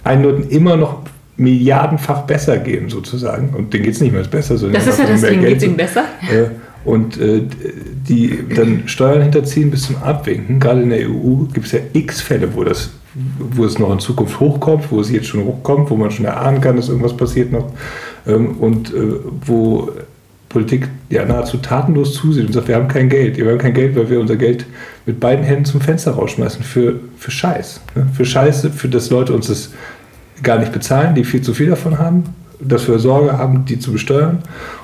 einen 0.04 0.24
Leuten 0.24 0.50
immer 0.50 0.76
noch 0.76 1.04
milliardenfach 1.38 2.24
besser 2.24 2.58
gehen, 2.58 2.90
sozusagen. 2.90 3.52
Und 3.56 3.74
denen 3.74 3.86
geht 3.86 3.94
es 3.94 4.02
nicht 4.02 4.12
mehr 4.12 4.24
besser. 4.24 4.58
Sondern 4.58 4.84
das 4.84 4.94
ist 4.94 5.00
ja 5.00 5.06
das 5.06 5.22
Ding, 5.22 5.40
geht 5.40 5.58
es 5.58 5.64
ihnen 5.64 5.78
besser? 5.78 6.04
Äh, 6.30 6.50
und 6.84 7.20
äh, 7.20 7.44
die 8.08 8.40
dann 8.56 8.84
Steuern 8.88 9.22
hinterziehen 9.22 9.72
bis 9.72 9.84
zum 9.84 9.98
Abwinken. 9.98 10.60
Gerade 10.60 10.82
in 10.82 10.90
der 10.90 11.10
EU 11.10 11.46
gibt 11.54 11.68
es 11.68 11.72
ja 11.74 11.80
x 11.94 12.22
Fälle, 12.22 12.54
wo, 12.56 12.64
das, 12.64 12.92
wo 13.40 13.66
es 13.66 13.78
noch 13.78 13.92
in 13.92 14.00
Zukunft 14.00 14.40
hochkommt, 14.40 14.92
wo 14.92 15.00
es 15.00 15.12
jetzt 15.12 15.28
schon 15.28 15.46
hochkommt, 15.46 15.90
wo 15.90 15.96
man 15.96 16.12
schon 16.12 16.26
erahnen 16.26 16.62
kann, 16.62 16.76
dass 16.76 16.90
irgendwas 16.90 17.16
passiert 17.16 17.52
noch. 17.52 17.72
Ähm, 18.28 18.58
und 18.58 18.94
äh, 18.94 19.14
wo 19.46 19.92
Politik 20.50 20.90
ja 21.10 21.24
nahezu 21.26 21.58
tatenlos 21.58 22.14
zusieht 22.14 22.46
und 22.46 22.54
sagt, 22.54 22.68
wir 22.68 22.76
haben 22.76 22.88
kein 22.88 23.08
Geld. 23.08 23.38
Wir 23.38 23.50
haben 23.50 23.58
kein 23.58 23.74
Geld, 23.74 23.96
weil 23.96 24.10
wir 24.10 24.20
unser 24.20 24.36
Geld 24.36 24.66
mit 25.06 25.20
beiden 25.20 25.46
Händen 25.46 25.66
zum 25.66 25.80
Fenster 25.80 26.12
rausschmeißen 26.12 26.64
für, 26.64 27.00
für 27.18 27.32
Scheiß. 27.32 27.80
Ne? 27.96 28.08
Für 28.14 28.26
Scheiße, 28.26 28.70
für 28.72 28.90
das 28.90 29.10
Leute 29.10 29.34
uns 29.34 29.48
das 29.48 29.72
gar 30.44 30.60
nicht 30.60 30.74
bezahlen, 30.74 31.16
die 31.16 31.24
viel 31.24 31.42
zu 31.42 31.54
viel 31.54 31.70
davon 31.70 32.00
haben, 32.00 32.24
dass 32.60 32.88
wir 32.88 33.00
Sorge 33.00 33.38
haben, 33.38 33.66
die 33.66 33.80
zu 33.80 33.94
besteuern 33.94 34.40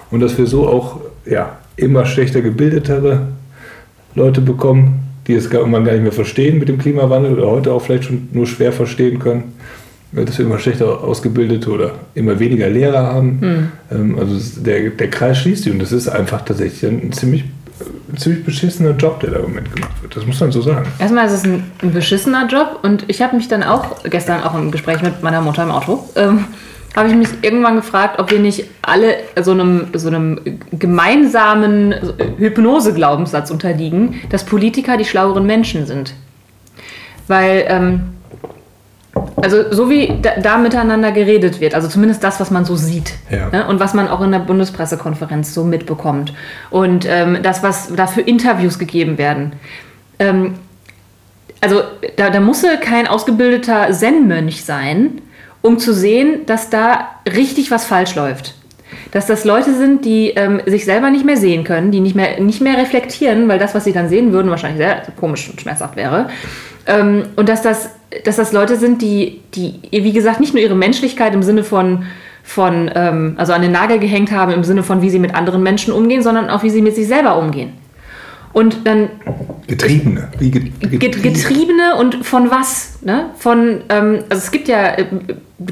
und 0.10 0.22
dass 0.22 0.38
wir 0.38 0.48
so 0.48 0.68
auch 0.68 1.02
ja, 1.26 1.58
immer 1.78 2.06
schlechter 2.06 2.42
gebildetere 2.42 3.28
Leute 4.16 4.42
bekommen, 4.42 5.00
die 5.28 5.34
es 5.34 5.52
irgendwann 5.52 5.86
gar 5.86 5.94
nicht 5.94 6.04
mehr 6.04 6.12
verstehen 6.12 6.60
mit 6.60 6.68
dem 6.68 6.78
Klimawandel 6.78 7.34
oder 7.34 7.48
heute 7.48 7.72
auch 7.72 7.82
vielleicht 7.82 8.06
schon 8.06 8.30
nur 8.32 8.48
schwer 8.48 8.74
verstehen 8.74 9.20
können, 9.20 9.56
dass 10.12 10.38
wir 10.38 10.46
immer 10.46 10.60
schlechter 10.60 11.04
ausgebildete 11.04 11.70
oder 11.70 11.92
immer 12.16 12.40
weniger 12.40 12.70
Lehrer 12.70 13.04
haben. 13.04 13.72
Mhm. 13.90 14.18
Also 14.18 14.62
der, 14.62 14.90
der 14.90 15.10
Kreis 15.10 15.38
schließt 15.40 15.64
sich 15.64 15.74
und 15.74 15.80
das 15.80 15.92
ist 15.92 16.08
einfach 16.08 16.44
tatsächlich 16.44 16.90
ein 16.90 17.12
ziemlich 17.12 17.46
ein 18.12 18.18
ziemlich 18.18 18.44
beschissener 18.44 18.92
Job, 18.92 19.20
der 19.20 19.32
da 19.32 19.38
im 19.38 19.44
Moment 19.44 19.74
gemacht 19.74 20.02
wird. 20.02 20.16
Das 20.16 20.26
muss 20.26 20.40
man 20.40 20.52
so 20.52 20.62
sagen. 20.62 20.88
Erstmal 20.98 21.28
ist 21.28 21.34
es 21.34 21.44
ein, 21.44 21.64
ein 21.84 21.92
beschissener 21.92 22.48
Job 22.48 22.80
und 22.82 23.06
ich 23.08 23.22
habe 23.22 23.36
mich 23.36 23.48
dann 23.48 23.64
auch 23.64 24.04
gestern 24.04 24.42
auch 24.44 24.56
im 24.56 24.72
Gespräch 24.72 25.02
mit 25.02 25.22
meiner 25.22 25.42
Mutter 25.42 25.64
im 25.64 25.72
Auto 25.72 26.10
ähm, 26.16 26.46
habe 26.98 27.10
ich 27.10 27.16
mich 27.16 27.30
irgendwann 27.44 27.76
gefragt, 27.76 28.20
ob 28.20 28.32
wir 28.32 28.40
nicht 28.40 28.66
alle 28.82 29.18
so 29.40 29.52
einem, 29.52 29.90
so 29.94 30.08
einem 30.08 30.58
gemeinsamen 30.72 31.94
Hypnose-Glaubenssatz 32.40 33.52
unterliegen, 33.52 34.20
dass 34.32 34.44
Politiker 34.44 34.98
die 34.98 35.06
schlaueren 35.06 35.46
Menschen 35.46 35.86
sind. 35.86 36.16
Weil, 37.28 37.66
ähm, 37.68 38.02
also 39.36 39.72
so 39.72 39.92
wie 39.92 40.12
da, 40.24 40.40
da, 40.42 40.58
miteinander 40.58 41.12
geredet 41.12 41.62
wird, 41.62 41.76
also 41.76 41.88
zumindest 41.88 42.24
das, 42.24 42.40
was 42.40 42.50
man 42.50 42.66
so 42.66 42.76
sieht 42.76 43.14
ja. 43.30 43.50
ne, 43.50 43.68
und 43.68 43.80
was 43.80 43.94
man 43.94 44.08
auch 44.08 44.22
in 44.22 44.32
der 44.32 44.40
Bundespressekonferenz 44.40 45.54
so 45.54 45.64
mitbekommt 45.64 46.34
und 46.72 47.06
ähm, 47.08 47.38
das, 47.44 47.62
was 47.62 47.94
da 47.96 48.08
für 48.08 48.22
Interviews 48.22 48.80
gegeben 48.80 49.20
werden. 49.20 49.54
Ähm, 50.18 50.56
also 51.62 51.82
da, 52.16 52.32
da 52.32 52.40
muss 52.40 52.66
kein 52.82 53.08
ausgebildeter 53.08 53.92
Zen-Mönch 53.92 54.66
sein, 54.66 55.22
um 55.62 55.80
zu 55.80 55.94
sehen, 55.94 56.46
dass 56.46 56.70
da 56.70 57.10
richtig 57.26 57.72
was 57.72 57.86
falsch 57.86 58.16
läuft. 58.16 58.56
Dass 59.12 59.26
das 59.26 59.46
Leute 59.46 59.74
sind, 59.74 60.06
die 60.06 60.30
ähm, 60.30 60.62
sich 60.66 60.86
selber 60.86 61.10
nicht 61.10 61.26
mehr 61.26 61.38
sehen 61.38 61.64
können, 61.64 61.92
die 61.92 62.00
nicht 62.00 62.16
mehr, 62.16 62.40
nicht 62.40 62.62
mehr 62.62 62.78
reflektieren, 62.78 63.48
weil 63.48 63.60
das, 63.60 63.76
was 63.76 63.84
sie 63.84 63.94
dann 63.94 64.10
sehen 64.10 64.32
würden, 64.32 64.50
wahrscheinlich 64.50 64.78
sehr 64.78 65.04
komisch 65.20 65.50
und 65.50 65.60
schmerzhaft 65.60 65.96
wäre. 65.96 66.30
Ähm, 66.86 67.26
und 67.36 67.50
dass 67.50 67.62
das, 67.62 67.90
dass 68.24 68.38
das 68.38 68.54
Leute 68.54 68.78
sind, 68.78 69.02
die, 69.02 69.42
die, 69.54 69.82
wie 69.92 70.14
gesagt, 70.14 70.40
nicht 70.40 70.54
nur 70.54 70.64
ihre 70.64 70.76
Menschlichkeit 70.76 71.34
im 71.34 71.44
Sinne 71.44 71.64
von, 71.64 72.06
von 72.44 72.90
ähm, 72.96 73.36
also 73.38 73.54
an 73.54 73.62
den 73.62 73.72
Nagel 73.74 74.00
gehängt 74.00 74.32
haben, 74.32 74.54
im 74.54 74.64
Sinne 74.64 74.84
von, 74.84 75.02
wie 75.02 75.10
sie 75.10 75.20
mit 75.20 75.36
anderen 75.36 75.64
Menschen 75.64 75.94
umgehen, 75.94 76.24
sondern 76.24 76.50
auch, 76.50 76.64
wie 76.64 76.70
sie 76.70 76.82
mit 76.82 76.96
sich 76.96 77.08
selber 77.08 77.38
umgehen. 77.38 77.74
Und 78.54 78.88
dann. 78.88 79.10
Getriebene. 79.68 80.30
Wie 80.40 80.50
getriebene. 80.50 81.22
getriebene 81.22 81.96
und 81.96 82.26
von 82.26 82.50
was? 82.50 83.00
Ne? 83.04 83.32
Von, 83.38 83.82
ähm, 83.90 84.24
also 84.30 84.42
es 84.42 84.52
gibt 84.52 84.68
ja 84.68 84.94
äh, 84.96 85.06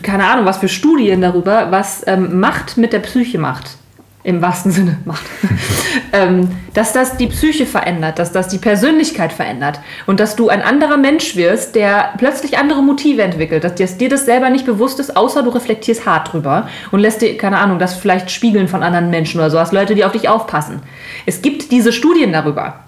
keine 0.01 0.25
Ahnung, 0.25 0.45
was 0.45 0.57
für 0.57 0.69
Studien 0.69 1.21
darüber, 1.21 1.71
was 1.71 2.05
ähm, 2.07 2.39
Macht 2.39 2.77
mit 2.77 2.93
der 2.93 2.99
Psyche 2.99 3.37
macht. 3.37 3.77
im 4.23 4.41
wahrsten 4.41 4.71
Sinne 4.71 4.97
Macht, 5.05 5.23
ähm, 6.11 6.49
dass 6.73 6.93
das 6.93 7.17
die 7.17 7.27
Psyche 7.27 7.67
verändert, 7.67 8.17
dass 8.17 8.31
das 8.31 8.47
die 8.47 8.57
Persönlichkeit 8.57 9.31
verändert 9.31 9.79
und 10.07 10.19
dass 10.19 10.35
du 10.35 10.49
ein 10.49 10.63
anderer 10.63 10.97
Mensch 10.97 11.35
wirst, 11.35 11.75
der 11.75 12.13
plötzlich 12.17 12.57
andere 12.57 12.81
Motive 12.81 13.21
entwickelt, 13.21 13.63
dass 13.63 13.75
dir, 13.75 13.85
dir 13.85 14.09
das 14.09 14.25
selber 14.25 14.49
nicht 14.49 14.65
bewusst 14.65 14.99
ist, 14.99 15.15
außer 15.15 15.43
du 15.43 15.51
reflektierst 15.51 16.07
hart 16.07 16.33
drüber 16.33 16.67
und 16.91 17.01
lässt 17.01 17.21
dir, 17.21 17.37
keine 17.37 17.59
Ahnung, 17.59 17.77
das 17.77 17.93
vielleicht 17.93 18.31
spiegeln 18.31 18.67
von 18.67 18.81
anderen 18.81 19.11
Menschen 19.11 19.39
oder 19.39 19.51
so, 19.51 19.59
hast 19.59 19.73
Leute, 19.73 19.93
die 19.93 20.03
auf 20.03 20.13
dich 20.13 20.27
aufpassen. 20.27 20.81
Es 21.27 21.43
gibt 21.43 21.71
diese 21.71 21.93
Studien 21.93 22.33
darüber. 22.33 22.79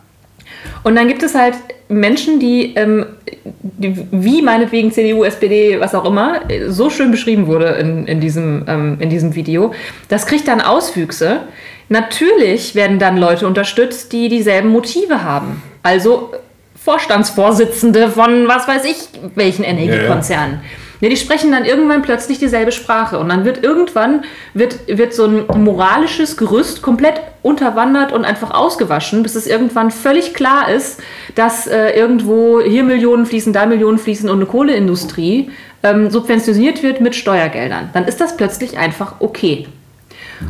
Und 0.83 0.95
dann 0.95 1.07
gibt 1.07 1.21
es 1.21 1.35
halt 1.35 1.53
Menschen, 1.89 2.39
die, 2.39 2.73
ähm, 2.75 3.05
die, 3.61 3.95
wie 4.11 4.41
meinetwegen 4.41 4.91
CDU, 4.91 5.23
SPD, 5.23 5.79
was 5.79 5.95
auch 5.95 6.05
immer, 6.05 6.41
so 6.67 6.89
schön 6.89 7.11
beschrieben 7.11 7.47
wurde 7.47 7.67
in, 7.67 8.07
in, 8.07 8.19
diesem, 8.19 8.65
ähm, 8.67 8.97
in 8.99 9.09
diesem 9.09 9.35
Video. 9.35 9.73
Das 10.09 10.25
kriegt 10.25 10.47
dann 10.47 10.61
Auswüchse. 10.61 11.41
Natürlich 11.89 12.75
werden 12.75 12.99
dann 12.99 13.17
Leute 13.17 13.47
unterstützt, 13.47 14.11
die 14.11 14.27
dieselben 14.27 14.69
Motive 14.69 15.23
haben. 15.23 15.63
Also 15.83 16.31
Vorstandsvorsitzende 16.75 18.09
von 18.09 18.47
was 18.47 18.67
weiß 18.67 18.85
ich 18.85 19.09
welchen 19.35 19.63
Energiekonzernen. 19.63 20.55
Ja, 20.55 20.61
ja. 20.61 20.86
Ja, 20.99 21.09
die 21.09 21.17
sprechen 21.17 21.51
dann 21.51 21.65
irgendwann 21.65 22.01
plötzlich 22.01 22.39
dieselbe 22.39 22.71
Sprache 22.71 23.19
und 23.19 23.29
dann 23.29 23.45
wird 23.45 23.63
irgendwann 23.63 24.23
wird, 24.53 24.79
wird 24.87 25.13
so 25.13 25.25
ein 25.25 25.63
moralisches 25.63 26.37
Gerüst 26.37 26.81
komplett 26.81 27.21
unterwandert 27.43 28.11
und 28.11 28.25
einfach 28.25 28.51
ausgewaschen, 28.51 29.21
bis 29.23 29.35
es 29.35 29.45
irgendwann 29.45 29.91
völlig 29.91 30.33
klar 30.33 30.69
ist, 30.69 30.99
dass 31.35 31.67
äh, 31.67 31.91
irgendwo 31.91 32.61
hier 32.61 32.83
Millionen 32.83 33.25
fließen, 33.25 33.53
da 33.53 33.65
Millionen 33.65 33.99
fließen 33.99 34.29
und 34.29 34.37
eine 34.37 34.45
Kohleindustrie 34.47 35.51
ähm, 35.83 36.09
subventioniert 36.09 36.81
wird 36.81 36.99
mit 36.99 37.15
Steuergeldern. 37.15 37.89
Dann 37.93 38.05
ist 38.05 38.19
das 38.19 38.35
plötzlich 38.35 38.77
einfach 38.77 39.15
okay. 39.19 39.67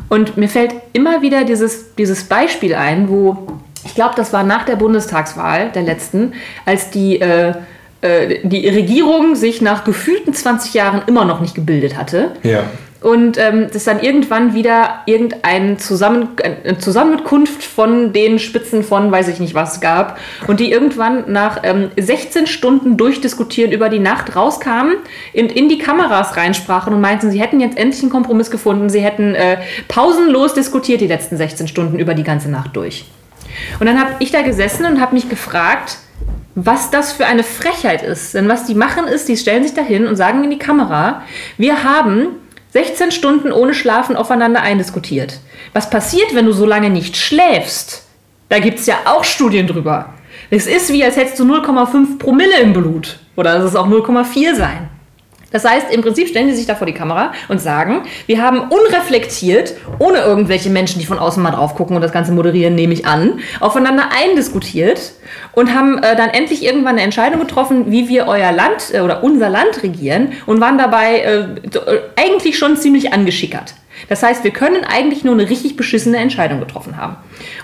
Und 0.10 0.38
mir 0.38 0.50
fällt 0.50 0.74
immer 0.94 1.22
wieder 1.22 1.44
dieses, 1.44 1.96
dieses 1.96 2.24
Beispiel 2.26 2.74
ein, 2.76 3.10
wo 3.10 3.48
ich 3.86 3.96
glaube, 3.96 4.16
das 4.16 4.34
war 4.34 4.44
nach 4.44 4.66
der 4.66 4.76
Bundestagswahl, 4.76 5.72
der 5.72 5.84
letzten, 5.84 6.34
als 6.66 6.90
die 6.90 7.22
äh, 7.22 7.54
äh, 8.02 8.40
die 8.44 8.68
Regierung 8.68 9.36
sich 9.36 9.62
nach 9.62 9.84
gefühlten 9.84 10.34
20 10.34 10.74
Jahren 10.74 11.02
immer 11.08 11.26
noch 11.26 11.40
nicht 11.40 11.56
gebildet 11.56 11.98
hatte. 11.98 12.32
Ja. 12.44 12.64
Und 13.02 13.38
ähm, 13.38 13.68
das 13.72 13.84
dann 13.84 14.00
irgendwann 14.00 14.56
wieder 14.56 15.02
irgendeine 15.06 15.78
Zusammen 15.78 16.30
eine 16.44 16.80
Zusammenkunft 16.80 17.64
von 17.64 18.12
den 18.12 18.40
Spitzen 18.40 18.84
von 18.84 19.12
weiß 19.12 19.28
ich 19.28 19.40
nicht 19.40 19.54
was 19.54 19.82
gab. 19.82 20.20
Und 20.48 20.60
die 20.60 20.72
irgendwann 20.72 21.32
nach 21.32 21.60
ähm, 21.64 21.92
16 21.96 22.48
Stunden 22.48 22.98
durchdiskutieren 22.98 23.72
über 23.72 23.90
die 23.90 24.00
Nacht 24.00 24.36
rauskamen, 24.36 24.96
in, 25.32 25.48
in 25.48 25.70
die 25.70 25.78
Kameras 25.78 26.38
reinsprachen 26.38 26.94
und 26.94 27.02
meinten, 27.02 27.30
sie 27.30 27.40
hätten 27.40 27.60
jetzt 27.60 27.78
endlich 27.78 28.02
einen 28.02 28.12
Kompromiss 28.12 28.50
gefunden. 28.50 28.90
Sie 28.90 29.02
hätten 29.02 29.36
äh, 29.36 29.58
pausenlos 29.88 30.56
diskutiert 30.56 31.02
die 31.02 31.08
letzten 31.08 31.38
16 31.38 31.68
Stunden 31.68 32.00
über 32.00 32.16
die 32.16 32.24
ganze 32.24 32.50
Nacht 32.50 32.76
durch. 32.76 33.06
Und 33.80 33.86
dann 33.86 34.00
habe 34.00 34.12
ich 34.20 34.32
da 34.32 34.42
gesessen 34.42 34.86
und 34.86 35.00
habe 35.00 35.14
mich 35.14 35.30
gefragt, 35.30 35.98
was 36.60 36.90
das 36.90 37.14
für 37.14 37.28
eine 37.28 37.44
Frechheit 37.44 38.02
ist. 38.02 38.34
Denn 38.34 38.50
was 38.50 38.66
die 38.66 38.74
machen 38.74 39.06
ist, 39.06 39.30
die 39.30 39.38
stellen 39.38 39.62
sich 39.62 39.76
dahin 39.76 40.08
und 40.08 40.16
sagen 40.16 40.44
in 40.44 40.50
die 40.50 40.58
Kamera, 40.58 41.22
wir 41.58 41.84
haben 41.84 42.30
16 42.72 43.12
Stunden 43.12 43.52
ohne 43.52 43.76
Schlafen 43.76 44.16
aufeinander 44.16 44.62
eindiskutiert. 44.62 45.40
Was 45.74 45.92
passiert, 45.92 46.34
wenn 46.34 46.48
du 46.48 46.54
so 46.54 46.66
lange 46.66 46.90
nicht 46.90 47.16
schläfst? 47.16 48.08
Da 48.50 48.58
gibt 48.58 48.80
es 48.80 48.88
ja 48.88 48.96
auch 49.06 49.24
Studien 49.24 49.68
drüber. 49.68 50.16
Es 50.50 50.66
ist 50.66 50.92
wie, 50.92 51.04
als 51.04 51.16
hättest 51.16 51.40
du 51.40 51.44
0,5 51.44 52.18
Promille 52.18 52.60
im 52.62 52.74
Blut. 52.74 53.20
Oder 53.36 53.58
es 53.58 53.66
ist 53.66 53.76
auch 53.76 53.88
0,4 53.88 54.56
sein. 54.56 54.90
Das 55.52 55.64
heißt, 55.64 55.92
im 55.92 56.02
Prinzip 56.02 56.28
stellen 56.28 56.48
die 56.48 56.54
sich 56.54 56.66
da 56.66 56.76
vor 56.76 56.88
die 56.88 56.94
Kamera 56.94 57.32
und 57.48 57.62
sagen, 57.62 58.04
wir 58.26 58.42
haben 58.42 58.70
unreflektiert, 58.70 59.76
ohne 60.00 60.20
irgendwelche 60.20 60.70
Menschen, 60.70 61.00
die 61.00 61.06
von 61.06 61.20
außen 61.20 61.42
mal 61.42 61.52
drauf 61.52 61.76
gucken 61.76 61.96
und 61.96 62.02
das 62.02 62.12
Ganze 62.12 62.34
moderieren, 62.34 62.76
nehme 62.76 62.94
ich 62.94 63.06
an, 63.06 63.40
aufeinander 63.60 64.10
eindiskutiert 64.12 65.14
und 65.54 65.74
haben 65.74 66.00
äh, 66.00 66.16
dann 66.16 66.30
endlich 66.30 66.64
irgendwann 66.64 66.96
eine 66.96 67.02
Entscheidung 67.02 67.40
getroffen, 67.40 67.92
wie 67.92 68.10
wir 68.10 68.28
euer 68.28 68.52
Land 68.52 68.94
äh, 68.94 69.00
oder 69.00 69.24
unser 69.24 69.50
Land 69.50 69.84
regieren 69.84 70.34
und 70.46 70.60
waren 70.60 70.78
dabei 70.78 71.20
äh, 71.20 71.40
äh 71.40 72.02
eigentlich 72.18 72.58
schon 72.58 72.76
ziemlich 72.76 73.14
angeschickert. 73.14 73.76
Das 74.10 74.22
heißt, 74.22 74.44
wir 74.44 74.52
können 74.52 74.84
eigentlich 74.84 75.24
nur 75.24 75.34
eine 75.34 75.50
richtig 75.50 75.76
beschissene 75.76 76.18
Entscheidung 76.18 76.60
getroffen 76.60 76.98
haben. 76.98 77.16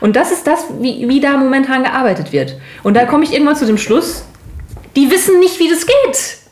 Und 0.01 0.15
das 0.15 0.31
ist 0.31 0.47
das, 0.47 0.65
wie, 0.79 1.07
wie 1.07 1.19
da 1.19 1.37
momentan 1.37 1.83
gearbeitet 1.83 2.31
wird. 2.31 2.57
Und 2.81 2.95
da 2.95 3.05
komme 3.05 3.23
ich 3.23 3.33
irgendwann 3.33 3.55
zu 3.55 3.65
dem 3.65 3.77
Schluss, 3.77 4.25
die 4.95 5.11
wissen 5.11 5.39
nicht, 5.39 5.59
wie 5.59 5.69
das 5.69 5.85
geht. 5.85 6.42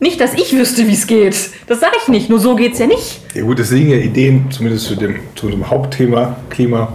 Nicht, 0.00 0.20
dass 0.20 0.34
ich 0.34 0.56
wüsste, 0.56 0.86
wie 0.86 0.92
es 0.92 1.06
geht. 1.06 1.50
Das 1.66 1.80
sage 1.80 1.96
ich 2.00 2.08
nicht. 2.08 2.30
Nur 2.30 2.38
so 2.38 2.54
geht 2.54 2.74
es 2.74 2.78
ja 2.78 2.86
nicht. 2.86 3.20
Ja 3.34 3.42
gut, 3.42 3.58
es 3.58 3.70
liegen 3.70 3.90
ja 3.90 3.96
Ideen, 3.96 4.50
zumindest 4.50 4.86
zu 4.86 4.94
dem, 4.94 5.16
zu 5.34 5.48
dem 5.48 5.68
Hauptthema 5.68 6.36
Klima, 6.50 6.92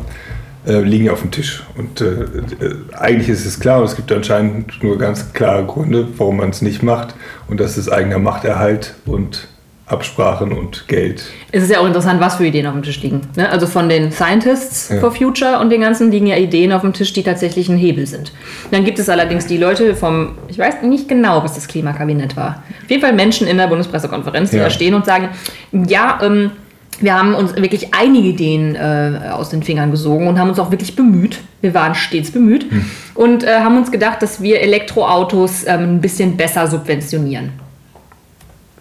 äh, 0.65 0.79
liegen 0.79 1.05
ja 1.05 1.11
auf 1.11 1.21
dem 1.21 1.31
Tisch. 1.31 1.63
Und 1.75 1.99
äh, 1.99 2.05
äh, 2.05 2.75
eigentlich 2.93 3.27
ist 3.27 3.45
es 3.45 3.59
klar, 3.59 3.79
und 3.79 3.85
es 3.85 3.95
gibt 3.97 4.11
anscheinend 4.11 4.81
nur 4.81 4.97
ganz 4.97 5.33
klare 5.33 5.65
Gründe, 5.65 6.07
warum 6.17 6.37
man 6.37 6.49
es 6.51 6.61
nicht 6.61 6.81
macht. 6.81 7.15
Und 7.49 7.59
das 7.59 7.77
ist 7.77 7.89
eigener 7.89 8.19
Machterhalt 8.19 8.95
und 9.05 9.49
Absprachen 9.93 10.51
und 10.51 10.87
Geld. 10.87 11.23
Es 11.51 11.63
ist 11.63 11.71
ja 11.71 11.79
auch 11.79 11.85
interessant, 11.85 12.19
was 12.19 12.35
für 12.35 12.45
Ideen 12.45 12.65
auf 12.65 12.73
dem 12.73 12.83
Tisch 12.83 13.01
liegen. 13.01 13.21
Ne? 13.37 13.49
Also 13.49 13.67
von 13.67 13.87
den 13.87 14.11
Scientists 14.11 14.89
ja. 14.89 14.99
for 14.99 15.11
Future 15.11 15.59
und 15.59 15.69
den 15.69 15.81
ganzen 15.81 16.11
liegen 16.11 16.27
ja 16.27 16.35
Ideen 16.35 16.73
auf 16.73 16.81
dem 16.81 16.93
Tisch, 16.93 17.13
die 17.13 17.23
tatsächlich 17.23 17.69
ein 17.69 17.77
Hebel 17.77 18.07
sind. 18.07 18.33
Dann 18.71 18.83
gibt 18.83 18.99
es 18.99 19.07
allerdings 19.07 19.45
die 19.45 19.57
Leute 19.57 19.95
vom, 19.95 20.31
ich 20.47 20.57
weiß 20.57 20.81
nicht 20.81 21.07
genau, 21.07 21.43
was 21.43 21.53
das 21.53 21.67
Klimakabinett 21.67 22.35
war. 22.35 22.63
Auf 22.83 22.89
jeden 22.89 23.01
Fall 23.01 23.13
Menschen 23.13 23.47
in 23.47 23.57
der 23.57 23.67
Bundespressekonferenz, 23.67 24.49
die 24.49 24.57
ja. 24.57 24.63
da 24.63 24.69
stehen 24.69 24.95
und 24.95 25.05
sagen, 25.05 25.29
ja, 25.71 26.19
ähm, 26.21 26.51
wir 26.99 27.15
haben 27.15 27.35
uns 27.35 27.55
wirklich 27.55 27.93
einige 27.93 28.29
Ideen 28.29 28.75
äh, 28.75 29.29
aus 29.31 29.49
den 29.49 29.63
Fingern 29.63 29.91
gesogen 29.91 30.27
und 30.27 30.39
haben 30.39 30.49
uns 30.49 30.59
auch 30.59 30.71
wirklich 30.71 30.95
bemüht. 30.95 31.39
Wir 31.61 31.73
waren 31.73 31.95
stets 31.95 32.31
bemüht 32.31 32.69
hm. 32.69 32.85
und 33.15 33.43
äh, 33.43 33.59
haben 33.59 33.77
uns 33.77 33.91
gedacht, 33.91 34.21
dass 34.21 34.41
wir 34.41 34.61
Elektroautos 34.61 35.65
ähm, 35.65 35.95
ein 35.95 36.01
bisschen 36.01 36.37
besser 36.37 36.67
subventionieren. 36.67 37.51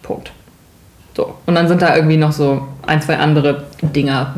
Punkt. 0.02 0.32
So, 1.14 1.34
und 1.46 1.54
dann 1.54 1.68
sind 1.68 1.82
da 1.82 1.94
irgendwie 1.94 2.16
noch 2.16 2.32
so 2.32 2.66
ein, 2.86 3.02
zwei 3.02 3.18
andere 3.18 3.64
Dinger. 3.82 4.34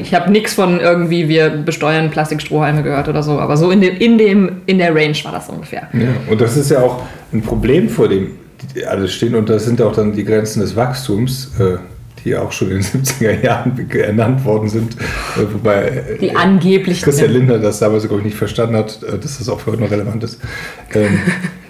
Ich 0.00 0.14
habe 0.14 0.30
nichts 0.30 0.54
von 0.54 0.78
irgendwie, 0.78 1.28
wir 1.28 1.50
besteuern 1.50 2.10
Plastikstrohhalme 2.10 2.82
gehört 2.82 3.08
oder 3.08 3.22
so, 3.22 3.40
aber 3.40 3.56
so 3.56 3.70
in, 3.70 3.80
dem, 3.80 3.96
in, 3.96 4.18
dem, 4.18 4.62
in 4.66 4.78
der 4.78 4.94
Range 4.94 5.16
war 5.24 5.32
das 5.32 5.48
ungefähr. 5.48 5.88
Ja, 5.92 6.08
und 6.30 6.40
das 6.40 6.56
ist 6.56 6.70
ja 6.70 6.80
auch 6.80 7.02
ein 7.32 7.42
Problem, 7.42 7.88
vor 7.88 8.08
dem 8.08 8.36
alles 8.88 9.12
stehen, 9.12 9.34
und 9.34 9.48
das 9.48 9.64
sind 9.64 9.82
auch 9.82 9.92
dann 9.92 10.12
die 10.12 10.24
Grenzen 10.24 10.60
des 10.60 10.76
Wachstums. 10.76 11.50
Äh, 11.58 11.78
die 12.24 12.36
auch 12.36 12.52
schon 12.52 12.70
in 12.70 12.76
den 12.76 12.82
70er 13.04 13.42
Jahren 13.42 13.90
ernannt 13.90 14.44
worden 14.44 14.68
sind. 14.68 14.94
Äh, 14.94 15.52
wobei 15.52 15.82
äh, 15.88 16.18
die 16.18 16.34
angeblich 16.36 17.02
Christian 17.02 17.32
Lindner 17.32 17.58
das 17.58 17.80
damals, 17.80 18.06
glaube 18.06 18.18
ich, 18.20 18.26
nicht 18.26 18.36
verstanden 18.36 18.76
hat, 18.76 19.02
dass 19.02 19.38
das 19.38 19.48
auch 19.48 19.58
für 19.60 19.72
heute 19.72 19.82
noch 19.82 19.90
relevant 19.90 20.22
ist. 20.24 20.38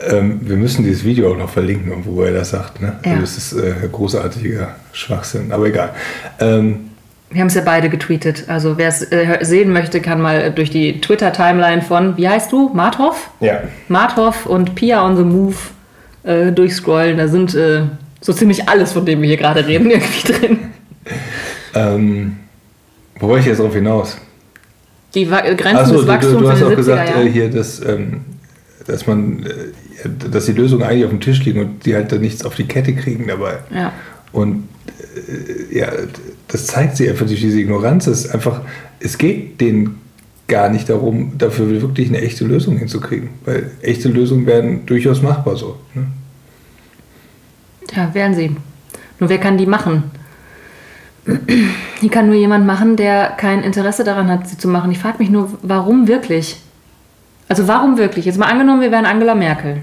Ähm, 0.00 0.40
wir 0.42 0.56
müssen 0.56 0.84
dieses 0.84 1.04
Video 1.04 1.32
auch 1.32 1.36
noch 1.36 1.50
verlinken, 1.50 1.92
wo 2.04 2.22
er 2.22 2.32
das 2.32 2.50
sagt. 2.50 2.80
Ne? 2.80 2.98
Ja. 3.04 3.16
Das 3.20 3.36
ist 3.36 3.52
äh, 3.54 3.74
großartiger 3.90 4.76
Schwachsinn, 4.92 5.50
aber 5.50 5.66
egal. 5.66 5.92
Ähm, 6.38 6.90
wir 7.30 7.40
haben 7.40 7.48
es 7.48 7.54
ja 7.54 7.62
beide 7.62 7.90
getweetet. 7.90 8.44
Also 8.48 8.78
wer 8.78 8.88
es 8.88 9.02
äh, 9.02 9.38
sehen 9.42 9.72
möchte, 9.72 10.00
kann 10.00 10.20
mal 10.20 10.50
durch 10.52 10.70
die 10.70 11.00
Twitter-Timeline 11.00 11.82
von, 11.82 12.16
wie 12.16 12.28
heißt 12.28 12.50
du? 12.52 12.70
Marthoff? 12.72 13.30
Ja. 13.40 13.62
Marthoff 13.88 14.46
und 14.46 14.74
Pia 14.74 15.04
on 15.04 15.16
the 15.16 15.24
Move 15.24 15.56
äh, 16.22 16.52
durchscrollen. 16.52 17.18
Da 17.18 17.28
sind 17.28 17.54
äh, 17.54 17.82
so 18.20 18.32
ziemlich 18.32 18.68
alles, 18.68 18.92
von 18.92 19.04
dem 19.04 19.20
wir 19.20 19.28
hier 19.28 19.36
gerade 19.36 19.66
reden, 19.66 19.90
irgendwie 19.90 20.32
drin. 20.32 20.58
Ähm, 21.74 22.36
wo 23.18 23.28
wollte 23.28 23.40
ich 23.40 23.46
jetzt 23.46 23.58
darauf 23.58 23.74
hinaus? 23.74 24.16
Die 25.14 25.30
Wa 25.30 25.40
Grenzen 25.40 25.86
so, 25.86 25.98
des 25.98 26.06
Wachstums 26.06 26.38
du, 26.38 26.44
du 26.44 26.50
hast 26.50 26.62
auch 26.62 26.76
gesagt, 26.76 27.16
äh, 27.16 27.30
hier, 27.30 27.50
dass, 27.50 27.84
ähm, 27.84 28.22
dass 28.86 29.06
man 29.06 29.44
äh, 29.44 29.50
dass 30.30 30.46
die 30.46 30.52
Lösungen 30.52 30.82
eigentlich 30.82 31.04
auf 31.04 31.10
dem 31.10 31.20
Tisch 31.20 31.44
liegen 31.44 31.60
und 31.60 31.86
die 31.86 31.94
halt 31.94 32.12
dann 32.12 32.20
nichts 32.20 32.44
auf 32.44 32.54
die 32.54 32.66
Kette 32.66 32.94
kriegen 32.94 33.26
dabei. 33.26 33.58
Ja. 33.74 33.92
Und 34.32 34.68
äh, 35.16 35.78
ja, 35.78 35.90
das 36.48 36.66
zeigt 36.66 36.96
sich 36.96 37.08
einfach 37.08 37.26
durch 37.26 37.40
diese 37.40 37.60
Ignoranz. 37.60 38.06
Es 38.06 38.26
ist 38.26 38.34
einfach, 38.34 38.60
es 39.00 39.18
geht 39.18 39.60
denen 39.60 40.00
gar 40.46 40.70
nicht 40.70 40.88
darum, 40.88 41.32
dafür 41.36 41.68
wirklich 41.82 42.08
eine 42.08 42.20
echte 42.20 42.44
Lösung 42.44 42.78
hinzukriegen. 42.78 43.30
Weil 43.44 43.70
echte 43.82 44.08
Lösungen 44.08 44.46
werden 44.46 44.86
durchaus 44.86 45.22
machbar 45.22 45.56
so. 45.56 45.78
Ne? 45.94 46.06
Ja, 47.94 48.14
werden 48.14 48.34
sie. 48.34 48.56
Nur 49.18 49.28
wer 49.28 49.38
kann 49.38 49.58
die 49.58 49.66
machen? 49.66 50.04
Die 52.00 52.08
kann 52.08 52.26
nur 52.26 52.36
jemand 52.36 52.66
machen, 52.66 52.96
der 52.96 53.34
kein 53.36 53.62
Interesse 53.62 54.04
daran 54.04 54.28
hat, 54.28 54.48
sie 54.48 54.56
zu 54.56 54.68
machen. 54.68 54.90
Ich 54.90 54.98
frage 54.98 55.18
mich 55.18 55.28
nur, 55.28 55.58
warum 55.62 56.08
wirklich? 56.08 56.60
Also 57.48 57.68
warum 57.68 57.98
wirklich? 57.98 58.24
Jetzt 58.24 58.38
mal 58.38 58.46
angenommen, 58.46 58.80
wir 58.80 58.90
wären 58.90 59.06
Angela 59.06 59.34
Merkel. 59.34 59.82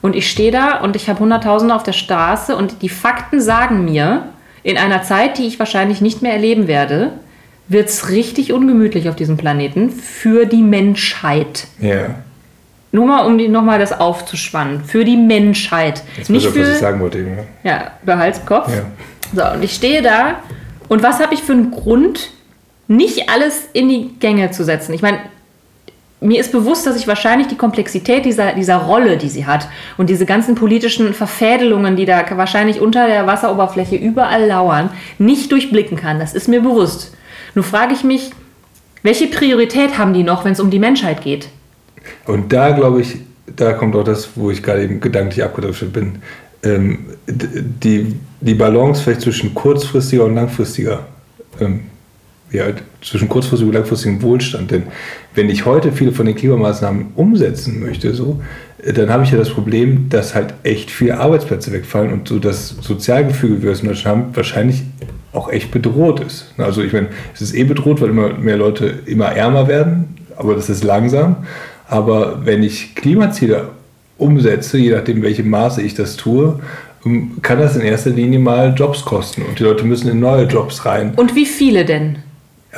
Und 0.00 0.14
ich 0.14 0.30
stehe 0.30 0.52
da 0.52 0.80
und 0.80 0.96
ich 0.96 1.08
habe 1.08 1.18
Hunderttausende 1.20 1.74
auf 1.74 1.82
der 1.82 1.92
Straße 1.92 2.54
und 2.54 2.82
die 2.82 2.88
Fakten 2.88 3.40
sagen 3.40 3.84
mir, 3.84 4.28
in 4.62 4.76
einer 4.78 5.02
Zeit, 5.02 5.38
die 5.38 5.46
ich 5.46 5.58
wahrscheinlich 5.58 6.00
nicht 6.00 6.22
mehr 6.22 6.32
erleben 6.32 6.68
werde, 6.68 7.12
wird 7.68 7.88
es 7.88 8.08
richtig 8.08 8.52
ungemütlich 8.52 9.08
auf 9.08 9.16
diesem 9.16 9.36
Planeten 9.36 9.90
für 9.90 10.46
die 10.46 10.62
Menschheit. 10.62 11.66
Ja. 11.80 12.14
Nur 12.92 13.06
mal, 13.06 13.26
um 13.26 13.36
nochmal 13.50 13.78
das 13.78 13.98
aufzuspannen. 13.98 14.82
Für 14.84 15.04
die 15.04 15.16
Menschheit. 15.16 16.02
Jetzt 16.16 16.30
nicht 16.30 16.46
auf, 16.46 16.54
für, 16.54 16.62
was 16.62 16.70
ich 16.70 16.78
sagen 16.78 17.00
wollte. 17.00 17.18
Eben, 17.18 17.36
ja, 17.36 17.70
ja 17.70 17.90
Behaltskopf. 18.04 18.68
Ja. 18.74 18.84
So, 19.34 19.56
und 19.56 19.62
ich 19.62 19.74
stehe 19.74 20.00
da 20.00 20.36
Und 20.88 21.02
was 21.02 21.20
habe 21.20 21.34
ich 21.34 21.42
für 21.42 21.52
einen 21.52 21.70
Grund, 21.70 22.30
nicht 22.86 23.28
alles 23.28 23.68
in 23.74 23.88
die 23.88 24.10
Gänge 24.18 24.50
zu 24.50 24.64
setzen? 24.64 24.94
Ich 24.94 25.02
meine, 25.02 25.18
mir 26.20 26.40
ist 26.40 26.50
bewusst, 26.50 26.86
dass 26.86 26.96
ich 26.96 27.06
wahrscheinlich 27.06 27.46
die 27.46 27.56
Komplexität 27.56 28.24
dieser, 28.24 28.52
dieser 28.52 28.76
Rolle, 28.76 29.16
die 29.16 29.28
sie 29.28 29.46
hat 29.46 29.68
und 29.96 30.10
diese 30.10 30.26
ganzen 30.26 30.54
politischen 30.54 31.14
Verfädelungen, 31.14 31.96
die 31.96 32.06
da 32.06 32.24
wahrscheinlich 32.36 32.80
unter 32.80 33.06
der 33.06 33.26
Wasseroberfläche 33.26 33.96
überall 33.96 34.46
lauern, 34.46 34.90
nicht 35.18 35.52
durchblicken 35.52 35.96
kann. 35.96 36.18
Das 36.18 36.34
ist 36.34 36.48
mir 36.48 36.60
bewusst. 36.60 37.14
Nur 37.54 37.64
frage 37.64 37.94
ich 37.94 38.02
mich, 38.02 38.30
welche 39.02 39.28
Priorität 39.28 39.96
haben 39.96 40.12
die 40.12 40.24
noch, 40.24 40.44
wenn 40.44 40.52
es 40.52 40.60
um 40.60 40.70
die 40.70 40.80
Menschheit 40.80 41.22
geht? 41.22 41.48
Und 42.26 42.52
da 42.52 42.72
glaube 42.72 43.00
ich, 43.00 43.16
da 43.46 43.72
kommt 43.72 43.94
auch 43.94 44.04
das, 44.04 44.30
wo 44.34 44.50
ich 44.50 44.62
gerade 44.62 44.82
eben 44.82 45.00
gedanklich 45.00 45.44
abgedriftet 45.44 45.92
bin. 45.92 46.18
Ähm, 46.64 47.06
die, 47.26 48.16
die 48.40 48.54
Balance 48.54 49.02
vielleicht 49.02 49.20
zwischen 49.20 49.54
kurzfristiger 49.54 50.24
und 50.24 50.34
langfristiger 50.34 51.06
ähm, 51.60 51.82
ja, 52.50 52.64
zwischen 53.02 53.28
kurzfristigem 53.28 53.68
und 53.68 53.74
langfristigem 53.74 54.22
Wohlstand. 54.22 54.70
Denn 54.70 54.84
wenn 55.34 55.50
ich 55.50 55.66
heute 55.66 55.92
viele 55.92 56.12
von 56.12 56.26
den 56.26 56.34
Klimamaßnahmen 56.34 57.08
umsetzen 57.14 57.80
möchte, 57.80 58.14
so, 58.14 58.40
dann 58.84 59.10
habe 59.10 59.24
ich 59.24 59.30
ja 59.30 59.38
das 59.38 59.50
Problem, 59.50 60.08
dass 60.08 60.34
halt 60.34 60.54
echt 60.62 60.90
viele 60.90 61.18
Arbeitsplätze 61.18 61.72
wegfallen 61.72 62.12
und 62.12 62.28
so 62.28 62.38
das 62.38 62.68
Sozialgefüge, 62.80 63.58
wie 63.58 63.62
wir 63.64 63.72
es 63.72 63.80
in 63.80 63.88
Deutschland 63.88 64.16
haben, 64.16 64.36
wahrscheinlich 64.36 64.82
auch 65.32 65.50
echt 65.50 65.70
bedroht 65.70 66.20
ist. 66.20 66.52
Also 66.56 66.82
ich 66.82 66.92
meine, 66.92 67.08
es 67.34 67.40
ist 67.40 67.54
eh 67.54 67.64
bedroht, 67.64 68.00
weil 68.00 68.10
immer 68.10 68.34
mehr 68.34 68.56
Leute 68.56 69.00
immer 69.06 69.26
ärmer 69.26 69.68
werden, 69.68 70.16
aber 70.36 70.54
das 70.54 70.70
ist 70.70 70.84
langsam. 70.84 71.36
Aber 71.88 72.46
wenn 72.46 72.62
ich 72.62 72.94
Klimaziele 72.94 73.70
umsetze, 74.16 74.78
je 74.78 74.90
nachdem, 74.90 75.22
welchem 75.22 75.50
Maße 75.50 75.82
ich 75.82 75.94
das 75.94 76.16
tue, 76.16 76.60
ähm, 77.04 77.38
kann 77.42 77.58
das 77.58 77.76
in 77.76 77.82
erster 77.82 78.10
Linie 78.10 78.38
mal 78.38 78.74
Jobs 78.76 79.04
kosten 79.04 79.42
und 79.42 79.58
die 79.58 79.64
Leute 79.64 79.84
müssen 79.84 80.08
in 80.08 80.20
neue 80.20 80.44
Jobs 80.44 80.84
rein. 80.84 81.12
Und 81.16 81.34
wie 81.34 81.46
viele 81.46 81.84
denn? 81.84 82.18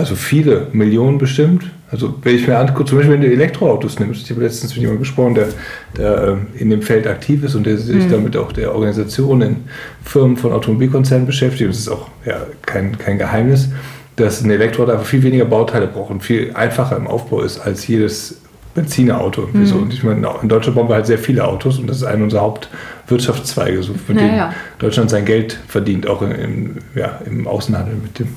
Also 0.00 0.14
viele, 0.14 0.68
Millionen 0.72 1.18
bestimmt. 1.18 1.64
Also 1.90 2.14
wenn 2.22 2.36
ich 2.36 2.46
mir 2.46 2.56
angucke, 2.56 2.86
zum 2.86 2.96
Beispiel 2.96 3.14
wenn 3.14 3.20
du 3.20 3.30
Elektroautos 3.30 3.98
nimmst, 3.98 4.22
ich 4.22 4.30
habe 4.30 4.40
letztens 4.42 4.72
mit 4.72 4.80
jemandem 4.80 5.00
gesprochen, 5.00 5.34
der, 5.34 5.48
der 5.94 6.28
ähm, 6.28 6.46
in 6.54 6.70
dem 6.70 6.80
Feld 6.80 7.06
aktiv 7.06 7.44
ist 7.44 7.54
und 7.54 7.66
der 7.66 7.76
sich 7.76 8.06
mhm. 8.06 8.10
damit 8.10 8.36
auch 8.36 8.52
der 8.52 8.74
Organisation 8.74 9.42
in 9.42 9.56
Firmen 10.02 10.38
von 10.38 10.52
Automobilkonzernen 10.52 11.26
beschäftigt. 11.26 11.64
Und 11.64 11.70
es 11.70 11.80
ist 11.80 11.88
auch 11.88 12.08
ja, 12.24 12.46
kein, 12.64 12.96
kein 12.96 13.18
Geheimnis, 13.18 13.68
dass 14.16 14.42
ein 14.42 14.50
Elektroauto 14.50 14.92
einfach 14.92 15.04
viel 15.04 15.22
weniger 15.22 15.44
Bauteile 15.44 15.86
braucht 15.86 16.10
und 16.10 16.22
viel 16.22 16.52
einfacher 16.54 16.96
im 16.96 17.06
Aufbau 17.06 17.42
ist 17.42 17.58
als 17.58 17.86
jedes 17.86 18.40
Benzinerauto. 18.74 19.48
Mhm. 19.52 19.66
So. 19.66 19.76
Und 19.76 19.92
ich 19.92 20.02
meine, 20.02 20.26
in 20.42 20.48
Deutschland 20.48 20.76
bauen 20.76 20.88
wir 20.88 20.94
halt 20.94 21.06
sehr 21.06 21.18
viele 21.18 21.44
Autos 21.44 21.78
und 21.78 21.88
das 21.88 21.98
ist 21.98 22.04
einer 22.04 22.22
unserer 22.22 22.42
Hauptwirtschaftszweige, 22.42 23.82
so, 23.82 23.94
mit 24.06 24.16
ja, 24.16 24.26
dem 24.26 24.36
ja. 24.36 24.54
Deutschland 24.78 25.10
sein 25.10 25.24
Geld 25.24 25.58
verdient, 25.66 26.06
auch 26.06 26.22
im, 26.22 26.76
ja, 26.94 27.20
im 27.26 27.46
Außenhandel 27.46 27.96
mit, 27.96 28.18
dem, 28.18 28.28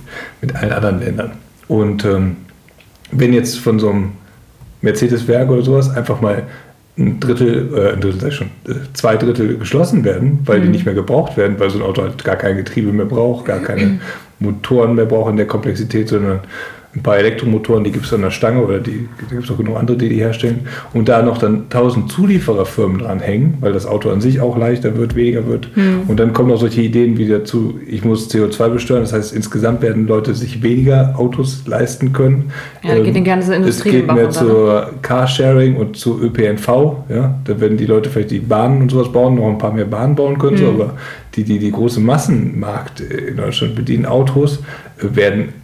mit 0.42 0.56
allen 0.56 0.72
anderen 0.72 1.00
Ländern. 1.00 1.32
Und 1.68 2.06
ähm, 2.06 2.38
wenn 3.12 3.34
jetzt 3.34 3.60
von 3.60 3.80
so 3.80 3.90
einem 3.90 4.12
Mercedes-Werk 4.82 5.50
oder 5.50 5.62
sowas 5.62 5.96
einfach 5.96 6.22
mal 6.22 6.44
ein 6.98 7.20
Drittel, 7.20 7.74
äh, 7.74 7.94
ein 7.94 8.02
Drittel 8.02 8.32
schon, 8.32 8.48
äh, 8.68 8.74
zwei 8.94 9.18
Drittel 9.18 9.58
geschlossen 9.58 10.04
werden, 10.04 10.40
weil 10.46 10.60
mhm. 10.60 10.64
die 10.64 10.70
nicht 10.70 10.86
mehr 10.86 10.94
gebraucht 10.94 11.38
werden, 11.38 11.60
weil 11.60 11.70
so 11.70 11.80
ein 11.80 11.84
Auto 11.84 12.04
halt 12.04 12.24
gar 12.24 12.36
kein 12.36 12.58
Getriebe 12.58 12.92
mehr 12.92 13.06
braucht, 13.06 13.46
gar 13.46 13.60
keine 13.60 14.00
Motoren 14.40 14.96
mehr 14.96 15.06
braucht 15.06 15.32
in 15.32 15.38
der 15.38 15.48
Komplexität, 15.48 16.10
sondern 16.10 16.42
ein 16.96 17.02
paar 17.02 17.18
Elektromotoren, 17.18 17.84
die 17.84 17.92
gibt 17.92 18.06
es 18.06 18.14
an 18.14 18.22
der 18.22 18.30
Stange 18.30 18.62
oder 18.62 18.80
die, 18.80 19.10
da 19.20 19.36
gibt 19.36 19.46
es 19.46 19.52
auch 19.52 19.58
genug 19.58 19.78
andere, 19.78 19.98
die 19.98 20.10
die 20.10 20.18
herstellen. 20.18 20.68
Und 20.94 21.10
da 21.10 21.24
noch 21.24 21.40
dann 21.40 21.68
tausend 21.70 22.12
Zuliefererfirmen 22.12 23.00
dran 23.00 23.20
hängen, 23.20 23.58
weil 23.62 23.74
das 23.74 23.88
Auto 23.88 24.12
an 24.12 24.22
sich 24.22 24.40
auch 24.42 24.58
leichter 24.58 24.96
wird, 24.96 25.16
weniger 25.16 25.48
wird. 25.48 25.76
Mhm. 25.76 26.02
Und 26.08 26.20
dann 26.20 26.34
kommen 26.34 26.50
noch 26.50 26.60
solche 26.60 26.82
Ideen 26.82 27.18
wie 27.18 27.28
dazu, 27.28 27.80
ich 27.88 28.06
muss 28.06 28.30
CO2 28.30 28.70
besteuern. 28.70 29.02
Das 29.02 29.12
heißt, 29.12 29.34
insgesamt 29.34 29.82
werden 29.82 30.06
Leute 30.06 30.36
sich 30.36 30.62
weniger 30.62 31.16
Autos 31.18 31.64
leisten 31.66 32.14
können. 32.14 32.52
Ja, 32.84 32.90
da 32.90 32.98
geht 32.98 33.08
ähm, 33.08 33.14
die 33.16 33.24
ganze 33.24 33.56
Industrie 33.56 33.90
Es 33.90 33.96
geht 33.96 34.14
mehr 34.14 34.30
zur 34.30 34.92
Carsharing 35.02 35.78
und 35.78 35.98
zu 35.98 36.22
ÖPNV. 36.22 36.68
Ja? 37.10 37.40
Da 37.44 37.60
werden 37.60 37.78
die 37.78 37.88
Leute 37.88 38.12
vielleicht 38.12 38.30
die 38.30 38.40
Bahnen 38.40 38.84
und 38.84 38.92
sowas 38.92 39.12
bauen, 39.12 39.36
noch 39.36 39.50
ein 39.50 39.58
paar 39.58 39.74
mehr 39.74 39.86
Bahnen 39.86 40.16
bauen 40.16 40.38
können. 40.38 40.58
Mhm. 40.58 40.60
So, 40.60 40.68
aber 40.68 40.94
die, 41.34 41.44
die 41.44 41.58
die 41.58 41.72
große 41.72 42.00
Massenmarkt 42.00 43.00
in 43.00 43.38
Deutschland 43.38 43.74
bedienen, 43.74 44.06
Autos, 44.06 44.60
werden 45.02 45.63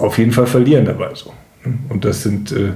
auf 0.00 0.18
jeden 0.18 0.32
Fall 0.32 0.46
verlieren 0.46 0.84
dabei 0.84 1.10
so. 1.14 1.32
Und 1.88 2.04
das 2.04 2.22
sind, 2.22 2.52
äh, 2.52 2.72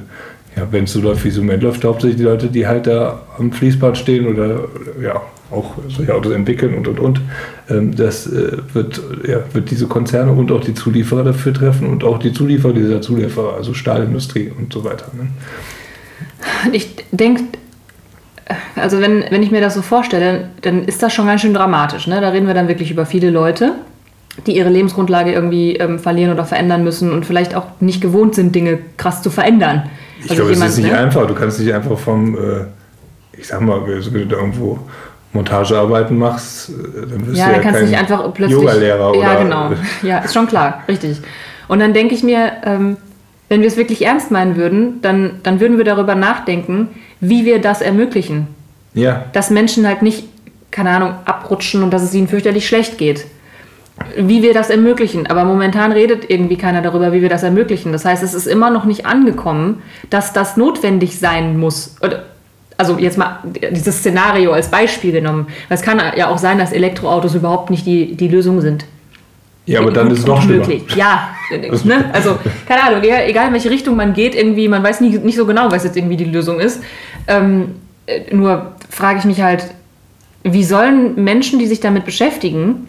ja, 0.56 0.68
wenn 0.70 0.84
es 0.84 0.92
so 0.92 1.00
läuft, 1.00 1.24
wie 1.24 1.28
es 1.28 1.36
im 1.36 1.46
Moment 1.46 1.62
läuft, 1.62 1.84
hauptsächlich 1.84 2.18
die 2.18 2.24
Leute, 2.24 2.48
die 2.48 2.66
halt 2.66 2.86
da 2.86 3.22
am 3.38 3.50
Fließband 3.50 3.96
stehen 3.96 4.26
oder 4.26 4.68
ja, 5.02 5.22
auch 5.50 5.74
solche 5.88 6.14
Autos 6.14 6.32
entwickeln 6.32 6.74
und 6.74 6.86
und 6.86 7.00
und. 7.00 7.20
Ähm, 7.70 7.96
das 7.96 8.26
äh, 8.26 8.58
wird, 8.72 9.00
ja, 9.26 9.38
wird 9.52 9.70
diese 9.70 9.86
Konzerne 9.86 10.32
und 10.32 10.52
auch 10.52 10.60
die 10.60 10.74
Zulieferer 10.74 11.24
dafür 11.24 11.54
treffen 11.54 11.88
und 11.88 12.04
auch 12.04 12.18
die 12.18 12.32
Zulieferer 12.32 12.74
dieser 12.74 13.00
Zulieferer, 13.00 13.54
also 13.54 13.72
Stahlindustrie 13.72 14.52
und 14.56 14.72
so 14.72 14.84
weiter. 14.84 15.06
Ne? 15.14 15.28
Ich 16.72 16.94
denke, 17.10 17.44
also 18.76 19.00
wenn, 19.00 19.24
wenn 19.30 19.42
ich 19.42 19.50
mir 19.50 19.62
das 19.62 19.74
so 19.74 19.82
vorstelle, 19.82 20.50
dann 20.60 20.84
ist 20.84 21.02
das 21.02 21.14
schon 21.14 21.26
ganz 21.26 21.40
schön 21.40 21.54
dramatisch. 21.54 22.06
Ne? 22.06 22.20
Da 22.20 22.28
reden 22.28 22.46
wir 22.46 22.54
dann 22.54 22.68
wirklich 22.68 22.90
über 22.90 23.06
viele 23.06 23.30
Leute 23.30 23.72
die 24.46 24.56
ihre 24.56 24.68
Lebensgrundlage 24.68 25.32
irgendwie 25.32 25.76
ähm, 25.76 25.98
verlieren 25.98 26.32
oder 26.32 26.44
verändern 26.44 26.82
müssen 26.82 27.12
und 27.12 27.24
vielleicht 27.24 27.54
auch 27.54 27.66
nicht 27.80 28.00
gewohnt 28.00 28.34
sind, 28.34 28.54
Dinge 28.54 28.78
krass 28.96 29.22
zu 29.22 29.30
verändern. 29.30 29.88
Ich 30.18 30.30
also 30.30 30.42
glaube, 30.42 30.52
es 30.52 30.70
ist 30.70 30.78
nicht 30.78 30.92
ne? 30.92 30.98
einfach. 30.98 31.26
Du 31.26 31.34
kannst 31.34 31.60
nicht 31.60 31.72
einfach 31.72 31.98
vom, 31.98 32.34
äh, 32.34 32.64
ich 33.38 33.46
sag 33.46 33.60
mal, 33.60 33.80
wenn 33.86 34.28
du 34.28 34.36
irgendwo 34.36 34.78
Montagearbeiten 35.32 36.18
machst, 36.18 36.70
äh, 36.70 36.72
dann 37.08 37.26
wirst 37.26 37.38
ja, 37.38 37.46
du 37.46 37.50
ja 37.50 37.52
dann 37.52 37.62
kannst 37.62 37.80
du 37.80 37.86
nicht 37.86 37.98
einfach 37.98 38.34
plötzlich. 38.34 38.58
Yoga-Lehrer 38.58 39.10
oder. 39.10 39.20
Ja, 39.20 39.42
genau. 39.42 39.72
Ja, 40.02 40.18
ist 40.18 40.34
schon 40.34 40.48
klar, 40.48 40.82
richtig. 40.88 41.20
Und 41.68 41.78
dann 41.78 41.94
denke 41.94 42.14
ich 42.14 42.22
mir, 42.22 42.52
ähm, 42.64 42.96
wenn 43.48 43.60
wir 43.60 43.68
es 43.68 43.76
wirklich 43.76 44.04
ernst 44.04 44.30
meinen 44.30 44.56
würden, 44.56 45.00
dann, 45.02 45.40
dann 45.42 45.60
würden 45.60 45.78
wir 45.78 45.84
darüber 45.84 46.14
nachdenken, 46.14 46.88
wie 47.20 47.44
wir 47.44 47.60
das 47.60 47.82
ermöglichen. 47.82 48.48
Ja. 48.94 49.26
Dass 49.32 49.50
Menschen 49.50 49.86
halt 49.86 50.02
nicht, 50.02 50.24
keine 50.70 50.90
Ahnung, 50.90 51.14
abrutschen 51.24 51.82
und 51.82 51.92
dass 51.92 52.02
es 52.02 52.14
ihnen 52.14 52.26
fürchterlich 52.26 52.66
schlecht 52.66 52.98
geht 52.98 53.26
wie 54.16 54.42
wir 54.42 54.54
das 54.54 54.70
ermöglichen. 54.70 55.26
Aber 55.26 55.44
momentan 55.44 55.92
redet 55.92 56.28
irgendwie 56.28 56.56
keiner 56.56 56.82
darüber, 56.82 57.12
wie 57.12 57.22
wir 57.22 57.28
das 57.28 57.42
ermöglichen. 57.42 57.92
Das 57.92 58.04
heißt, 58.04 58.22
es 58.22 58.34
ist 58.34 58.46
immer 58.46 58.70
noch 58.70 58.84
nicht 58.84 59.06
angekommen, 59.06 59.82
dass 60.10 60.32
das 60.32 60.56
notwendig 60.56 61.18
sein 61.18 61.58
muss. 61.58 61.96
Also 62.76 62.98
jetzt 62.98 63.18
mal 63.18 63.38
dieses 63.44 63.98
Szenario 63.98 64.52
als 64.52 64.68
Beispiel 64.68 65.12
genommen. 65.12 65.46
Es 65.68 65.82
kann 65.82 66.00
ja 66.16 66.28
auch 66.28 66.38
sein, 66.38 66.58
dass 66.58 66.72
Elektroautos 66.72 67.34
überhaupt 67.34 67.70
nicht 67.70 67.86
die, 67.86 68.16
die 68.16 68.28
Lösung 68.28 68.60
sind. 68.60 68.84
Ja, 69.66 69.80
aber 69.80 69.92
dann 69.92 70.10
ist 70.10 70.18
es 70.20 70.26
noch 70.26 70.42
schlimmer. 70.42 70.68
Ja, 70.94 71.30
ne? 71.84 72.10
also 72.12 72.36
keine 72.66 72.82
Ahnung, 72.82 73.02
egal 73.02 73.46
in 73.46 73.52
welche 73.54 73.70
Richtung 73.70 73.96
man 73.96 74.12
geht, 74.12 74.34
irgendwie, 74.34 74.68
man 74.68 74.82
weiß 74.82 75.00
nicht, 75.00 75.24
nicht 75.24 75.36
so 75.36 75.46
genau, 75.46 75.70
was 75.70 75.84
jetzt 75.84 75.96
irgendwie 75.96 76.16
die 76.16 76.24
Lösung 76.24 76.60
ist. 76.60 76.82
Ähm, 77.28 77.76
äh, 78.06 78.34
nur 78.34 78.72
frage 78.90 79.20
ich 79.20 79.24
mich 79.24 79.40
halt, 79.40 79.64
wie 80.42 80.64
sollen 80.64 81.22
Menschen, 81.22 81.58
die 81.58 81.66
sich 81.66 81.80
damit 81.80 82.04
beschäftigen, 82.04 82.88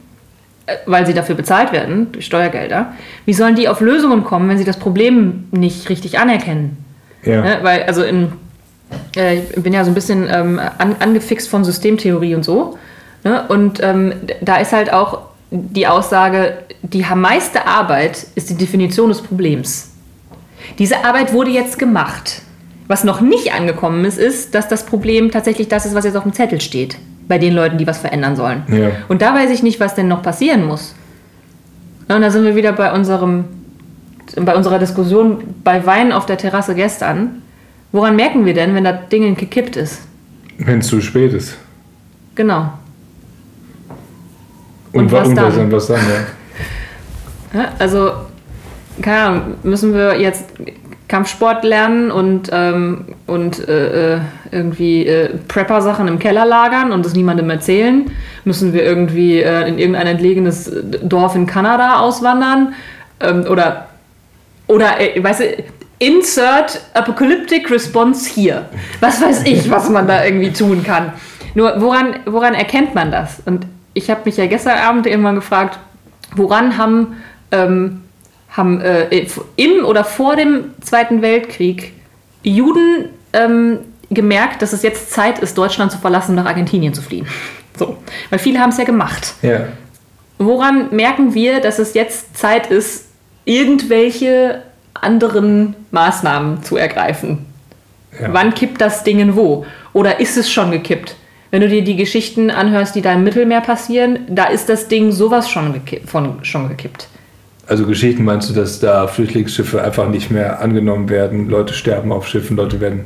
weil 0.86 1.05
sie 1.05 1.13
dafür 1.13 1.36
bezahlt 1.36 1.72
werden, 1.72 2.11
durch 2.11 2.26
Steuergelder, 2.26 2.93
wie 3.26 3.34
sollen 3.34 3.55
die 3.55 3.68
auf 3.68 3.82
Lösungen 3.82 4.24
kommen, 4.24 4.49
wenn 4.49 4.57
sie 4.57 4.63
das 4.63 4.78
Problem 4.78 5.47
nicht 5.51 5.89
richtig 5.89 6.18
anerkennen? 6.20 6.84
Ja. 7.24 7.41
Ne? 7.41 7.59
Weil, 7.61 7.84
also 7.84 8.03
in, 8.03 8.32
äh, 9.16 9.39
ich 9.39 9.63
bin 9.63 9.74
ja 9.74 9.84
so 9.84 9.91
ein 9.91 9.93
bisschen 9.93 10.28
ähm, 10.32 10.59
an, 10.78 10.95
angefixt 10.99 11.49
von 11.49 11.63
Systemtheorie 11.63 12.36
und 12.36 12.43
so. 12.43 12.78
Ne? 13.24 13.43
Und 13.47 13.82
ähm, 13.84 14.13
da 14.41 14.57
ist 14.57 14.74
halt 14.74 14.91
auch 14.91 15.20
die 15.51 15.88
Aussage, 15.88 16.57
die 16.82 17.05
meiste 17.16 17.68
Arbeit 17.68 18.26
ist 18.36 18.49
die 18.49 18.55
Definition 18.55 19.09
des 19.09 19.22
Problems. 19.22 19.91
Diese 20.80 21.05
Arbeit 21.05 21.32
wurde 21.34 21.51
jetzt 21.51 21.78
gemacht. 21.78 22.41
Was 22.88 23.03
noch 23.03 23.22
nicht 23.22 23.53
angekommen 23.53 24.05
ist, 24.05 24.20
ist, 24.20 24.53
dass 24.53 24.68
das 24.68 24.86
Problem 24.86 25.32
tatsächlich 25.32 25.68
das 25.68 25.86
ist, 25.86 25.95
was 25.95 26.05
jetzt 26.05 26.16
auf 26.16 26.24
dem 26.24 26.34
Zettel 26.34 26.61
steht 26.61 26.97
bei 27.28 27.38
den 27.38 27.53
Leuten, 27.53 27.78
die 27.78 27.88
was 27.88 27.97
verändern 27.97 28.36
sollen. 28.36 28.63
Ja. 28.67 28.91
Und 29.07 29.21
da 29.21 29.34
weiß 29.34 29.49
ich 29.51 29.63
nicht, 29.63 29.80
was 29.80 29.95
denn 29.95 30.07
noch 30.07 30.21
passieren 30.21 30.65
muss. 30.65 30.95
Und 32.07 32.21
da 32.21 32.30
sind 32.30 32.43
wir 32.43 32.55
wieder 32.55 32.71
bei 32.73 32.91
unserem, 32.91 33.45
bei 34.36 34.55
unserer 34.55 34.80
Diskussion 34.80 35.43
bei 35.63 35.86
Wein 35.86 36.11
auf 36.11 36.26
der 36.26 36.38
Terrasse 36.38 36.76
gestern. 36.76 37.41
Woran 37.91 38.15
merken 38.15 38.45
wir 38.45 38.53
denn, 38.53 38.76
wenn 38.76 38.84
das 38.84 39.09
Ding 39.11 39.36
gekippt 39.36 39.76
ist? 39.76 40.01
Wenn 40.57 40.80
es 40.80 40.88
zu 40.88 41.01
spät 41.01 41.34
ist. 41.34 41.57
Genau. 42.36 42.73
Und, 44.91 45.05
Und 45.05 45.11
was, 45.11 45.34
dann? 45.34 45.71
was 45.71 45.88
dann, 45.88 45.99
ja. 47.53 47.73
Also, 47.80 48.11
keine 49.01 49.17
Ahnung, 49.19 49.41
müssen 49.63 49.93
wir 49.93 50.19
jetzt 50.19 50.45
Kampfsport 51.16 51.63
lernen 51.63 52.11
und, 52.11 52.49
ähm, 52.51 53.05
und 53.26 53.66
äh, 53.70 54.16
äh, 54.16 54.20
irgendwie 54.51 55.07
äh, 55.07 55.30
Prepper-Sachen 55.47 56.09
im 56.09 56.20
Keller 56.20 56.45
lagern 56.45 56.91
und 56.91 57.05
das 57.05 57.13
niemandem 57.13 57.49
erzählen? 57.49 58.11
Müssen 58.43 58.74
wir 58.74 58.84
irgendwie 58.84 59.39
äh, 59.39 59.66
in 59.66 59.80
irgendein 59.80 60.07
entlegenes 60.07 60.70
Dorf 61.03 61.36
in 61.36 61.45
Kanada 61.45 61.99
auswandern? 62.01 62.74
Ähm, 63.22 63.45
oder, 63.49 63.88
oder 64.68 64.99
äh, 64.99 65.24
weißt 65.24 65.39
du, 65.39 65.45
insert 65.99 66.82
Apocalyptic 66.93 67.72
Response 67.72 68.30
hier. 68.30 68.66
Was 68.99 69.22
weiß 69.22 69.43
ich, 69.45 69.72
was 69.72 69.89
man 69.89 70.09
da 70.09 70.26
irgendwie 70.26 70.51
tun 70.51 70.84
kann. 70.84 71.13
Nur 71.53 71.82
woran, 71.82 72.16
woran 72.26 72.55
erkennt 72.55 72.93
man 72.93 73.09
das? 73.09 73.41
Und 73.45 73.66
ich 73.93 74.09
habe 74.09 74.20
mich 74.26 74.36
ja 74.36 74.47
gestern 74.47 74.80
Abend 74.80 75.07
irgendwann 75.07 75.36
gefragt, 75.36 75.80
woran 76.36 76.78
haben 76.78 77.16
ähm, 77.53 78.01
haben 78.56 78.80
äh, 78.82 79.28
im 79.56 79.86
oder 79.86 80.03
vor 80.03 80.36
dem 80.36 80.74
Zweiten 80.82 81.22
Weltkrieg 81.22 81.93
Juden 82.43 83.10
ähm, 83.34 83.80
gemerkt, 84.10 84.62
dass 84.62 84.72
es 84.72 84.84
jetzt 84.84 85.12
Zeit 85.12 85.39
ist, 85.39 85.58
Deutschland 85.58 85.91
zu 85.91 85.97
verlassen 85.97 86.32
und 86.32 86.36
nach 86.38 86.45
Argentinien 86.45 86.93
zu 86.93 87.01
fliehen. 87.01 87.28
So, 87.78 87.97
weil 88.30 88.39
viele 88.39 88.60
haben 88.60 88.70
es 88.70 88.78
ja 88.78 88.86
gemacht. 88.86 89.34
Ja. 89.41 89.68
Woran 90.38 90.95
merken 90.95 91.34
wir, 91.34 91.60
dass 91.60 91.80
es 91.80 91.93
jetzt 91.93 92.38
Zeit 92.38 92.68
ist, 92.68 93.08
irgendwelche 93.45 94.62
anderen 94.93 95.76
Maßnahmen 95.91 96.64
zu 96.64 96.78
ergreifen? 96.78 97.45
Ja. 98.20 98.34
Wann 98.34 98.53
kippt 98.53 98.80
das 98.80 99.03
Ding 99.03 99.36
wo? 99.36 99.66
Oder 99.91 100.20
ist 100.20 100.38
es 100.38 100.49
schon 100.49 100.72
gekippt? 100.72 101.16
Wenn 101.51 101.62
du 101.62 101.70
dir 101.70 101.84
die 101.84 101.95
Geschichten 101.95 102.49
anhörst, 102.49 102.95
die 102.95 103.01
da 103.01 103.14
im 103.14 103.24
Mittelmeer 103.24 103.62
passieren, 103.62 104.20
da 104.28 104.45
ist 104.45 104.68
das 104.70 104.88
Ding 104.88 105.12
sowas 105.12 105.49
schon, 105.49 105.74
gekippt, 105.74 106.10
von, 106.10 106.43
schon 106.43 106.70
gekippt. 106.70 107.08
Also 107.68 107.86
Geschichten 107.88 108.24
meinst 108.24 108.49
du, 108.49 108.53
dass 108.53 108.80
da 108.80 109.07
Flüchtlingsschiffe 109.07 109.84
einfach 109.84 110.07
nicht 110.07 110.30
mehr 110.30 110.61
angenommen 110.61 111.09
werden, 111.09 111.49
Leute 111.49 111.74
sterben 111.74 112.11
auf 112.11 112.28
Schiffen, 112.28 112.57
Leute 112.57 112.80
werden 112.80 113.05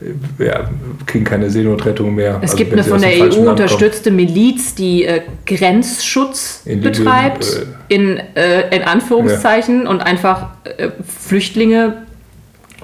äh, 0.00 0.46
ja, 0.46 0.68
kriegen 1.06 1.24
keine 1.24 1.48
Seenotrettung 1.50 2.14
mehr. 2.14 2.36
Es 2.42 2.52
Also 2.52 2.56
gibt 2.56 2.72
eine 2.72 2.82
von 2.82 3.00
der 3.00 3.12
EU 3.12 3.28
kommen. 3.28 3.48
unterstützte 3.48 4.10
Miliz, 4.10 4.74
die 4.74 5.04
äh, 5.04 5.22
Grenzschutz 5.46 6.62
In 6.64 6.82
Libyen, 6.82 7.04
betreibt, 7.04 7.44
äh, 7.88 7.94
in, 7.94 8.16
äh, 8.34 8.74
in 8.76 8.82
Anführungszeichen, 8.82 9.86
und 9.86 10.00
einfach 10.00 10.48
äh, 10.64 10.88
Flüchtlinge 11.06 12.02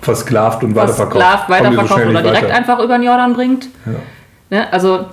versklavt 0.01 0.62
und 0.62 0.77
weiterverkauft. 0.77 1.16
versklavt, 1.16 1.49
so 1.49 1.53
weiterverkauft 1.55 2.07
oder 2.07 2.22
direkt 2.22 2.45
weiter. 2.45 2.55
einfach 2.55 2.79
über 2.79 2.99
den 2.99 3.05
Jordan 3.05 3.35
bringt. 3.35 3.68
Ja. 3.87 3.93
Ne? 4.51 4.72
Also 4.72 5.07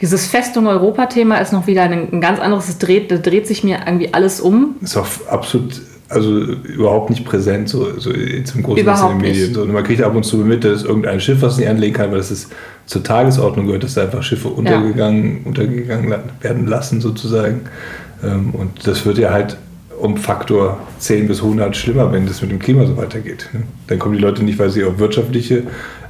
dieses 0.00 0.26
Festung 0.26 0.66
Europa-Thema 0.66 1.38
ist 1.38 1.52
noch 1.52 1.66
wieder 1.66 1.82
ein, 1.82 2.12
ein 2.12 2.20
ganz 2.20 2.40
anderes. 2.40 2.68
Es 2.68 2.78
dreht, 2.78 3.10
da 3.10 3.16
dreht 3.16 3.46
sich 3.46 3.62
mir 3.64 3.80
irgendwie 3.86 4.12
alles 4.12 4.40
um. 4.40 4.76
Ist 4.82 4.96
auch 4.96 5.06
absolut, 5.28 5.80
also 6.08 6.40
überhaupt 6.40 7.10
nicht 7.10 7.24
präsent, 7.24 7.68
so, 7.68 7.98
so 7.98 8.10
im 8.10 8.44
Großen 8.44 8.54
Ganzen 8.54 8.70
in 8.76 8.82
Überhaupt 8.82 9.12
den 9.12 9.20
Medien. 9.20 9.54
So, 9.54 9.64
man 9.64 9.84
kriegt 9.84 10.02
ab 10.02 10.14
und 10.14 10.24
zu 10.24 10.38
mit, 10.38 10.64
dass 10.64 10.82
irgendein 10.82 11.20
Schiff, 11.20 11.42
was 11.42 11.58
nicht 11.58 11.68
anlegen 11.68 11.94
kann, 11.94 12.10
weil 12.10 12.18
das 12.18 12.30
ist 12.30 12.52
zur 12.86 13.02
Tagesordnung 13.02 13.66
gehört, 13.66 13.84
dass 13.84 13.94
da 13.94 14.02
einfach 14.02 14.22
Schiffe 14.22 14.48
untergegangen, 14.48 15.42
untergegangen 15.44 16.12
werden 16.40 16.66
lassen 16.66 17.00
sozusagen. 17.00 17.62
Ähm, 18.22 18.50
Und 18.52 18.86
das 18.86 19.06
wird 19.06 19.18
ja 19.18 19.30
halt 19.30 19.56
um 20.00 20.16
Faktor 20.16 20.80
10 20.98 21.28
bis 21.28 21.40
100 21.40 21.76
schlimmer, 21.76 22.12
wenn 22.12 22.26
das 22.26 22.42
mit 22.42 22.50
dem 22.50 22.58
Klima 22.58 22.84
so 22.84 22.96
weitergeht. 22.96 23.48
ne? 23.52 23.62
Dann 23.86 23.98
kommen 23.98 24.16
die 24.16 24.20
Leute 24.20 24.44
nicht, 24.44 24.58
weil 24.58 24.70
sie 24.70 24.84
auf 24.84 24.98
wirtschaftliche 24.98 25.62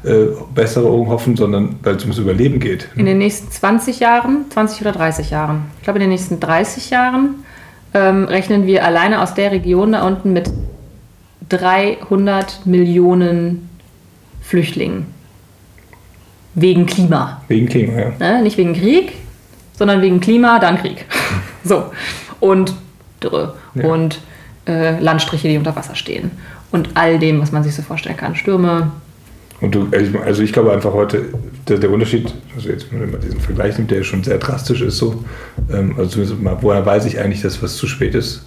äh, 0.05 0.27
Besserung 0.55 1.09
hoffen, 1.09 1.37
sondern 1.37 1.77
weil 1.83 1.97
es 1.97 2.03
ums 2.03 2.19
Überleben 2.19 2.61
geht. 2.61 2.89
In 2.97 3.07
den 3.07 3.19
nächsten 3.19 3.51
20 3.51 4.01
Jahren, 4.01 4.45
20 4.51 4.83
oder 4.83 4.93
30 4.93 5.31
Jahren, 5.31 5.63
ich 5.79 5.85
glaube 5.85 5.99
in 5.99 6.03
den 6.03 6.11
nächsten 6.11 6.41
30 6.41 6.91
Jahren, 6.91 7.37
ähm, 7.95 8.25
rechnen 8.25 8.67
wir 8.67 8.85
alleine 8.85 9.23
aus 9.23 9.35
der 9.35 9.53
Region 9.53 9.93
da 9.93 10.07
unten 10.07 10.33
mit 10.33 10.51
300 11.49 12.67
Millionen 12.67 13.69
Flüchtlingen. 14.43 15.07
Wegen 16.55 16.87
Klima. 16.87 17.43
Wegen 17.49 17.67
Klima, 17.67 17.99
ja. 17.99 18.13
Ne? 18.19 18.43
Nicht 18.43 18.59
wegen 18.59 18.75
Krieg, 18.75 19.13
sondern 19.73 20.03
wegen 20.03 20.21
Klima, 20.21 20.59
dann 20.59 20.79
Krieg. 20.79 21.05
so. 21.65 21.85
Und 22.41 22.75
Dürre. 23.23 23.55
Ja. 23.75 23.87
Und 23.87 24.21
äh, 24.67 24.99
Landstriche, 25.01 25.49
die 25.49 25.57
unter 25.57 25.75
Wasser 25.75 25.95
stehen. 25.95 26.31
Und 26.71 26.91
all 26.95 27.19
dem, 27.19 27.41
was 27.41 27.53
man 27.53 27.65
sich 27.65 27.75
so 27.75 27.83
vorstellen 27.83 28.17
kann. 28.17 28.37
Stürme. 28.37 28.93
Und 29.65 29.75
du, 29.75 29.89
also 30.23 30.43
ich 30.43 30.53
glaube 30.53 30.73
einfach 30.73 30.93
heute, 30.93 31.23
der, 31.67 31.79
der 31.79 31.91
Unterschied, 31.91 32.35
also 32.55 32.69
jetzt 32.69 32.93
wenn 32.93 33.11
man 33.11 33.19
diesen 33.23 33.41
Vergleich 33.41 33.79
nimmt, 33.79 33.91
der 33.91 34.03
schon 34.03 34.23
sehr 34.23 34.37
drastisch 34.37 34.83
ist, 34.83 34.99
so, 34.99 35.25
ähm, 35.73 35.95
also 35.97 36.11
zumindest 36.11 36.43
mal, 36.43 36.59
woher 36.61 36.85
weiß 36.85 37.07
ich 37.07 37.19
eigentlich, 37.19 37.41
dass 37.41 37.63
was 37.63 37.77
zu 37.77 37.87
spät 37.87 38.15
ist. 38.15 38.45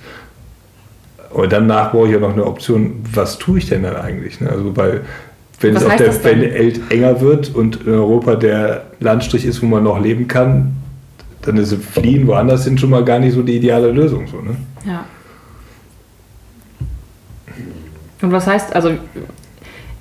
Aber 1.33 1.47
danach 1.47 1.89
brauche 1.89 2.05
ich 2.05 2.13
ja 2.13 2.19
noch 2.19 2.33
eine 2.33 2.45
Option, 2.45 3.01
was 3.13 3.39
tue 3.39 3.57
ich 3.57 3.67
denn 3.67 3.81
dann 3.81 3.95
eigentlich? 3.95 4.39
Ne? 4.41 4.51
Also 4.51 4.77
weil 4.77 5.05
wenn 5.59 5.73
Was 5.73 5.81
es 5.81 5.89
auf 5.89 5.97
der? 5.97 6.23
Welt 6.23 6.81
enger 6.91 7.19
wird 7.19 7.55
und 7.55 7.87
in 7.87 7.93
Europa 7.93 8.35
der 8.35 8.83
Landstrich 8.99 9.43
ist, 9.43 9.63
wo 9.63 9.65
man 9.65 9.83
noch 9.83 9.99
leben 9.99 10.27
kann, 10.27 10.73
dann 11.41 11.57
ist 11.57 11.73
Fliehen 11.73 12.27
woanders 12.27 12.65
hin 12.65 12.77
schon 12.77 12.91
mal 12.91 13.03
gar 13.03 13.17
nicht 13.17 13.33
so 13.33 13.41
die 13.41 13.57
ideale 13.57 13.91
Lösung. 13.91 14.27
So, 14.27 14.39
ne? 14.39 14.55
Ja. 14.85 15.03
Und 18.21 18.31
was 18.31 18.45
heißt, 18.45 18.75
also 18.75 18.91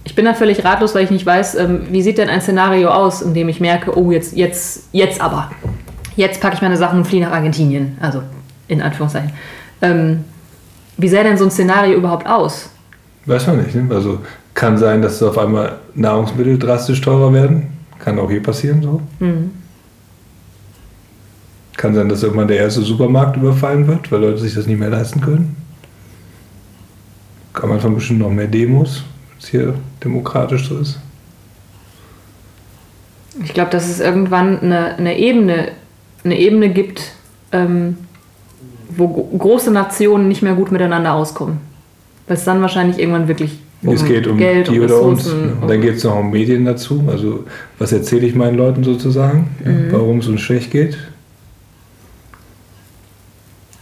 ich 0.07 0.15
bin 0.15 0.25
da 0.25 0.35
völlig 0.35 0.65
ratlos, 0.65 0.95
weil 0.95 1.03
ich 1.03 1.11
nicht 1.11 1.27
weiß, 1.27 1.57
ähm, 1.57 1.81
wie 1.91 2.01
sieht 2.01 2.19
denn 2.19 2.29
ein 2.29 2.41
Szenario 2.41 2.91
aus, 2.91 3.23
in 3.23 3.35
dem 3.35 3.49
ich 3.49 3.61
merke, 3.61 3.99
oh, 3.99 4.13
jetzt, 4.13 4.37
jetzt, 4.37 4.89
jetzt 4.93 5.21
aber. 5.21 5.51
Jetzt 6.15 6.41
packe 6.41 6.55
ich 6.55 6.63
meine 6.63 6.77
Sachen 6.77 7.01
und 7.01 7.07
fliehe 7.07 7.25
nach 7.25 7.33
Argentinien. 7.33 7.99
Also 8.01 8.23
in 8.69 8.81
Anführungszeichen. 8.81 9.33
Ähm, 9.83 10.25
wie 10.97 11.09
sähe 11.09 11.25
denn 11.25 11.37
so 11.37 11.45
ein 11.45 11.51
Szenario 11.51 11.97
überhaupt 11.97 12.25
aus? 12.25 12.71
Weiß 13.27 13.49
man 13.49 13.63
nicht. 13.63 13.75
Ne? 13.75 13.93
Also 13.93 14.21
kann 14.55 14.79
sein, 14.79 15.03
dass 15.03 15.21
auf 15.25 15.37
einmal 15.39 15.81
Nahrungsmittel 15.97 16.57
drastisch 16.57 17.01
teurer 17.01 17.33
werden. 17.33 17.67
Kann 17.99 18.21
auch 18.21 18.31
hier 18.31 18.43
passieren 18.43 18.83
so. 18.83 19.03
Mhm. 19.19 19.51
Kann 21.77 21.97
sein, 21.97 22.09
dass 22.09 22.23
irgendwann 22.23 22.47
der 22.47 22.59
erste 22.59 22.83
Supermarkt 22.83 23.37
überfallen 23.37 23.89
wird, 23.89 24.13
weil 24.13 24.21
Leute 24.21 24.39
sich 24.39 24.55
das 24.55 24.69
nicht 24.69 24.79
mehr 24.79 24.89
leisten 24.89 25.21
können. 25.21 25.57
Kann 27.53 27.69
man 27.69 27.81
von 27.81 27.97
bestimmt 27.97 28.21
noch 28.21 28.31
mehr 28.31 28.47
Demos, 28.47 29.03
es 29.41 29.49
hier 29.49 29.75
demokratisch 30.05 30.69
so 30.69 30.79
ist. 30.79 30.99
Ich 33.45 33.53
glaube, 33.53 33.71
dass 33.71 33.89
es 33.89 34.01
irgendwann 34.01 34.61
eine, 34.61 34.97
eine, 34.97 35.19
Ebene, 35.19 35.73
eine 36.25 36.39
Ebene 36.39 36.71
gibt, 36.71 37.13
ähm, 37.53 37.99
wo 38.89 39.09
gro- 39.09 39.37
große 39.39 39.71
Nationen 39.71 40.29
nicht 40.29 40.43
mehr 40.43 40.55
gut 40.55 40.73
miteinander 40.73 41.13
auskommen. 41.13 41.59
Weil 42.27 42.37
es 42.39 42.45
dann 42.45 42.63
wahrscheinlich 42.63 42.99
irgendwann 42.99 43.29
wirklich 43.29 43.59
es 43.83 44.05
geht 44.05 44.27
um 44.27 44.39
Geld, 44.39 44.69
die 44.69 44.79
um 44.81 44.85
oder 44.87 45.03
uns. 45.03 45.27
Und 45.29 45.63
um- 45.63 45.69
dann 45.69 45.81
geht 45.83 45.97
es 45.97 46.05
noch 46.05 46.17
um 46.17 46.31
Medien 46.31 46.65
dazu. 46.65 47.05
Also 47.09 47.45
was 47.79 47.93
erzähle 47.93 48.27
ich 48.27 48.35
meinen 48.35 48.57
Leuten 48.57 48.83
sozusagen, 48.83 49.55
Mhm. 49.63 49.89
warum 49.93 50.19
es 50.21 50.27
uns 50.29 50.41
schlecht 50.41 50.71
geht. 50.71 50.97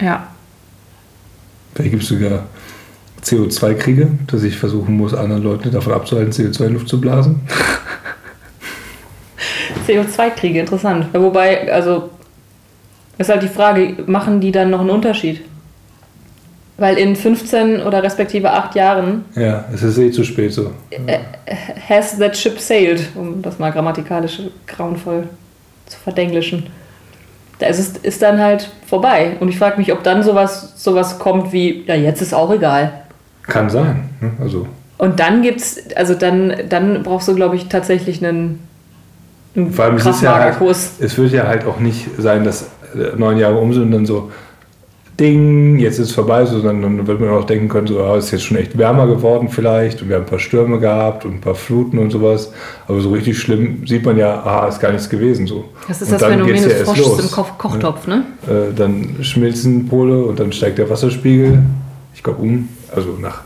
Ja, 0.01 0.29
Vielleicht 1.75 1.91
gibt 1.93 2.03
es 2.03 2.09
sogar 2.09 2.47
CO2-Kriege, 3.25 4.09
dass 4.27 4.43
ich 4.43 4.57
versuchen 4.57 4.97
muss, 4.97 5.15
anderen 5.15 5.43
Leuten 5.43 5.71
davon 5.71 5.93
abzuhalten, 5.93 6.33
CO2 6.33 6.67
in 6.67 6.73
Luft 6.75 6.89
zu 6.89 7.01
blasen. 7.01 7.41
CO2-Kriege, 9.87 10.61
interessant. 10.61 11.07
Ja, 11.13 11.21
wobei, 11.23 11.73
also, 11.73 12.11
ist 13.19 13.29
halt 13.29 13.43
die 13.43 13.49
Frage, 13.49 13.97
machen 14.07 14.41
die 14.41 14.53
dann 14.53 14.71
noch 14.71 14.81
einen 14.81 14.91
Unterschied? 14.91 15.43
Weil 16.77 16.99
in 16.99 17.15
15 17.15 17.83
oder 17.83 18.03
respektive 18.03 18.51
8 18.51 18.75
Jahren 18.75 19.25
Ja, 19.37 19.65
es 19.73 19.85
ist 19.85 19.97
eh 19.97 20.11
zu 20.11 20.25
spät 20.25 20.53
so. 20.53 20.73
has 21.89 22.19
that 22.19 22.37
ship 22.37 22.59
sailed, 22.59 23.01
um 23.15 23.41
das 23.43 23.61
mal 23.61 23.71
grammatikalisch 23.71 24.41
grauenvoll 24.67 25.29
zu 25.87 25.99
verdenglischen. 26.01 26.67
Da 27.61 27.67
ist 27.67 27.79
es 27.79 27.97
ist 27.99 28.23
dann 28.23 28.41
halt 28.41 28.69
vorbei. 28.89 29.37
Und 29.39 29.51
ich 29.51 29.59
frage 29.59 29.79
mich, 29.79 29.93
ob 29.93 30.03
dann 30.03 30.25
sowas, 30.25 30.73
sowas 30.75 31.21
kommt 31.21 31.53
wie, 31.53 31.85
ja, 31.87 31.95
jetzt 31.95 32.21
ist 32.21 32.35
auch 32.35 32.53
egal. 32.53 33.04
Kann 33.47 33.71
sein. 33.71 34.09
Ne? 34.21 34.31
Also 34.41 34.67
Und 34.99 35.21
dann 35.21 35.43
gibt's, 35.43 35.79
also 35.97 36.15
dann, 36.15 36.53
dann 36.69 37.03
brauchst 37.03 37.29
du, 37.29 37.35
glaube 37.35 37.57
ich, 37.57 37.69
tatsächlich 37.69 38.25
einen, 38.25 38.61
einen 39.55 39.73
Vor 39.73 39.87
allem 39.87 39.97
es 39.97 40.07
ist 40.07 40.23
ja 40.23 40.35
halt, 40.35 40.57
es 40.61 41.19
wird 41.19 41.33
ja 41.33 41.47
halt 41.47 41.67
auch 41.67 41.79
nicht 41.79 42.09
sein, 42.19 42.45
dass 42.45 42.71
äh, 42.95 43.17
neun 43.17 43.39
Jahre 43.39 43.59
um 43.59 43.73
sind 43.73 43.85
und 43.85 43.91
dann 43.91 44.07
so 44.07 44.31
Ding, 45.19 45.79
jetzt 45.79 46.01
ist 46.01 46.09
es 46.09 46.15
vorbei, 46.15 46.45
so, 46.45 46.61
dann, 46.61 47.07
wird 47.07 47.21
man 47.21 47.31
auch 47.31 47.45
denken 47.45 47.69
können, 47.69 47.87
so, 47.87 48.03
ah, 48.03 48.17
ist 48.17 48.33
jetzt 48.33 48.43
schon 48.43 48.57
echt 48.57 48.77
wärmer 48.77 49.07
geworden 49.07 49.49
vielleicht 49.49 50.03
und 50.03 50.09
wir 50.09 50.17
haben 50.17 50.25
ein 50.25 50.29
paar 50.29 50.41
Stürme 50.41 50.81
gehabt 50.81 51.25
und 51.25 51.35
ein 51.35 51.41
paar 51.41 51.55
Fluten 51.55 51.99
und 51.99 52.11
sowas. 52.11 52.53
Aber 52.89 53.01
so 53.01 53.13
richtig 53.13 53.39
schlimm 53.39 53.87
sieht 53.87 54.05
man 54.05 54.17
ja, 54.17 54.43
ah, 54.43 54.67
ist 54.67 54.81
gar 54.81 54.91
nichts 54.91 55.09
gewesen 55.09 55.47
so. 55.47 55.67
Das 55.87 56.03
ist 56.03 56.11
und 56.11 56.21
das 56.21 56.29
Phänomen 56.29 56.55
des 56.55 56.81
ja 56.81 56.85
Froschs 56.85 57.21
im 57.21 57.31
Koch 57.31 57.59
Kochtopf, 57.59 58.09
ne? 58.09 58.25
Äh, 58.49 58.75
dann 58.75 59.19
schmilzen 59.21 59.87
Pole 59.87 60.25
und 60.25 60.41
dann 60.41 60.51
steigt 60.51 60.79
der 60.79 60.91
Wasserspiegel, 60.91 61.63
ich 62.13 62.23
glaube 62.23 62.43
um, 62.43 62.69
also 62.95 63.17
nach 63.21 63.43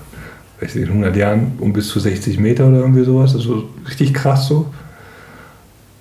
weiß 0.61 0.75
nicht, 0.75 0.89
100 0.89 1.17
Jahren 1.17 1.53
um 1.61 1.73
bis 1.73 1.89
zu 1.89 2.01
60 2.01 2.39
Meter 2.39 2.67
oder 2.67 2.79
irgendwie 2.79 3.05
sowas. 3.05 3.35
Also 3.35 3.65
richtig 3.89 4.13
krass 4.15 4.49
so. 4.49 4.67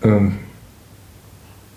Ähm, 0.04 0.34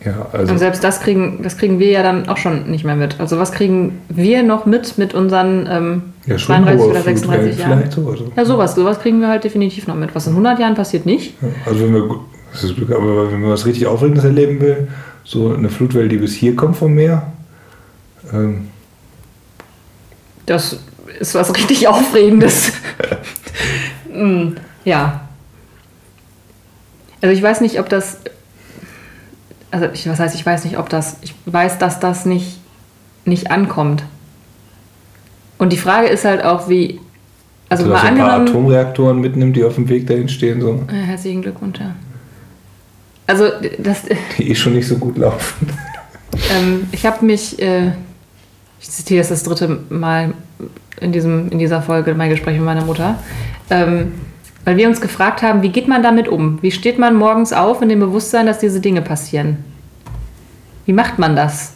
ja, 0.05 0.29
also 0.33 0.53
Und 0.53 0.59
selbst 0.59 0.83
das 0.83 1.01
kriegen, 1.01 1.43
das 1.43 1.59
kriegen 1.59 1.79
wir 1.79 1.91
ja 1.91 2.03
dann 2.03 2.29
auch 2.29 2.39
schon 2.39 2.71
nicht 2.71 2.85
mehr 2.85 2.97
mit. 2.97 3.21
Also 3.21 3.39
was 3.39 3.53
kriegen 3.53 4.01
wir 4.09 4.43
noch 4.43 4.64
mit 4.64 4.97
mit 4.97 5.12
unseren 5.12 5.68
ähm, 5.71 6.03
ja, 6.27 6.39
schon 6.39 6.57
32 6.57 6.81
hohe 6.81 6.91
oder 6.91 7.03
36 7.03 7.27
Flutwellen 7.27 7.59
Jahren? 7.59 7.79
vielleicht 7.79 7.93
so. 7.93 8.11
Also, 8.11 8.33
Ja, 8.35 8.45
sowas, 8.47 8.75
sowas 8.75 8.99
kriegen 9.01 9.21
wir 9.21 9.29
halt 9.29 9.45
definitiv 9.45 9.87
noch 9.87 9.97
mit. 9.97 10.14
Was 10.14 10.27
in 10.27 10.33
100 10.33 10.59
Jahren 10.59 10.75
passiert 10.75 11.05
nicht. 11.05 11.35
ja, 11.43 11.49
also 11.66 11.85
wenn 11.85 11.93
wir, 11.93 12.21
das 12.53 12.64
ist 12.64 12.77
Glück, 12.77 12.91
aber 12.93 13.31
wenn 13.31 13.43
man 13.43 13.51
was 13.51 13.66
richtig 13.66 13.87
Aufregendes 13.87 14.25
erleben 14.25 14.61
will, 14.61 14.89
so 15.23 15.53
eine 15.53 15.68
Flutwelle, 15.68 16.09
die 16.09 16.16
bis 16.16 16.33
hier 16.35 16.57
kommt 16.57 16.77
vom 16.77 16.95
Meer, 16.95 17.31
ähm, 18.33 18.68
Das 20.47 20.79
ist 21.21 21.35
was 21.35 21.55
richtig 21.55 21.87
Aufregendes. 21.87 22.73
Mm, 24.12 24.57
ja. 24.85 25.29
Also 27.23 27.33
ich 27.33 27.41
weiß 27.41 27.61
nicht, 27.61 27.79
ob 27.79 27.89
das. 27.89 28.18
Also 29.71 29.87
ich, 29.95 30.09
was 30.09 30.18
heißt, 30.18 30.35
ich 30.35 30.45
weiß 30.45 30.64
nicht, 30.64 30.79
ob 30.79 30.89
das. 30.89 31.18
Ich 31.23 31.33
weiß, 31.47 31.79
dass 31.79 32.01
das 32.01 32.27
nicht, 32.27 32.59
nicht 33.25 33.53
ankommt. 33.53 34.03
Und 35.59 35.73
die 35.73 35.77
Frage 35.77 36.09
ist 36.09 36.25
halt 36.25 36.45
auch, 36.45 36.68
wie. 36.68 36.99
Also 37.68 37.87
mal 37.87 38.01
so 38.01 38.07
ein 38.07 38.18
paar. 38.18 38.41
Atomreaktoren 38.41 39.21
mitnimmt, 39.21 39.55
die 39.55 39.62
auf 39.62 39.77
dem 39.77 39.89
Weg 39.89 40.09
dahin 40.09 40.29
stehen, 40.29 40.61
so, 40.61 40.85
Ja, 40.89 40.95
herzlichen 40.95 41.43
Glückwunsch, 41.43 41.79
ja. 41.79 41.95
Also, 43.29 43.45
das, 43.79 44.03
die 44.39 44.51
eh 44.51 44.55
schon 44.57 44.75
nicht 44.75 44.89
so 44.89 44.97
gut 44.97 45.18
laufen. 45.18 45.68
ähm, 46.51 46.89
ich 46.91 47.07
habe 47.07 47.25
mich, 47.25 47.62
äh, 47.62 47.93
ich 48.81 48.91
zitiere 48.91 49.18
jetzt 49.18 49.31
das 49.31 49.45
dritte 49.45 49.79
Mal 49.89 50.35
in, 51.01 51.12
diesem, 51.12 51.51
in 51.51 51.59
dieser 51.59 51.82
Folge 51.82 52.14
mein 52.14 52.30
Gespräch 52.30 52.57
mit 52.57 52.64
meiner 52.64 52.84
Mutter, 52.84 53.18
ähm, 53.70 54.12
weil 54.64 54.76
wir 54.76 54.88
uns 54.88 55.01
gefragt 55.01 55.42
haben, 55.42 55.62
wie 55.62 55.70
geht 55.70 55.88
man 55.88 56.03
damit 56.03 56.28
um? 56.28 56.59
Wie 56.62 56.70
steht 56.70 56.98
man 56.98 57.16
morgens 57.16 57.53
auf 57.53 57.82
in 57.82 57.88
dem 57.88 58.01
Bewusstsein, 58.01 58.46
dass 58.46 58.59
diese 58.59 58.80
Dinge 58.80 59.03
passieren? 59.03 59.59
Wie 60.84 60.92
macht 60.92 61.18
man 61.18 61.36
das? 61.36 61.72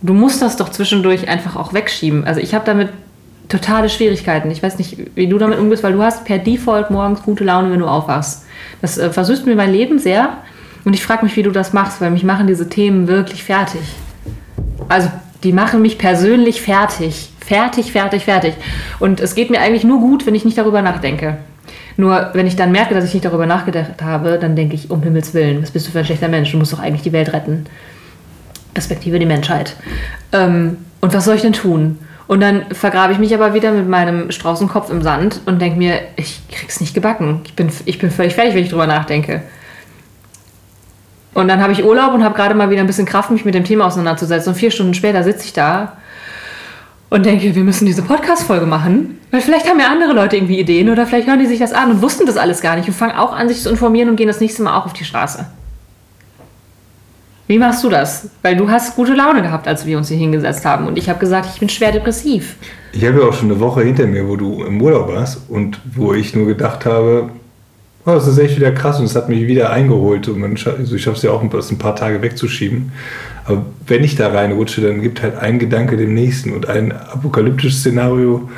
Du 0.00 0.14
musst 0.14 0.42
das 0.42 0.56
doch 0.56 0.68
zwischendurch 0.68 1.28
einfach 1.28 1.56
auch 1.56 1.72
wegschieben. 1.72 2.24
Also 2.24 2.40
ich 2.40 2.54
habe 2.54 2.64
damit 2.64 2.90
totale 3.48 3.88
Schwierigkeiten. 3.88 4.50
Ich 4.50 4.62
weiß 4.62 4.78
nicht, 4.78 4.96
wie 5.14 5.26
du 5.26 5.38
damit 5.38 5.58
umgehst, 5.58 5.82
weil 5.82 5.92
du 5.92 6.02
hast 6.02 6.24
per 6.24 6.38
Default 6.38 6.90
morgens 6.90 7.22
gute 7.22 7.44
Laune, 7.44 7.70
wenn 7.70 7.80
du 7.80 7.86
aufwachst. 7.86 8.44
Das 8.80 8.98
äh, 8.98 9.10
versüßt 9.10 9.46
mir 9.46 9.56
mein 9.56 9.72
Leben 9.72 9.98
sehr. 9.98 10.38
Und 10.84 10.94
ich 10.94 11.02
frage 11.02 11.24
mich, 11.24 11.36
wie 11.36 11.42
du 11.42 11.50
das 11.50 11.72
machst, 11.72 12.00
weil 12.00 12.10
mich 12.10 12.24
machen 12.24 12.46
diese 12.46 12.68
Themen 12.68 13.08
wirklich 13.08 13.44
fertig. 13.44 13.80
Also 14.88 15.10
die 15.42 15.52
machen 15.52 15.82
mich 15.82 15.98
persönlich 15.98 16.62
fertig. 16.62 17.30
Fertig, 17.46 17.92
fertig, 17.92 18.24
fertig. 18.24 18.54
Und 18.98 19.20
es 19.20 19.34
geht 19.34 19.50
mir 19.50 19.60
eigentlich 19.60 19.84
nur 19.84 20.00
gut, 20.00 20.26
wenn 20.26 20.34
ich 20.34 20.44
nicht 20.44 20.56
darüber 20.56 20.80
nachdenke. 20.80 21.36
Nur 21.96 22.30
wenn 22.32 22.46
ich 22.46 22.56
dann 22.56 22.72
merke, 22.72 22.94
dass 22.94 23.04
ich 23.04 23.14
nicht 23.14 23.24
darüber 23.24 23.46
nachgedacht 23.46 24.02
habe, 24.02 24.38
dann 24.38 24.56
denke 24.56 24.74
ich, 24.74 24.90
um 24.90 25.02
Himmels 25.02 25.34
Willen, 25.34 25.62
was 25.62 25.70
bist 25.70 25.86
du 25.86 25.92
für 25.92 26.00
ein 26.00 26.04
schlechter 26.04 26.28
Mensch? 26.28 26.50
Du 26.50 26.58
musst 26.58 26.72
doch 26.72 26.80
eigentlich 26.80 27.02
die 27.02 27.12
Welt 27.12 27.32
retten. 27.32 27.66
Respektive 28.74 29.18
die 29.18 29.26
Menschheit. 29.26 29.76
Ähm, 30.32 30.78
und 31.00 31.14
was 31.14 31.26
soll 31.26 31.36
ich 31.36 31.42
denn 31.42 31.52
tun? 31.52 31.98
Und 32.26 32.40
dann 32.40 32.64
vergrabe 32.72 33.12
ich 33.12 33.18
mich 33.18 33.34
aber 33.34 33.52
wieder 33.52 33.70
mit 33.72 33.88
meinem 33.88 34.30
Straußenkopf 34.30 34.90
im 34.90 35.02
Sand 35.02 35.42
und 35.44 35.60
denke 35.60 35.78
mir, 35.78 36.00
ich 36.16 36.40
krieg's 36.50 36.80
nicht 36.80 36.94
gebacken. 36.94 37.42
Ich 37.44 37.54
bin, 37.54 37.70
ich 37.84 37.98
bin 37.98 38.10
völlig 38.10 38.34
fertig, 38.34 38.54
wenn 38.54 38.64
ich 38.64 38.70
drüber 38.70 38.86
nachdenke. 38.86 39.42
Und 41.34 41.48
dann 41.48 41.60
habe 41.60 41.74
ich 41.74 41.84
Urlaub 41.84 42.14
und 42.14 42.24
habe 42.24 42.34
gerade 42.34 42.54
mal 42.54 42.70
wieder 42.70 42.80
ein 42.80 42.86
bisschen 42.86 43.06
Kraft, 43.06 43.30
mich 43.30 43.44
mit 43.44 43.54
dem 43.54 43.64
Thema 43.64 43.86
auseinanderzusetzen. 43.86 44.54
Und 44.54 44.58
vier 44.58 44.70
Stunden 44.70 44.94
später 44.94 45.22
sitze 45.22 45.44
ich 45.44 45.52
da 45.52 45.98
und 47.14 47.24
denke, 47.24 47.54
wir 47.54 47.62
müssen 47.62 47.86
diese 47.86 48.02
Podcast-Folge 48.02 48.66
machen. 48.66 49.18
Weil 49.30 49.40
vielleicht 49.40 49.68
haben 49.70 49.78
ja 49.78 49.86
andere 49.86 50.12
Leute 50.12 50.34
irgendwie 50.34 50.58
Ideen 50.58 50.90
oder 50.90 51.06
vielleicht 51.06 51.28
hören 51.28 51.38
die 51.38 51.46
sich 51.46 51.60
das 51.60 51.72
an 51.72 51.92
und 51.92 52.02
wussten 52.02 52.26
das 52.26 52.36
alles 52.36 52.60
gar 52.60 52.74
nicht 52.74 52.88
und 52.88 52.94
fangen 52.94 53.16
auch 53.16 53.32
an, 53.32 53.48
sich 53.48 53.60
zu 53.60 53.70
informieren 53.70 54.08
und 54.08 54.16
gehen 54.16 54.26
das 54.26 54.40
nächste 54.40 54.64
Mal 54.64 54.76
auch 54.76 54.84
auf 54.86 54.94
die 54.94 55.04
Straße. 55.04 55.46
Wie 57.46 57.56
machst 57.56 57.84
du 57.84 57.88
das? 57.88 58.30
Weil 58.42 58.56
du 58.56 58.68
hast 58.68 58.96
gute 58.96 59.14
Laune 59.14 59.42
gehabt, 59.42 59.68
als 59.68 59.86
wir 59.86 59.96
uns 59.96 60.08
hier 60.08 60.16
hingesetzt 60.16 60.64
haben. 60.64 60.88
Und 60.88 60.98
ich 60.98 61.08
habe 61.08 61.20
gesagt, 61.20 61.48
ich 61.52 61.60
bin 61.60 61.68
schwer 61.68 61.92
depressiv. 61.92 62.56
Ich 62.92 63.04
habe 63.04 63.20
ja 63.20 63.28
auch 63.28 63.32
schon 63.32 63.48
eine 63.48 63.60
Woche 63.60 63.82
hinter 63.82 64.08
mir, 64.08 64.26
wo 64.26 64.34
du 64.34 64.64
im 64.64 64.82
Urlaub 64.82 65.06
warst 65.06 65.42
und 65.48 65.78
wo 65.94 66.14
ich 66.14 66.34
nur 66.34 66.46
gedacht 66.46 66.84
habe, 66.84 67.28
oh, 68.06 68.10
das 68.10 68.26
ist 68.26 68.38
echt 68.38 68.56
wieder 68.56 68.72
krass 68.72 68.98
und 68.98 69.04
es 69.04 69.14
hat 69.14 69.28
mich 69.28 69.46
wieder 69.46 69.70
eingeholt. 69.70 70.26
Und 70.26 70.40
man, 70.40 70.56
also 70.76 70.96
ich 70.96 71.02
schaffe 71.02 71.18
es 71.18 71.22
ja 71.22 71.30
auch, 71.30 71.42
ein 71.42 71.78
paar 71.78 71.94
Tage 71.94 72.22
wegzuschieben. 72.22 72.90
Aber 73.44 73.64
wenn 73.86 74.04
ich 74.04 74.16
da 74.16 74.28
reinrutsche, 74.28 74.80
dann 74.80 75.02
gibt 75.02 75.22
halt 75.22 75.36
ein 75.36 75.58
Gedanke 75.58 75.96
dem 75.96 76.14
nächsten 76.14 76.52
und 76.52 76.68
ein 76.68 76.92
apokalyptisches 76.92 77.80
Szenario 77.80 78.48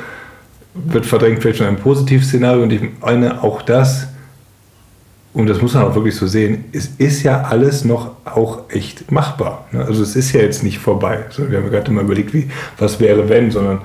wird 0.73 1.05
verdrängt, 1.05 1.41
vielleicht 1.41 1.57
schon 1.57 1.67
ein 1.67 1.77
positives 1.77 2.27
Szenario 2.27 2.63
und 2.63 2.71
ich 2.71 2.81
meine 3.01 3.43
auch 3.43 3.61
das, 3.61 4.07
und 5.33 5.47
das 5.47 5.61
muss 5.61 5.73
man 5.75 5.83
auch 5.83 5.93
wirklich 5.93 6.15
so 6.15 6.25
sehen, 6.25 6.65
es 6.71 6.87
ist 6.97 7.21
ja 7.23 7.43
alles 7.43 7.85
noch 7.85 8.15
auch 8.25 8.69
echt 8.69 9.11
machbar. 9.11 9.67
Ne? 9.71 9.85
Also 9.85 10.01
es 10.01 10.15
ist 10.15 10.33
ja 10.33 10.41
jetzt 10.41 10.63
nicht 10.63 10.79
vorbei. 10.79 11.25
wir 11.37 11.59
haben 11.59 11.69
gerade 11.69 11.91
mal 11.91 12.03
überlegt, 12.03 12.33
wie, 12.33 12.49
was 12.79 12.99
wäre 12.99 13.29
wenn, 13.29 13.51
sondern 13.51 13.81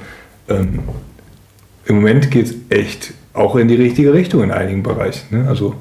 ähm, 0.48 0.78
im 1.84 1.96
Moment 1.96 2.30
geht 2.30 2.46
es 2.46 2.54
echt 2.70 3.12
auch 3.34 3.56
in 3.56 3.68
die 3.68 3.74
richtige 3.74 4.14
Richtung 4.14 4.42
in 4.42 4.50
einigen 4.50 4.82
Bereichen. 4.82 5.36
Ne? 5.36 5.48
Also 5.48 5.74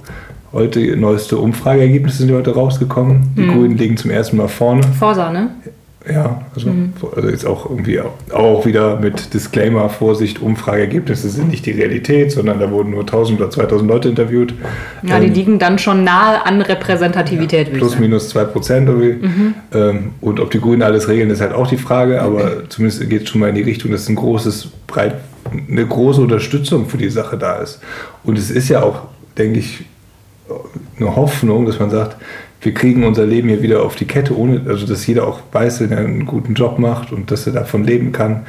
heute 0.54 0.80
neueste 0.98 1.38
Umfrageergebnisse 1.38 2.20
sind 2.20 2.32
heute 2.34 2.54
rausgekommen. 2.54 3.34
Die 3.38 3.48
Grünen 3.48 3.78
liegen 3.78 3.98
zum 3.98 4.12
ersten 4.12 4.38
Mal 4.38 4.48
vorne. 4.48 4.84
Forsa, 5.00 5.32
ne? 5.32 5.50
Ja, 6.10 6.42
also, 6.56 6.72
also 7.16 7.30
jetzt 7.30 7.46
auch 7.46 7.70
irgendwie 7.70 8.00
auch, 8.00 8.34
auch 8.34 8.66
wieder 8.66 9.00
mit 9.00 9.36
Disclaimer, 9.36 9.88
Vorsicht, 9.88 10.42
Umfrageergebnisse 10.42 11.30
sind 11.30 11.52
nicht 11.52 11.66
die 11.68 11.72
Realität, 11.72 12.32
sondern 12.32 12.60
da 12.60 12.72
wurden 12.72 12.90
nur 12.90 13.02
1000 13.02 13.40
oder 13.40 13.52
2000 13.52 13.88
Leute 13.88 14.10
interviewt. 14.10 14.56
Ja, 15.04 15.20
die 15.20 15.28
Ähm, 15.28 15.34
liegen 15.34 15.60
dann 15.60 15.78
schon 15.78 16.04
nahe 16.04 16.44
an 16.44 16.62
Repräsentativität, 16.62 17.68
ich 17.68 17.78
Plus 17.78 18.00
minus 18.00 18.30
2 18.30 18.46
Prozent 18.46 18.90
irgendwie. 18.90 19.28
Ähm, 19.74 20.14
und 20.22 20.40
ob 20.40 20.50
die 20.50 20.60
Grünen 20.60 20.82
alles 20.82 21.08
regeln, 21.08 21.30
ist 21.30 21.42
halt 21.42 21.54
auch 21.54 21.68
die 21.68 21.78
Frage, 21.78 22.20
aber 22.20 22.68
zumindest 22.70 23.08
geht 23.08 23.24
es 23.24 23.30
schon 23.30 23.42
mal 23.42 23.50
in 23.50 23.56
die 23.56 23.62
Richtung, 23.62 23.92
dass 23.92 24.10
ein 24.10 24.16
großes, 24.16 24.70
breit, 24.88 25.16
eine 25.70 25.86
große 25.86 26.20
Unterstützung 26.20 26.88
für 26.88 26.98
die 26.98 27.10
Sache 27.10 27.38
da 27.38 27.58
ist. 27.58 27.80
Und 28.24 28.40
es 28.40 28.50
ist 28.50 28.70
ja 28.70 28.82
auch, 28.82 29.04
denke 29.38 29.60
ich, 29.60 29.86
eine 30.98 31.16
Hoffnung, 31.16 31.66
dass 31.66 31.80
man 31.80 31.90
sagt, 31.90 32.18
wir 32.62 32.74
kriegen 32.74 33.04
unser 33.04 33.26
Leben 33.26 33.50
hier 33.50 33.62
wieder 33.62 33.84
auf 33.84 33.96
die 33.96 34.06
Kette, 34.06 34.38
ohne, 34.38 34.62
also 34.68 34.86
dass 34.86 35.06
jeder 35.08 35.28
auch 35.28 35.40
weiß, 35.52 35.82
wenn 35.82 35.92
er 35.92 36.00
einen 36.00 36.26
guten 36.26 36.54
Job 36.54 36.78
macht 36.78 37.12
und 37.12 37.32
dass 37.32 37.48
er 37.48 37.54
davon 37.54 37.84
leben 37.84 38.12
kann. 38.12 38.46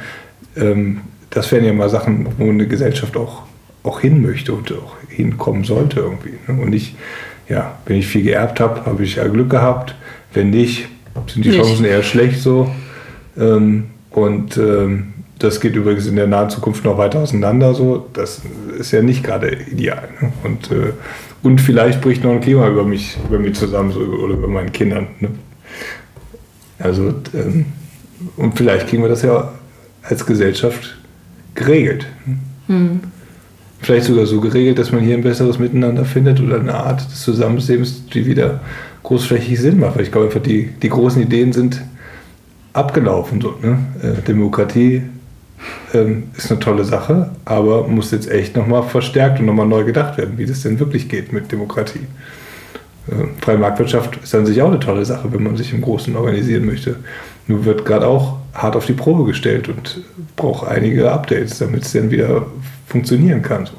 Ähm, 0.55 1.01
das 1.31 1.51
wären 1.51 1.65
ja 1.65 1.73
mal 1.73 1.89
Sachen, 1.89 2.27
wo 2.37 2.47
eine 2.47 2.67
Gesellschaft 2.67 3.17
auch, 3.17 3.43
auch 3.81 3.99
hin 3.99 4.21
möchte 4.21 4.53
und 4.53 4.71
auch 4.71 4.95
hinkommen 5.09 5.63
sollte 5.63 5.99
irgendwie. 5.99 6.33
Ne? 6.47 6.61
Und 6.61 6.69
nicht, 6.69 6.95
ja, 7.49 7.77
wenn 7.85 7.97
ich 7.97 8.05
viel 8.05 8.21
geerbt 8.21 8.59
habe, 8.59 8.85
habe 8.85 9.03
ich 9.03 9.15
ja 9.15 9.27
Glück 9.27 9.49
gehabt. 9.49 9.95
Wenn 10.33 10.51
nicht, 10.51 10.87
sind 11.27 11.45
die 11.45 11.49
Nicht. 11.49 11.61
Chancen 11.61 11.85
eher 11.85 12.03
schlecht 12.03 12.39
so. 12.39 12.69
Ähm, 13.37 13.85
und 14.11 14.57
ähm, 14.57 15.13
das 15.39 15.59
geht 15.59 15.75
übrigens 15.75 16.07
in 16.07 16.15
der 16.15 16.27
nahen 16.27 16.49
Zukunft 16.49 16.85
noch 16.85 16.97
weiter 16.97 17.19
auseinander. 17.19 17.73
So. 17.73 18.07
Das 18.13 18.41
ist 18.77 18.91
ja 18.91 19.01
nicht 19.01 19.23
gerade 19.23 19.57
ideal. 19.71 20.09
Ne? 20.21 20.31
Und, 20.43 20.71
äh, 20.71 20.93
und 21.43 21.59
vielleicht 21.59 22.01
bricht 22.01 22.23
noch 22.23 22.31
ein 22.31 22.41
Klima 22.41 22.67
über 22.67 22.85
mich, 22.85 23.17
über 23.27 23.37
mich 23.37 23.55
zusammen 23.55 23.91
so, 23.91 23.99
oder 23.99 24.33
über 24.33 24.47
meinen 24.47 24.71
Kindern. 24.71 25.07
Ne? 25.19 25.29
Also, 26.79 27.13
ähm, 27.33 27.65
und 28.37 28.57
vielleicht 28.57 28.87
kriegen 28.87 29.03
wir 29.03 29.09
das 29.09 29.21
ja 29.21 29.53
als 30.01 30.25
Gesellschaft 30.25 30.97
geregelt. 31.53 32.07
Ne? 32.25 32.99
Vielleicht 33.81 34.05
sogar 34.05 34.25
so 34.25 34.39
geregelt, 34.39 34.79
dass 34.79 34.93
man 34.93 35.01
hier 35.01 35.15
ein 35.15 35.23
besseres 35.23 35.59
Miteinander 35.59 36.05
findet 36.05 36.39
oder 36.39 36.59
eine 36.59 36.73
Art 36.73 37.01
des 37.05 37.21
Zusammenlebens, 37.21 38.05
die 38.07 38.25
wieder 38.25 38.61
großflächig 39.03 39.59
Sinn 39.59 39.79
macht. 39.79 39.97
Weil 39.97 40.03
ich 40.03 40.11
glaube 40.11 40.27
einfach, 40.27 40.41
die, 40.41 40.69
die 40.81 40.89
großen 40.89 41.21
Ideen 41.21 41.51
sind 41.51 41.81
abgelaufen. 42.71 43.41
So, 43.41 43.55
ne? 43.61 43.79
äh, 44.01 44.21
Demokratie 44.21 45.03
ähm, 45.93 46.23
ist 46.35 46.51
eine 46.51 46.59
tolle 46.59 46.83
Sache, 46.83 47.31
aber 47.45 47.87
muss 47.87 48.11
jetzt 48.11 48.29
echt 48.29 48.55
nochmal 48.55 48.83
verstärkt 48.83 49.39
und 49.39 49.45
nochmal 49.45 49.67
neu 49.67 49.83
gedacht 49.83 50.17
werden, 50.17 50.37
wie 50.37 50.45
das 50.45 50.63
denn 50.63 50.79
wirklich 50.79 51.09
geht 51.09 51.33
mit 51.33 51.51
Demokratie. 51.51 52.07
Äh, 53.07 53.41
freie 53.41 53.57
Marktwirtschaft 53.57 54.17
ist 54.23 54.33
an 54.35 54.45
sich 54.45 54.61
auch 54.61 54.69
eine 54.69 54.79
tolle 54.79 55.05
Sache, 55.05 55.31
wenn 55.31 55.43
man 55.43 55.57
sich 55.57 55.73
im 55.73 55.81
Großen 55.81 56.15
organisieren 56.15 56.65
möchte. 56.65 56.97
Nur 57.47 57.65
wird 57.65 57.85
gerade 57.85 58.07
auch 58.07 58.37
hart 58.53 58.75
auf 58.75 58.85
die 58.85 58.93
Probe 58.93 59.25
gestellt 59.25 59.67
und 59.67 60.01
braucht 60.35 60.67
einige 60.67 61.11
Updates, 61.11 61.59
damit 61.59 61.83
es 61.83 61.93
dann 61.93 62.11
wieder 62.11 62.45
funktionieren 62.87 63.41
kann. 63.41 63.65
So. 63.65 63.73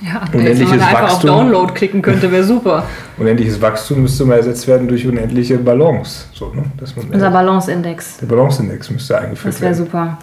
Ja, 0.00 0.22
Unendliches 0.32 0.60
wenn 0.70 0.78
man 0.78 0.80
einfach 0.88 1.02
auf 1.02 1.10
Wachstum. 1.14 1.30
Download 1.30 1.72
klicken 1.74 2.02
könnte, 2.02 2.30
wäre 2.30 2.44
super. 2.44 2.84
Unendliches 3.18 3.60
Wachstum 3.60 4.02
müsste 4.02 4.24
mal 4.24 4.36
ersetzt 4.36 4.68
werden 4.68 4.86
durch 4.86 5.06
unendliche 5.06 5.58
Balance. 5.58 6.26
So, 6.32 6.52
ne? 6.54 6.64
Dass 6.76 6.94
man, 6.94 7.06
Unser 7.10 7.30
Balanceindex. 7.30 8.18
der 8.18 8.26
Balanceindex 8.26 8.90
müsste 8.90 9.18
eingeführt 9.18 9.54
Das 9.54 9.60
wäre 9.60 9.72
werden. 9.72 9.84
super. 9.86 10.18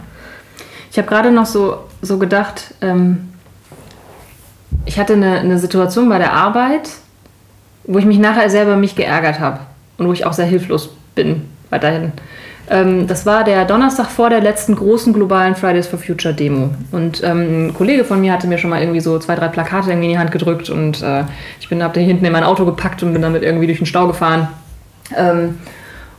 Ich 0.91 0.97
habe 0.97 1.07
gerade 1.09 1.31
noch 1.31 1.45
so, 1.45 1.79
so 2.01 2.17
gedacht, 2.17 2.73
ähm, 2.81 3.29
ich 4.85 4.97
hatte 4.99 5.13
eine, 5.13 5.39
eine 5.39 5.57
Situation 5.59 6.07
bei 6.07 6.19
der 6.19 6.31
Arbeit, 6.33 6.89
wo 7.83 7.97
ich 7.99 8.05
mich 8.05 8.17
nachher 8.19 8.49
sehr 8.49 8.63
über 8.63 8.77
mich 8.77 8.95
geärgert 8.95 9.39
habe 9.39 9.59
und 9.97 10.07
wo 10.07 10.13
ich 10.13 10.25
auch 10.25 10.33
sehr 10.33 10.45
hilflos 10.45 10.89
bin 11.15 11.49
weiterhin. 11.69 12.13
Ähm, 12.69 13.07
das 13.07 13.25
war 13.25 13.43
der 13.43 13.65
Donnerstag 13.65 14.07
vor 14.07 14.29
der 14.29 14.41
letzten 14.41 14.75
großen 14.75 15.13
globalen 15.13 15.55
Fridays 15.55 15.87
for 15.87 15.99
Future 15.99 16.33
Demo. 16.33 16.71
Und 16.91 17.23
ähm, 17.23 17.67
ein 17.67 17.73
Kollege 17.73 18.03
von 18.03 18.21
mir 18.21 18.33
hatte 18.33 18.47
mir 18.47 18.57
schon 18.57 18.69
mal 18.69 18.81
irgendwie 18.81 19.01
so 19.01 19.19
zwei, 19.19 19.35
drei 19.35 19.49
Plakate 19.49 19.89
irgendwie 19.89 20.07
in 20.07 20.13
die 20.13 20.19
Hand 20.19 20.31
gedrückt 20.31 20.69
und 20.69 21.01
äh, 21.03 21.23
ich 21.59 21.69
bin, 21.69 21.83
hab 21.83 21.95
hinten 21.95 22.25
in 22.25 22.31
mein 22.31 22.43
Auto 22.43 22.65
gepackt 22.65 23.03
und 23.03 23.13
bin 23.13 23.21
damit 23.21 23.43
irgendwie 23.43 23.67
durch 23.67 23.77
den 23.77 23.85
Stau 23.85 24.07
gefahren. 24.07 24.47
Ähm, 25.15 25.59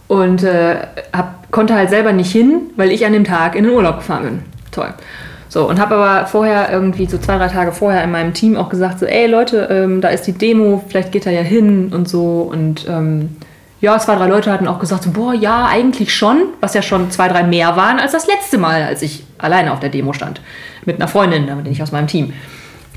und 0.09 0.44
äh, 0.44 0.76
hab, 1.12 1.51
konnte 1.51 1.74
halt 1.74 1.90
selber 1.90 2.12
nicht 2.12 2.30
hin, 2.30 2.70
weil 2.76 2.92
ich 2.92 3.05
an 3.05 3.12
dem 3.12 3.24
Tag 3.24 3.57
in 3.57 3.64
den 3.64 3.72
Urlaub 3.72 3.99
gefahren 3.99 4.22
bin. 4.22 4.42
Toll. 4.70 4.94
So, 5.49 5.68
und 5.68 5.80
habe 5.80 5.97
aber 5.97 6.26
vorher 6.26 6.70
irgendwie 6.70 7.07
so 7.07 7.18
zwei, 7.18 7.38
drei 7.38 7.49
Tage 7.49 7.72
vorher 7.72 8.05
in 8.05 8.11
meinem 8.11 8.34
Team 8.34 8.57
auch 8.57 8.68
gesagt, 8.68 8.99
so, 8.99 9.07
ey 9.07 9.26
Leute, 9.26 9.68
ähm, 9.70 10.01
da 10.01 10.09
ist 10.09 10.26
die 10.26 10.32
Demo, 10.32 10.84
vielleicht 10.86 11.12
geht 11.12 11.26
er 11.26 11.32
ja 11.32 11.40
hin 11.40 11.92
und 11.92 12.09
so. 12.09 12.49
Und 12.53 12.86
ähm, 12.88 13.36
ja, 13.81 13.99
zwei, 13.99 14.16
drei 14.16 14.27
Leute 14.27 14.51
hatten 14.51 14.68
auch 14.68 14.79
gesagt, 14.79 15.03
so, 15.03 15.11
boah, 15.11 15.35
ja, 15.35 15.66
eigentlich 15.66 16.14
schon, 16.14 16.49
was 16.61 16.74
ja 16.74 16.83
schon 16.83 17.11
zwei, 17.11 17.29
drei 17.29 17.43
mehr 17.43 17.77
waren 17.77 17.99
als 17.99 18.12
das 18.12 18.27
letzte 18.27 18.59
Mal, 18.59 18.83
als 18.83 19.03
ich 19.03 19.24
alleine 19.39 19.72
auf 19.72 19.81
der 19.81 19.91
Demo 19.91 20.12
stand. 20.12 20.41
Mit 20.85 20.97
einer 20.97 21.09
Freundin, 21.09 21.47
damit 21.47 21.66
nicht 21.66 21.83
aus 21.83 21.93
meinem 21.93 22.07
Team. 22.07 22.33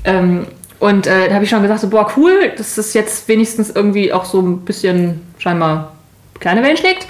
Ähm, 0.04 0.46
und 0.78 1.06
äh, 1.06 1.28
da 1.28 1.34
habe 1.34 1.44
ich 1.44 1.50
schon 1.50 1.60
gesagt, 1.60 1.80
so, 1.80 1.90
boah, 1.90 2.10
cool, 2.16 2.52
das 2.56 2.78
ist 2.78 2.94
jetzt 2.94 3.28
wenigstens 3.28 3.68
irgendwie 3.68 4.12
auch 4.12 4.24
so 4.24 4.40
ein 4.40 4.60
bisschen 4.60 5.20
scheinbar 5.38 5.92
kleine 6.40 6.62
Wellen 6.62 6.76
schlägt. 6.76 7.06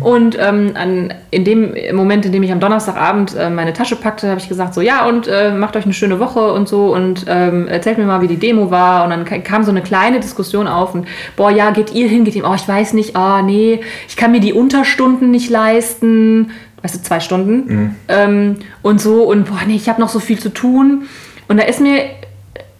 Und 0.00 0.38
ähm, 0.38 0.72
an, 0.74 1.12
in 1.30 1.44
dem 1.44 1.74
Moment, 1.92 2.26
in 2.26 2.32
dem 2.32 2.42
ich 2.42 2.52
am 2.52 2.60
Donnerstagabend 2.60 3.34
äh, 3.34 3.50
meine 3.50 3.72
Tasche 3.72 3.96
packte, 3.96 4.28
habe 4.28 4.38
ich 4.38 4.48
gesagt, 4.48 4.74
so 4.74 4.80
ja, 4.80 5.06
und 5.06 5.26
äh, 5.26 5.52
macht 5.52 5.74
euch 5.76 5.84
eine 5.84 5.94
schöne 5.94 6.20
Woche 6.20 6.52
und 6.52 6.68
so 6.68 6.94
und 6.94 7.24
ähm, 7.28 7.66
erzählt 7.66 7.98
mir 7.98 8.04
mal, 8.04 8.20
wie 8.20 8.28
die 8.28 8.36
Demo 8.38 8.70
war. 8.70 9.04
Und 9.04 9.10
dann 9.10 9.24
ka- 9.24 9.38
kam 9.38 9.64
so 9.64 9.70
eine 9.70 9.82
kleine 9.82 10.20
Diskussion 10.20 10.68
auf 10.68 10.94
und 10.94 11.08
boah, 11.36 11.50
ja, 11.50 11.70
geht 11.70 11.92
ihr 11.92 12.08
hin, 12.08 12.24
geht 12.24 12.36
ihr, 12.36 12.48
oh, 12.48 12.54
ich 12.54 12.68
weiß 12.68 12.92
nicht, 12.92 13.16
ah, 13.16 13.42
nee, 13.42 13.80
ich 14.06 14.16
kann 14.16 14.30
mir 14.30 14.40
die 14.40 14.52
Unterstunden 14.52 15.30
nicht 15.30 15.50
leisten. 15.50 16.50
Weißt 16.82 16.96
du, 16.96 17.02
zwei 17.02 17.20
Stunden. 17.20 17.96
Ähm, 18.08 18.56
und 18.82 19.00
so, 19.00 19.22
und 19.22 19.46
boah, 19.46 19.60
nee, 19.66 19.76
ich 19.76 19.88
habe 19.88 20.00
noch 20.02 20.10
so 20.10 20.20
viel 20.20 20.38
zu 20.38 20.50
tun. 20.50 21.04
Und 21.48 21.56
da 21.58 21.64
ist 21.64 21.80
mir 21.80 22.02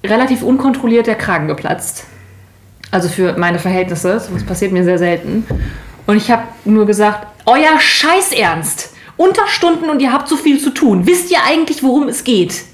relativ 0.04 0.42
unkontrolliert 0.42 1.06
der 1.06 1.14
Kragen 1.14 1.48
geplatzt. 1.48 2.04
Also 2.90 3.08
für 3.08 3.38
meine 3.38 3.58
Verhältnisse. 3.58 4.20
Das 4.32 4.44
passiert 4.44 4.72
mir 4.72 4.84
sehr 4.84 4.98
selten. 4.98 5.46
Und 6.06 6.16
ich 6.16 6.30
habe 6.30 6.44
nur 6.64 6.86
gesagt, 6.86 7.26
euer 7.46 7.78
Scheißernst. 7.78 8.90
Unterstunden 9.16 9.90
und 9.90 10.02
ihr 10.02 10.12
habt 10.12 10.28
so 10.28 10.36
viel 10.36 10.58
zu 10.58 10.70
tun. 10.70 11.06
Wisst 11.06 11.30
ihr 11.30 11.38
eigentlich, 11.46 11.82
worum 11.84 12.08
es 12.08 12.24
geht? 12.24 12.64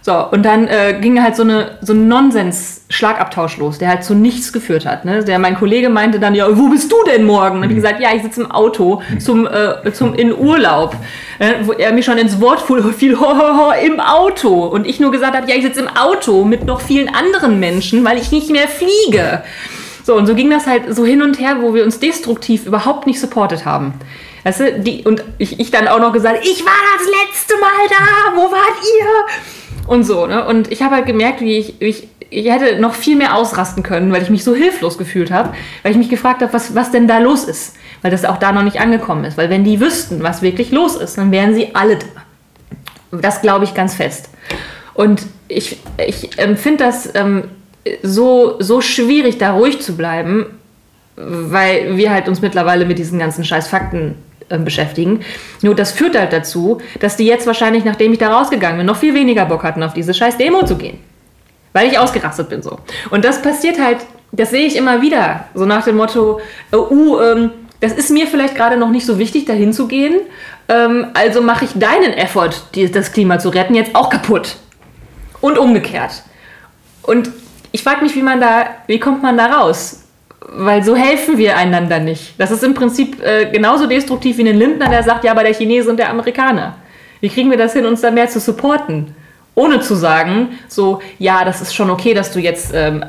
So, 0.00 0.26
und 0.30 0.42
dann 0.42 0.66
äh, 0.68 0.96
ging 1.02 1.22
halt 1.22 1.36
so, 1.36 1.42
eine, 1.42 1.76
so 1.82 1.92
ein 1.92 2.08
Nonsens-Schlagabtausch 2.08 3.58
los, 3.58 3.76
der 3.76 3.88
halt 3.88 4.04
zu 4.04 4.14
nichts 4.14 4.54
geführt 4.54 4.86
hat. 4.86 5.04
Ne? 5.04 5.22
Der, 5.22 5.38
mein 5.38 5.54
Kollege 5.54 5.90
meinte 5.90 6.18
dann, 6.18 6.34
ja, 6.34 6.46
wo 6.56 6.68
bist 6.70 6.90
du 6.90 6.96
denn 7.04 7.24
morgen? 7.24 7.58
Und 7.58 7.64
hab 7.64 7.70
ich 7.70 7.76
gesagt, 7.76 8.00
ja, 8.00 8.08
ich 8.14 8.22
sitze 8.22 8.40
im 8.40 8.50
Auto 8.50 9.02
zum, 9.18 9.46
äh, 9.46 9.92
zum, 9.92 10.14
in 10.14 10.32
Urlaub. 10.34 10.96
Äh, 11.38 11.56
wo 11.64 11.72
er 11.72 11.92
mir 11.92 12.02
schon 12.02 12.16
ins 12.16 12.40
Wort 12.40 12.62
fiel 12.96 13.16
ho, 13.20 13.26
ho, 13.26 13.56
ho, 13.58 13.72
im 13.84 14.00
Auto. 14.00 14.64
Und 14.64 14.86
ich 14.86 14.98
nur 14.98 15.10
gesagt 15.10 15.36
habe, 15.36 15.46
ja, 15.50 15.56
ich 15.56 15.62
sitze 15.64 15.80
im 15.80 15.88
Auto 15.88 16.42
mit 16.44 16.64
noch 16.64 16.80
vielen 16.80 17.14
anderen 17.14 17.60
Menschen, 17.60 18.02
weil 18.02 18.16
ich 18.16 18.32
nicht 18.32 18.48
mehr 18.50 18.66
fliege. 18.66 19.42
So, 20.08 20.14
und 20.14 20.26
so 20.26 20.34
ging 20.34 20.48
das 20.48 20.66
halt 20.66 20.84
so 20.96 21.04
hin 21.04 21.20
und 21.20 21.38
her, 21.38 21.58
wo 21.60 21.74
wir 21.74 21.84
uns 21.84 22.00
destruktiv 22.00 22.64
überhaupt 22.64 23.06
nicht 23.06 23.20
supportet 23.20 23.66
haben. 23.66 23.92
Weißt 24.42 24.60
du, 24.60 24.80
die, 24.80 25.04
und 25.04 25.22
ich, 25.36 25.60
ich 25.60 25.70
dann 25.70 25.86
auch 25.86 26.00
noch 26.00 26.14
gesagt, 26.14 26.38
ich 26.46 26.64
war 26.64 26.72
das 26.96 27.06
letzte 27.06 27.52
Mal 27.60 27.68
da, 27.90 28.34
wo 28.34 28.50
wart 28.50 28.78
ihr? 28.98 29.86
Und 29.86 30.04
so, 30.04 30.26
ne? 30.26 30.46
Und 30.46 30.72
ich 30.72 30.80
habe 30.80 30.94
halt 30.94 31.04
gemerkt, 31.04 31.42
wie 31.42 31.58
ich, 31.58 31.74
wie 31.80 31.88
ich, 31.88 32.08
ich 32.30 32.50
hätte 32.50 32.80
noch 32.80 32.94
viel 32.94 33.16
mehr 33.16 33.36
ausrasten 33.36 33.82
können, 33.82 34.10
weil 34.10 34.22
ich 34.22 34.30
mich 34.30 34.44
so 34.44 34.54
hilflos 34.54 34.96
gefühlt 34.96 35.30
habe, 35.30 35.52
weil 35.82 35.92
ich 35.92 35.98
mich 35.98 36.08
gefragt 36.08 36.40
habe, 36.40 36.54
was, 36.54 36.74
was 36.74 36.90
denn 36.90 37.06
da 37.06 37.18
los 37.18 37.44
ist. 37.44 37.76
Weil 38.00 38.10
das 38.10 38.24
auch 38.24 38.38
da 38.38 38.52
noch 38.52 38.62
nicht 38.62 38.80
angekommen 38.80 39.26
ist. 39.26 39.36
Weil 39.36 39.50
wenn 39.50 39.62
die 39.62 39.78
wüssten, 39.78 40.22
was 40.22 40.40
wirklich 40.40 40.70
los 40.70 40.96
ist, 40.96 41.18
dann 41.18 41.32
wären 41.32 41.54
sie 41.54 41.74
alle 41.74 41.98
da. 41.98 43.18
Das 43.18 43.42
glaube 43.42 43.66
ich 43.66 43.74
ganz 43.74 43.94
fest. 43.94 44.30
Und 44.94 45.26
ich, 45.48 45.76
ich 45.98 46.38
empfinde 46.38 46.84
das 46.84 47.14
ähm, 47.14 47.50
so, 48.02 48.56
so 48.58 48.80
schwierig, 48.80 49.38
da 49.38 49.52
ruhig 49.52 49.80
zu 49.80 49.96
bleiben, 49.96 50.46
weil 51.16 51.96
wir 51.96 52.10
halt 52.10 52.28
uns 52.28 52.40
mittlerweile 52.40 52.84
mit 52.84 52.98
diesen 52.98 53.18
ganzen 53.18 53.44
scheiß 53.44 53.68
Fakten 53.68 54.14
äh, 54.48 54.58
beschäftigen. 54.58 55.20
Nur 55.62 55.74
das 55.74 55.92
führt 55.92 56.18
halt 56.18 56.32
dazu, 56.32 56.80
dass 57.00 57.16
die 57.16 57.26
jetzt 57.26 57.46
wahrscheinlich, 57.46 57.84
nachdem 57.84 58.12
ich 58.12 58.18
da 58.18 58.32
rausgegangen 58.32 58.78
bin, 58.78 58.86
noch 58.86 58.96
viel 58.96 59.14
weniger 59.14 59.44
Bock 59.46 59.62
hatten, 59.62 59.82
auf 59.82 59.94
diese 59.94 60.14
scheiß 60.14 60.36
Demo 60.38 60.64
zu 60.64 60.76
gehen. 60.76 60.98
Weil 61.72 61.88
ich 61.88 61.98
ausgerastet 61.98 62.48
bin 62.48 62.62
so. 62.62 62.78
Und 63.10 63.24
das 63.24 63.42
passiert 63.42 63.78
halt, 63.78 63.98
das 64.32 64.50
sehe 64.50 64.66
ich 64.66 64.76
immer 64.76 65.02
wieder, 65.02 65.46
so 65.54 65.64
nach 65.64 65.84
dem 65.84 65.96
Motto, 65.96 66.40
äh, 66.72 66.76
uh, 66.76 67.20
ähm, 67.20 67.50
das 67.80 67.92
ist 67.92 68.10
mir 68.10 68.26
vielleicht 68.26 68.54
gerade 68.54 68.76
noch 68.76 68.90
nicht 68.90 69.06
so 69.06 69.18
wichtig, 69.18 69.44
dahin 69.44 69.72
zu 69.72 69.86
gehen, 69.86 70.20
ähm, 70.68 71.08
also 71.14 71.40
mache 71.40 71.64
ich 71.64 71.72
deinen 71.74 72.12
Effort, 72.12 72.50
die, 72.74 72.90
das 72.90 73.12
Klima 73.12 73.38
zu 73.38 73.48
retten, 73.48 73.74
jetzt 73.74 73.94
auch 73.94 74.10
kaputt. 74.10 74.56
Und 75.40 75.56
umgekehrt. 75.56 76.22
Und 77.02 77.30
ich 77.78 77.84
frage 77.84 78.02
mich, 78.02 78.16
wie 78.16 78.22
man 78.22 78.40
da, 78.40 78.66
wie 78.88 78.98
kommt 78.98 79.22
man 79.22 79.36
da 79.36 79.46
raus? 79.46 80.00
Weil 80.50 80.82
so 80.82 80.96
helfen 80.96 81.38
wir 81.38 81.56
einander 81.56 82.00
nicht. 82.00 82.34
Das 82.36 82.50
ist 82.50 82.64
im 82.64 82.74
Prinzip 82.74 83.22
äh, 83.22 83.50
genauso 83.52 83.86
destruktiv 83.86 84.36
wie 84.38 84.48
ein 84.48 84.58
Lindner, 84.58 84.88
der 84.88 85.04
sagt, 85.04 85.22
ja, 85.22 85.30
aber 85.30 85.44
der 85.44 85.54
Chinese 85.54 85.88
und 85.88 85.96
der 85.96 86.10
Amerikaner. 86.10 86.74
Wie 87.20 87.28
kriegen 87.28 87.50
wir 87.50 87.56
das 87.56 87.74
hin, 87.74 87.86
uns 87.86 88.00
da 88.00 88.10
mehr 88.10 88.28
zu 88.28 88.40
supporten? 88.40 89.14
Ohne 89.54 89.80
zu 89.80 89.94
sagen, 89.94 90.58
so, 90.66 91.00
ja, 91.20 91.44
das 91.44 91.60
ist 91.60 91.74
schon 91.74 91.88
okay, 91.88 92.14
dass 92.14 92.32
du 92.32 92.40
jetzt 92.40 92.72
ähm, 92.74 93.04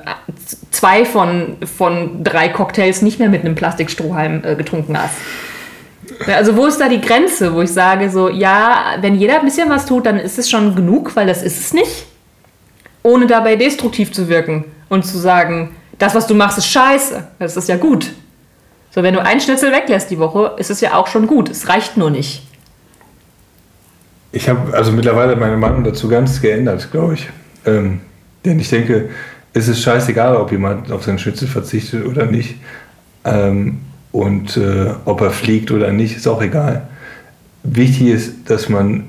zwei 0.69 1.03
von, 1.03 1.57
von 1.75 2.23
drei 2.23 2.49
Cocktails 2.49 3.01
nicht 3.01 3.17
mehr 3.17 3.29
mit 3.29 3.41
einem 3.41 3.55
Plastikstrohhalm 3.55 4.43
äh, 4.43 4.55
getrunken 4.55 4.99
hast. 4.99 5.15
Also 6.27 6.55
wo 6.55 6.67
ist 6.67 6.79
da 6.79 6.89
die 6.89 7.01
Grenze, 7.01 7.55
wo 7.55 7.61
ich 7.61 7.71
sage, 7.71 8.11
so, 8.11 8.29
ja, 8.29 8.97
wenn 9.01 9.15
jeder 9.15 9.39
ein 9.39 9.45
bisschen 9.45 9.69
was 9.69 9.87
tut, 9.87 10.05
dann 10.05 10.19
ist 10.19 10.37
es 10.37 10.47
schon 10.47 10.75
genug, 10.75 11.15
weil 11.15 11.25
das 11.25 11.41
ist 11.41 11.59
es 11.59 11.73
nicht. 11.73 12.05
Ohne 13.03 13.27
dabei 13.27 13.55
destruktiv 13.55 14.11
zu 14.11 14.27
wirken 14.27 14.65
und 14.89 15.05
zu 15.05 15.17
sagen, 15.17 15.75
das, 15.97 16.15
was 16.15 16.27
du 16.27 16.33
machst, 16.33 16.57
ist 16.57 16.67
scheiße. 16.67 17.27
Das 17.39 17.57
ist 17.57 17.69
ja 17.69 17.77
gut. 17.77 18.11
So, 18.91 19.03
wenn 19.03 19.13
du 19.13 19.23
einen 19.23 19.39
Schnitzel 19.39 19.71
weglässt 19.71 20.09
die 20.09 20.19
Woche, 20.19 20.55
ist 20.57 20.71
es 20.71 20.81
ja 20.81 20.95
auch 20.95 21.07
schon 21.07 21.27
gut. 21.27 21.49
Es 21.49 21.69
reicht 21.69 21.97
nur 21.97 22.09
nicht. 22.09 22.43
Ich 24.31 24.47
habe 24.49 24.75
also 24.75 24.91
mittlerweile 24.91 25.35
meine 25.35 25.57
Meinung 25.57 25.83
dazu 25.83 26.07
ganz 26.07 26.41
geändert, 26.41 26.91
glaube 26.91 27.15
ich. 27.15 27.29
Ähm, 27.65 28.01
denn 28.45 28.59
ich 28.59 28.69
denke, 28.69 29.09
es 29.53 29.67
ist 29.67 29.81
scheißegal, 29.81 30.35
ob 30.35 30.51
jemand 30.51 30.91
auf 30.91 31.03
seinen 31.03 31.19
Schnitzel 31.19 31.47
verzichtet 31.47 32.05
oder 32.05 32.25
nicht. 32.25 32.55
Ähm, 33.25 33.81
und 34.11 34.57
äh, 34.57 34.93
ob 35.05 35.21
er 35.21 35.31
fliegt 35.31 35.71
oder 35.71 35.91
nicht, 35.91 36.15
ist 36.15 36.27
auch 36.27 36.41
egal. 36.41 36.87
Wichtig 37.63 38.07
ist, 38.07 38.49
dass 38.49 38.69
man 38.69 39.05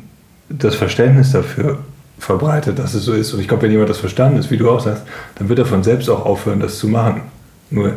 das 0.49 0.75
Verständnis 0.75 1.33
dafür 1.33 1.79
verbreitet, 2.21 2.79
dass 2.79 2.95
es 2.95 3.05
so 3.05 3.13
ist. 3.13 3.33
Und 3.33 3.41
ich 3.41 3.49
glaube, 3.49 3.65
wenn 3.65 3.71
jemand 3.71 3.91
das 3.91 3.99
verstanden 3.99 4.39
ist, 4.39 4.51
wie 4.51 4.57
du 4.57 4.71
auch 4.71 4.81
sagst, 4.81 5.03
dann 5.37 5.49
wird 5.49 5.59
er 5.59 5.67
von 5.67 5.83
selbst 5.83 6.09
auch 6.09 6.25
aufhören, 6.25 6.61
das 6.61 6.79
zu 6.79 6.87
machen. 6.87 7.23
Nur, 7.71 7.95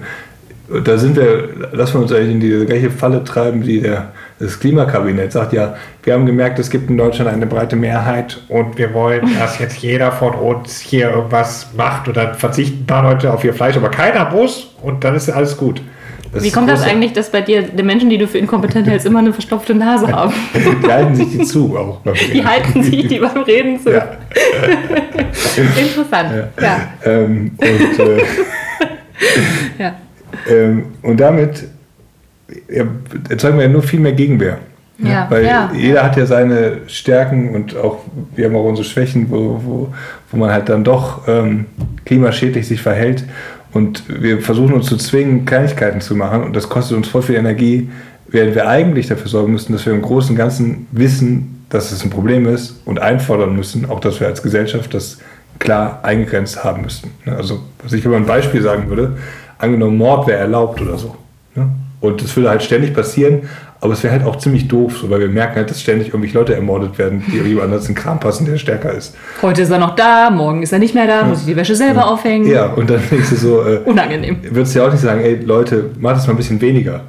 da 0.84 0.98
sind 0.98 1.18
wir, 1.18 1.50
lassen 1.74 1.96
wir 1.96 2.02
uns 2.02 2.12
eigentlich 2.14 2.32
in 2.32 2.40
die 2.40 2.66
gleiche 2.66 2.90
Falle 2.90 3.24
treiben, 3.24 3.62
die 3.62 3.82
der, 3.82 4.14
das 4.40 4.60
Klimakabinett 4.60 5.32
sagt, 5.32 5.54
ja, 5.54 5.76
wir 6.04 6.14
haben 6.14 6.26
gemerkt, 6.26 6.58
es 6.58 6.70
gibt 6.70 6.90
in 6.90 6.98
Deutschland 6.98 7.30
eine 7.30 7.46
breite 7.46 7.76
Mehrheit 7.76 8.42
Und 8.48 8.78
wir 8.78 8.94
wollen, 8.94 9.30
dass 9.38 9.60
jetzt 9.60 9.78
jeder 9.78 10.12
von 10.12 10.34
uns 10.34 10.80
hier 10.80 11.12
irgendwas 11.12 11.68
macht 11.76 12.08
und 12.08 12.16
dann 12.16 12.36
verzichten 12.36 12.84
ein 12.84 12.88
paar 12.88 13.04
Leute 13.04 13.34
auf 13.34 13.44
ihr 13.44 13.54
Fleisch, 13.54 13.76
aber 13.76 13.90
keiner 13.90 14.30
muss 14.32 14.74
und 14.82 15.04
dann 15.04 15.16
ist 15.16 15.30
alles 15.30 15.58
gut. 15.58 15.82
Das 16.34 16.44
Wie 16.44 16.52
kommt 16.52 16.68
das 16.70 16.82
eigentlich, 16.84 17.14
dass 17.14 17.30
bei 17.32 17.42
dir 17.42 17.62
die 17.62 17.84
Menschen, 17.84 18.10
die 18.10 18.18
du 18.18 18.28
für 18.28 18.40
inkompetent 18.40 18.88
hältst, 18.88 19.06
immer 19.06 19.20
eine 19.20 19.34
verstopfte 19.34 19.76
Nase 19.76 20.08
haben? 20.12 20.34
Die 20.84 20.92
halten 20.92 21.16
sich 21.16 21.30
die 21.30 21.44
zu 21.44 21.78
auch. 21.78 22.00
beim 22.00 22.16
Die 22.16 22.26
Reden. 22.40 22.46
halten 22.50 22.84
sich 22.84 23.08
die 23.08 23.20
beim 23.20 23.44
Reden 23.44 23.80
zu. 23.80 23.92
Ja. 23.92 24.08
Interessant. 25.78 26.30
Ja. 26.60 26.80
Ähm, 27.06 27.52
und, 27.58 28.00
äh, 28.00 28.24
Ja. 29.80 29.96
ähm, 30.50 30.86
und 31.02 31.20
damit 31.20 31.66
ja, 32.70 32.84
erzeugen 33.30 33.58
wir 33.58 33.66
ja 33.66 33.70
nur 33.72 33.84
viel 33.84 34.00
mehr 34.00 34.12
Gegenwehr. 34.14 34.58
Ja, 35.00 35.28
Weil 35.30 35.46
ja. 35.46 35.72
jeder 35.76 36.04
hat 36.04 36.18
ja 36.18 36.26
seine 36.26 36.82
Stärken 36.88 37.56
und 37.56 37.76
auch 37.76 38.00
wir 38.36 38.46
haben 38.46 38.56
auch 38.56 38.64
unsere 38.66 38.88
Schwächen, 38.88 39.30
wo, 39.30 39.60
wo, 39.64 39.94
wo 40.32 40.38
man 40.38 40.52
halt 40.52 40.70
dann 40.70 40.84
doch 40.84 41.28
ähm, 41.28 41.66
klimaschädlich 42.06 42.68
sich 42.68 42.82
verhält. 42.82 43.24
Und 43.74 44.04
wir 44.08 44.42
versuchen 44.42 44.74
uns 44.74 44.86
zu 44.86 44.98
zwingen, 44.98 45.46
Kleinigkeiten 45.46 46.00
zu 46.00 46.16
machen 46.16 46.44
und 46.44 46.56
das 46.56 46.70
kostet 46.70 46.96
uns 46.96 47.08
voll 47.08 47.24
viel 47.24 47.36
Energie, 47.36 47.90
während 48.28 48.56
wir 48.56 48.68
eigentlich 48.68 49.08
dafür 49.08 49.28
sorgen 49.28 49.52
müssen, 49.52 49.74
dass 49.74 49.86
wir 49.86 49.94
im 49.94 50.02
Großen 50.02 50.32
und 50.32 50.38
Ganzen 50.38 50.88
wissen, 50.92 51.66
dass 51.70 51.92
es 51.92 52.04
ein 52.04 52.12
Problem 52.12 52.48
ist 52.48 52.82
und 52.86 53.00
einfordern 53.00 53.56
müssen, 53.56 53.90
auch 53.90 54.00
dass 54.00 54.20
wir 54.20 54.28
als 54.28 54.44
Gesellschaft 54.44 54.94
das 54.94 55.18
klar 55.58 56.00
eingegrenzt 56.04 56.64
haben 56.64 56.84
müssen. 56.84 57.12
Ne? 57.26 57.36
Also, 57.36 57.62
was 57.82 57.94
ich 57.94 58.06
über 58.06 58.16
ein 58.16 58.26
Beispiel 58.26 58.62
sagen 58.62 58.90
würde, 58.90 59.18
angenommen 59.58 59.98
Mord 59.98 60.28
wäre 60.28 60.40
erlaubt 60.40 60.82
oder 60.82 60.98
so. 60.98 61.16
Ne? 61.56 61.70
Und 62.00 62.22
das 62.22 62.36
würde 62.36 62.50
halt 62.50 62.62
ständig 62.62 62.94
passieren, 62.94 63.44
aber 63.84 63.92
es 63.92 64.02
wäre 64.02 64.14
halt 64.14 64.24
auch 64.24 64.38
ziemlich 64.38 64.70
doof, 64.70 65.00
so, 65.02 65.10
weil 65.10 65.20
wir 65.20 65.28
merken 65.28 65.58
halt, 65.58 65.70
dass 65.70 65.82
ständig 65.82 66.08
irgendwelche 66.08 66.38
Leute 66.38 66.56
ermordet 66.56 66.98
werden, 66.98 67.22
die 67.28 67.38
jemand 67.40 67.66
anders 67.66 67.90
in 67.90 67.96
Kram 67.96 68.18
passen, 68.18 68.46
der 68.46 68.58
stärker 68.58 68.94
ist. 68.94 69.14
Heute 69.42 69.64
ist 69.64 69.72
er 69.72 69.78
noch 69.78 69.96
da, 69.98 70.30
morgen 70.30 70.64
ist 70.64 70.72
er 70.72 70.80
nicht 70.80 70.96
mehr 70.96 71.06
da, 71.06 71.26
muss 71.26 71.42
ich 71.42 71.48
die 71.48 71.56
Wäsche 71.58 71.76
selber 71.76 72.08
aufhängen. 72.08 72.48
Ja, 72.48 72.68
und 72.68 72.90
dann 72.90 73.02
denkst 73.12 73.30
du 73.32 73.36
so, 73.36 73.62
äh, 73.62 73.80
Unangenehm. 73.84 74.38
würdest 74.42 74.74
du 74.74 74.80
ja 74.80 74.88
auch 74.88 74.92
nicht 74.92 75.02
sagen, 75.02 75.20
ey 75.20 75.36
Leute, 75.36 75.90
macht 76.00 76.16
das 76.16 76.28
mal 76.28 76.34
ein 76.34 76.38
bisschen 76.38 76.62
weniger. 76.62 77.02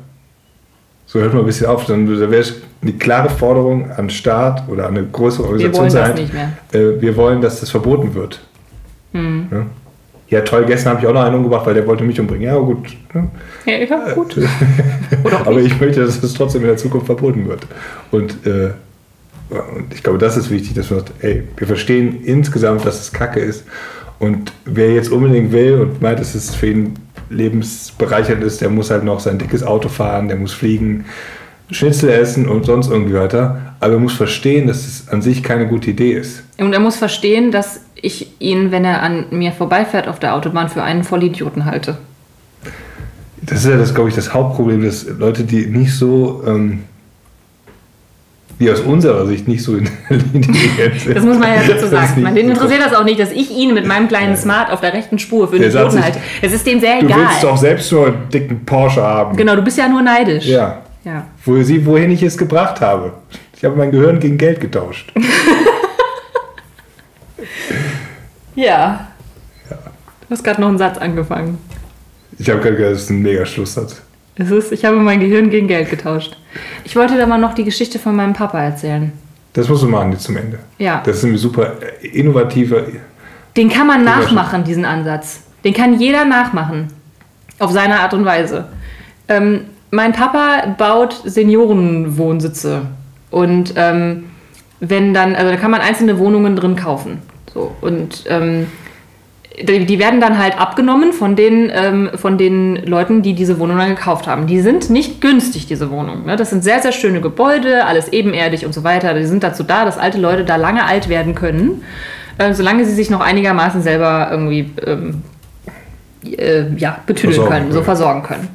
So 1.07 1.21
hört 1.21 1.33
mal 1.33 1.41
ein 1.41 1.47
bisschen 1.47 1.69
auf. 1.69 1.87
Dann 1.87 2.09
wäre 2.09 2.35
es 2.35 2.55
eine 2.83 2.93
klare 2.95 3.31
Forderung 3.31 3.93
an 3.93 4.11
Staat 4.11 4.65
oder 4.69 4.89
an 4.89 4.97
eine 4.97 5.07
größere 5.07 5.45
Wir 5.45 5.67
Organisation 5.69 5.81
wollen 5.81 5.93
das 5.95 6.07
sein. 6.09 6.15
nicht 6.17 6.35
mehr. 6.35 6.53
Äh, 6.97 7.01
wir 7.01 7.17
wollen, 7.17 7.41
dass 7.41 7.61
das 7.61 7.71
verboten 7.71 8.15
wird. 8.17 8.41
Hm. 9.13 9.47
Ja? 9.53 9.67
Ja, 10.29 10.41
toll, 10.41 10.65
gestern 10.67 10.93
habe 10.93 11.03
ich 11.03 11.07
auch 11.07 11.13
noch 11.13 11.23
einen 11.23 11.37
umgebracht, 11.37 11.67
weil 11.67 11.75
der 11.75 11.87
wollte 11.87 12.03
mich 12.03 12.19
umbringen. 12.19 12.47
Ja, 12.47 12.57
gut. 12.57 12.97
Ne? 13.13 13.31
Ja, 13.67 13.79
ja 13.79 14.15
gut. 14.15 14.37
Auch 15.25 15.47
Aber 15.47 15.61
ich 15.61 15.79
möchte, 15.79 16.05
dass 16.05 16.23
es 16.23 16.35
trotzdem 16.35 16.63
in 16.63 16.69
der 16.69 16.77
Zukunft 16.77 17.07
verboten 17.07 17.47
wird. 17.47 17.67
Und, 18.11 18.47
äh, 18.47 18.71
und 19.51 19.93
ich 19.95 20.03
glaube, 20.03 20.19
das 20.19 20.37
ist 20.37 20.51
wichtig, 20.51 20.75
dass 20.75 20.91
man 20.91 21.01
sagt, 21.01 21.13
ey, 21.21 21.43
wir 21.57 21.67
verstehen 21.67 22.25
insgesamt, 22.25 22.87
dass 22.87 23.01
es 23.01 23.13
Kacke 23.13 23.41
ist. 23.41 23.65
Und 24.19 24.53
wer 24.65 24.95
jetzt 24.95 25.11
unbedingt 25.11 25.53
will 25.53 25.81
und 25.81 26.01
meint, 26.01 26.19
dass 26.19 26.35
es 26.35 26.55
für 26.55 26.69
ihn 26.69 26.95
lebensbereichernd 27.29 28.43
ist, 28.43 28.61
der 28.61 28.71
muss 28.71 28.91
halt 28.91 29.05
noch 29.05 29.21
sein 29.21 29.39
dickes 29.39 29.63
Auto 29.63 29.89
fahren, 29.89 30.29
der 30.29 30.39
muss 30.39 30.53
fliegen, 30.53 31.05
Schnitzel 31.71 32.11
essen 32.11 32.49
und 32.49 32.67
sonst 32.67 32.91
irgendwie 32.91 33.15
weiter. 33.15 33.75
Aber 33.81 33.95
er 33.95 33.99
muss 33.99 34.15
verstehen, 34.15 34.67
dass 34.67 34.87
es 34.87 35.09
an 35.09 35.23
sich 35.23 35.43
keine 35.43 35.67
gute 35.67 35.91
Idee 35.91 36.13
ist. 36.13 36.43
Und 36.59 36.73
er 36.73 36.81
muss 36.81 36.97
verstehen, 36.97 37.51
dass 37.51 37.81
ich 38.05 38.29
ihn, 38.39 38.71
wenn 38.71 38.85
er 38.85 39.03
an 39.03 39.27
mir 39.31 39.53
vorbeifährt 39.53 40.09
auf 40.09 40.19
der 40.19 40.35
Autobahn, 40.35 40.69
für 40.69 40.83
einen 40.83 41.05
Vollidioten 41.05 41.65
halte. 41.65 41.97
Das 43.43 43.65
ist 43.65 43.71
ja 43.71 43.77
das, 43.77 43.95
glaube 43.95 44.11
ich, 44.11 44.15
das 44.15 44.33
Hauptproblem, 44.33 44.85
dass 44.85 45.07
Leute, 45.19 45.45
die 45.45 45.67
nicht 45.67 45.95
so, 45.95 46.43
ähm, 46.47 46.85
die 48.61 48.71
aus 48.71 48.81
unserer 48.81 49.27
Sicht 49.27 49.49
nicht 49.49 49.63
so 49.63 49.77
intelligent 49.77 51.01
sind. 51.01 51.15
Das 51.17 51.25
muss 51.25 51.39
man 51.39 51.49
ja 51.49 51.63
dazu 51.67 51.87
sagen. 51.87 52.23
Man, 52.23 52.35
den 52.35 52.51
interessiert 52.51 52.81
das 52.81 52.95
auch 52.95 53.05
nicht, 53.05 53.19
dass 53.19 53.33
ich 53.33 53.51
ihn 53.51 53.75
mit 53.75 53.87
meinem 53.87 54.07
kleinen 54.07 54.37
Smart 54.37 54.71
auf 54.71 54.81
der 54.81 54.93
rechten 54.93 55.19
Spur 55.19 55.49
für 55.49 55.59
den 55.59 55.71
sich, 55.71 55.81
halte. 55.81 56.19
Es 56.41 56.53
ist 56.53 56.67
dem 56.67 56.81
sehr 56.81 57.01
Du 57.01 57.07
egal. 57.07 57.19
willst 57.21 57.43
doch 57.43 57.57
selbst 57.57 57.91
nur 57.91 58.07
einen 58.07 58.29
dicken 58.33 58.65
Porsche 58.65 59.03
haben. 59.03 59.37
Genau, 59.37 59.57
du 59.57 59.63
bist 59.63 59.79
ja 59.79 59.89
nur 59.89 60.03
neidisch. 60.03 60.47
Ja. 60.47 60.83
ja. 61.05 61.27
Wo 61.45 61.61
sie, 61.63 61.85
wohin 61.85 62.11
ich 62.11 62.23
es 62.23 62.39
gebracht 62.39 62.81
habe. 62.81 63.15
Ich 63.57 63.65
habe 63.65 63.77
mein 63.77 63.91
Gehirn 63.91 64.21
gegen 64.21 64.39
Geld 64.39 64.61
getauscht. 64.61 65.13
Ja. 68.55 69.09
Du 69.69 70.31
hast 70.31 70.43
gerade 70.45 70.61
noch 70.61 70.69
einen 70.69 70.79
Satz 70.79 70.99
angefangen. 70.99 71.59
Ich 72.39 72.49
habe 72.49 72.61
gerade 72.61 72.77
gesagt, 72.77 72.95
das 72.95 73.03
ist 73.03 73.11
ein 73.11 73.23
mega 73.23 73.45
Schlusssatz. 73.47 74.03
Es 74.37 74.51
ist, 74.51 74.73
ich 74.73 74.85
habe 74.85 74.97
mein 74.97 75.21
Gehirn 75.21 75.51
gegen 75.51 75.69
Geld 75.69 75.91
getauscht. 75.91 76.37
Ich 76.85 76.97
wollte 76.97 77.17
da 77.17 77.27
mal 77.27 77.39
noch 77.39 77.55
die 77.55 77.65
Geschichte 77.65 77.99
von 77.99 78.17
meinem 78.17 78.33
Papa 78.33 78.61
erzählen. 78.61 79.13
Das 79.53 79.69
musst 79.69 79.85
du 79.85 79.89
machen 79.89 80.11
jetzt 80.11 80.25
zum 80.25 80.37
Ende. 80.37 80.59
Ja. 80.79 81.03
Das 81.05 81.19
ist 81.19 81.25
ein 81.25 81.37
super 81.37 81.75
äh, 82.03 82.07
innovativer. 82.09 82.83
Den 83.57 83.69
kann 83.69 83.87
man 83.87 84.05
Ja, 84.05 84.17
nachmachen, 84.17 84.65
diesen 84.65 84.85
Ansatz. 84.85 85.43
Den 85.63 85.73
kann 85.73 86.01
jeder 86.01 86.25
nachmachen. 86.25 86.89
Auf 87.61 87.71
seine 87.71 88.01
Art 88.01 88.13
und 88.15 88.25
Weise. 88.25 88.67
Ähm, 89.29 89.67
mein 89.93 90.13
Papa 90.13 90.75
baut 90.77 91.23
Seniorenwohnsitze. 91.25 92.83
Und 93.31 93.75
ähm, 93.77 94.25
wenn 94.81 95.15
dann, 95.15 95.37
also 95.37 95.51
da 95.53 95.57
kann 95.57 95.71
man 95.71 95.81
einzelne 95.81 96.19
Wohnungen 96.19 96.57
drin 96.57 96.75
kaufen. 96.75 97.23
So. 97.55 97.75
Und 97.81 98.25
ähm, 98.29 98.67
die, 99.63 99.87
die 99.87 99.99
werden 99.99 100.21
dann 100.21 100.39
halt 100.39 100.59
abgenommen 100.59 101.13
von 101.13 101.37
den, 101.37 101.71
ähm, 101.73 102.11
von 102.17 102.37
den 102.37 102.77
Leuten, 102.85 103.23
die 103.23 103.35
diese 103.35 103.59
Wohnung 103.61 103.79
dann 103.79 103.91
gekauft 103.91 104.27
haben. 104.27 104.47
Die 104.47 104.61
sind 104.61 104.91
nicht 104.91 105.21
günstig, 105.21 105.67
diese 105.67 105.91
Wohnungen. 105.91 106.27
Ne? 106.27 106.37
Das 106.37 106.51
sind 106.51 106.65
sehr, 106.65 106.81
sehr 106.81 106.93
schöne 106.93 107.21
Gebäude, 107.21 107.87
alles 107.87 108.09
ebenerdig 108.09 108.67
und 108.67 108.75
so 108.75 108.83
weiter. 108.83 109.15
Die 109.15 109.27
sind 109.27 109.45
dazu 109.45 109.63
da, 109.63 109.85
dass 109.85 109.97
alte 109.97 110.19
Leute 110.19 110.45
da 110.45 110.57
lange 110.57 110.85
alt 110.85 111.09
werden 111.09 111.37
können, 111.37 111.83
äh, 112.39 112.53
solange 112.53 112.85
sie 112.85 112.95
sich 112.95 113.11
noch 113.11 113.21
einigermaßen 113.21 113.81
selber 113.81 114.29
irgendwie 114.31 114.73
ähm, 114.85 115.23
äh, 116.25 116.65
ja, 116.77 116.99
betüdeln 117.07 117.35
Versorgen 117.35 117.55
können, 117.55 117.73
so 117.73 117.83
versorgen 117.83 118.23
können. 118.25 118.49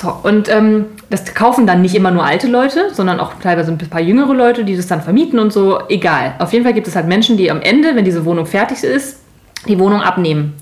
So, 0.00 0.16
und 0.22 0.48
ähm, 0.48 0.86
das 1.10 1.34
kaufen 1.34 1.66
dann 1.66 1.82
nicht 1.82 1.94
immer 1.94 2.10
nur 2.10 2.24
alte 2.24 2.48
Leute, 2.48 2.88
sondern 2.94 3.20
auch 3.20 3.34
teilweise 3.42 3.70
ein 3.70 3.76
paar 3.76 4.00
jüngere 4.00 4.32
Leute, 4.32 4.64
die 4.64 4.74
das 4.74 4.86
dann 4.86 5.02
vermieten 5.02 5.38
und 5.38 5.52
so. 5.52 5.78
Egal. 5.90 6.36
Auf 6.38 6.54
jeden 6.54 6.64
Fall 6.64 6.72
gibt 6.72 6.88
es 6.88 6.96
halt 6.96 7.06
Menschen, 7.06 7.36
die 7.36 7.50
am 7.50 7.60
Ende, 7.60 7.94
wenn 7.94 8.06
diese 8.06 8.24
Wohnung 8.24 8.46
fertig 8.46 8.82
ist, 8.82 9.18
die 9.68 9.78
Wohnung 9.78 10.00
abnehmen. 10.00 10.54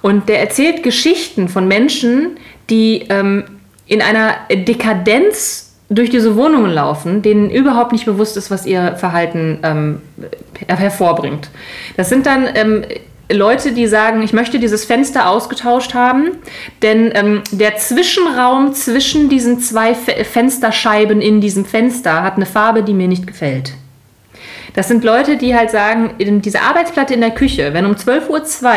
Und 0.00 0.30
der 0.30 0.40
erzählt 0.40 0.82
Geschichten 0.82 1.48
von 1.50 1.68
Menschen, 1.68 2.38
die 2.70 3.04
ähm, 3.10 3.44
in 3.86 4.00
einer 4.00 4.36
Dekadenz 4.50 5.74
durch 5.90 6.08
diese 6.08 6.34
Wohnungen 6.36 6.70
laufen, 6.70 7.20
denen 7.20 7.50
überhaupt 7.50 7.92
nicht 7.92 8.06
bewusst 8.06 8.38
ist, 8.38 8.50
was 8.50 8.64
ihr 8.64 8.96
Verhalten 8.96 9.58
ähm, 9.64 10.02
her- 10.66 10.76
hervorbringt. 10.76 11.50
Das 11.98 12.08
sind 12.08 12.24
dann 12.24 12.46
ähm, 12.54 12.84
Leute, 13.30 13.72
die 13.72 13.86
sagen, 13.86 14.22
ich 14.22 14.32
möchte 14.32 14.58
dieses 14.58 14.86
Fenster 14.86 15.28
ausgetauscht 15.28 15.92
haben, 15.92 16.38
denn 16.82 17.12
ähm, 17.14 17.42
der 17.50 17.76
Zwischenraum 17.76 18.72
zwischen 18.72 19.28
diesen 19.28 19.60
zwei 19.60 19.94
Fe 19.94 20.24
Fensterscheiben 20.24 21.20
in 21.20 21.40
diesem 21.40 21.66
Fenster 21.66 22.22
hat 22.22 22.36
eine 22.36 22.46
Farbe, 22.46 22.82
die 22.82 22.94
mir 22.94 23.08
nicht 23.08 23.26
gefällt. 23.26 23.74
Das 24.74 24.88
sind 24.88 25.04
Leute, 25.04 25.36
die 25.36 25.54
halt 25.54 25.70
sagen, 25.70 26.14
diese 26.18 26.62
Arbeitsplatte 26.62 27.12
in 27.12 27.20
der 27.20 27.32
Küche, 27.32 27.74
wenn 27.74 27.84
um 27.84 27.92
12.02 27.92 28.28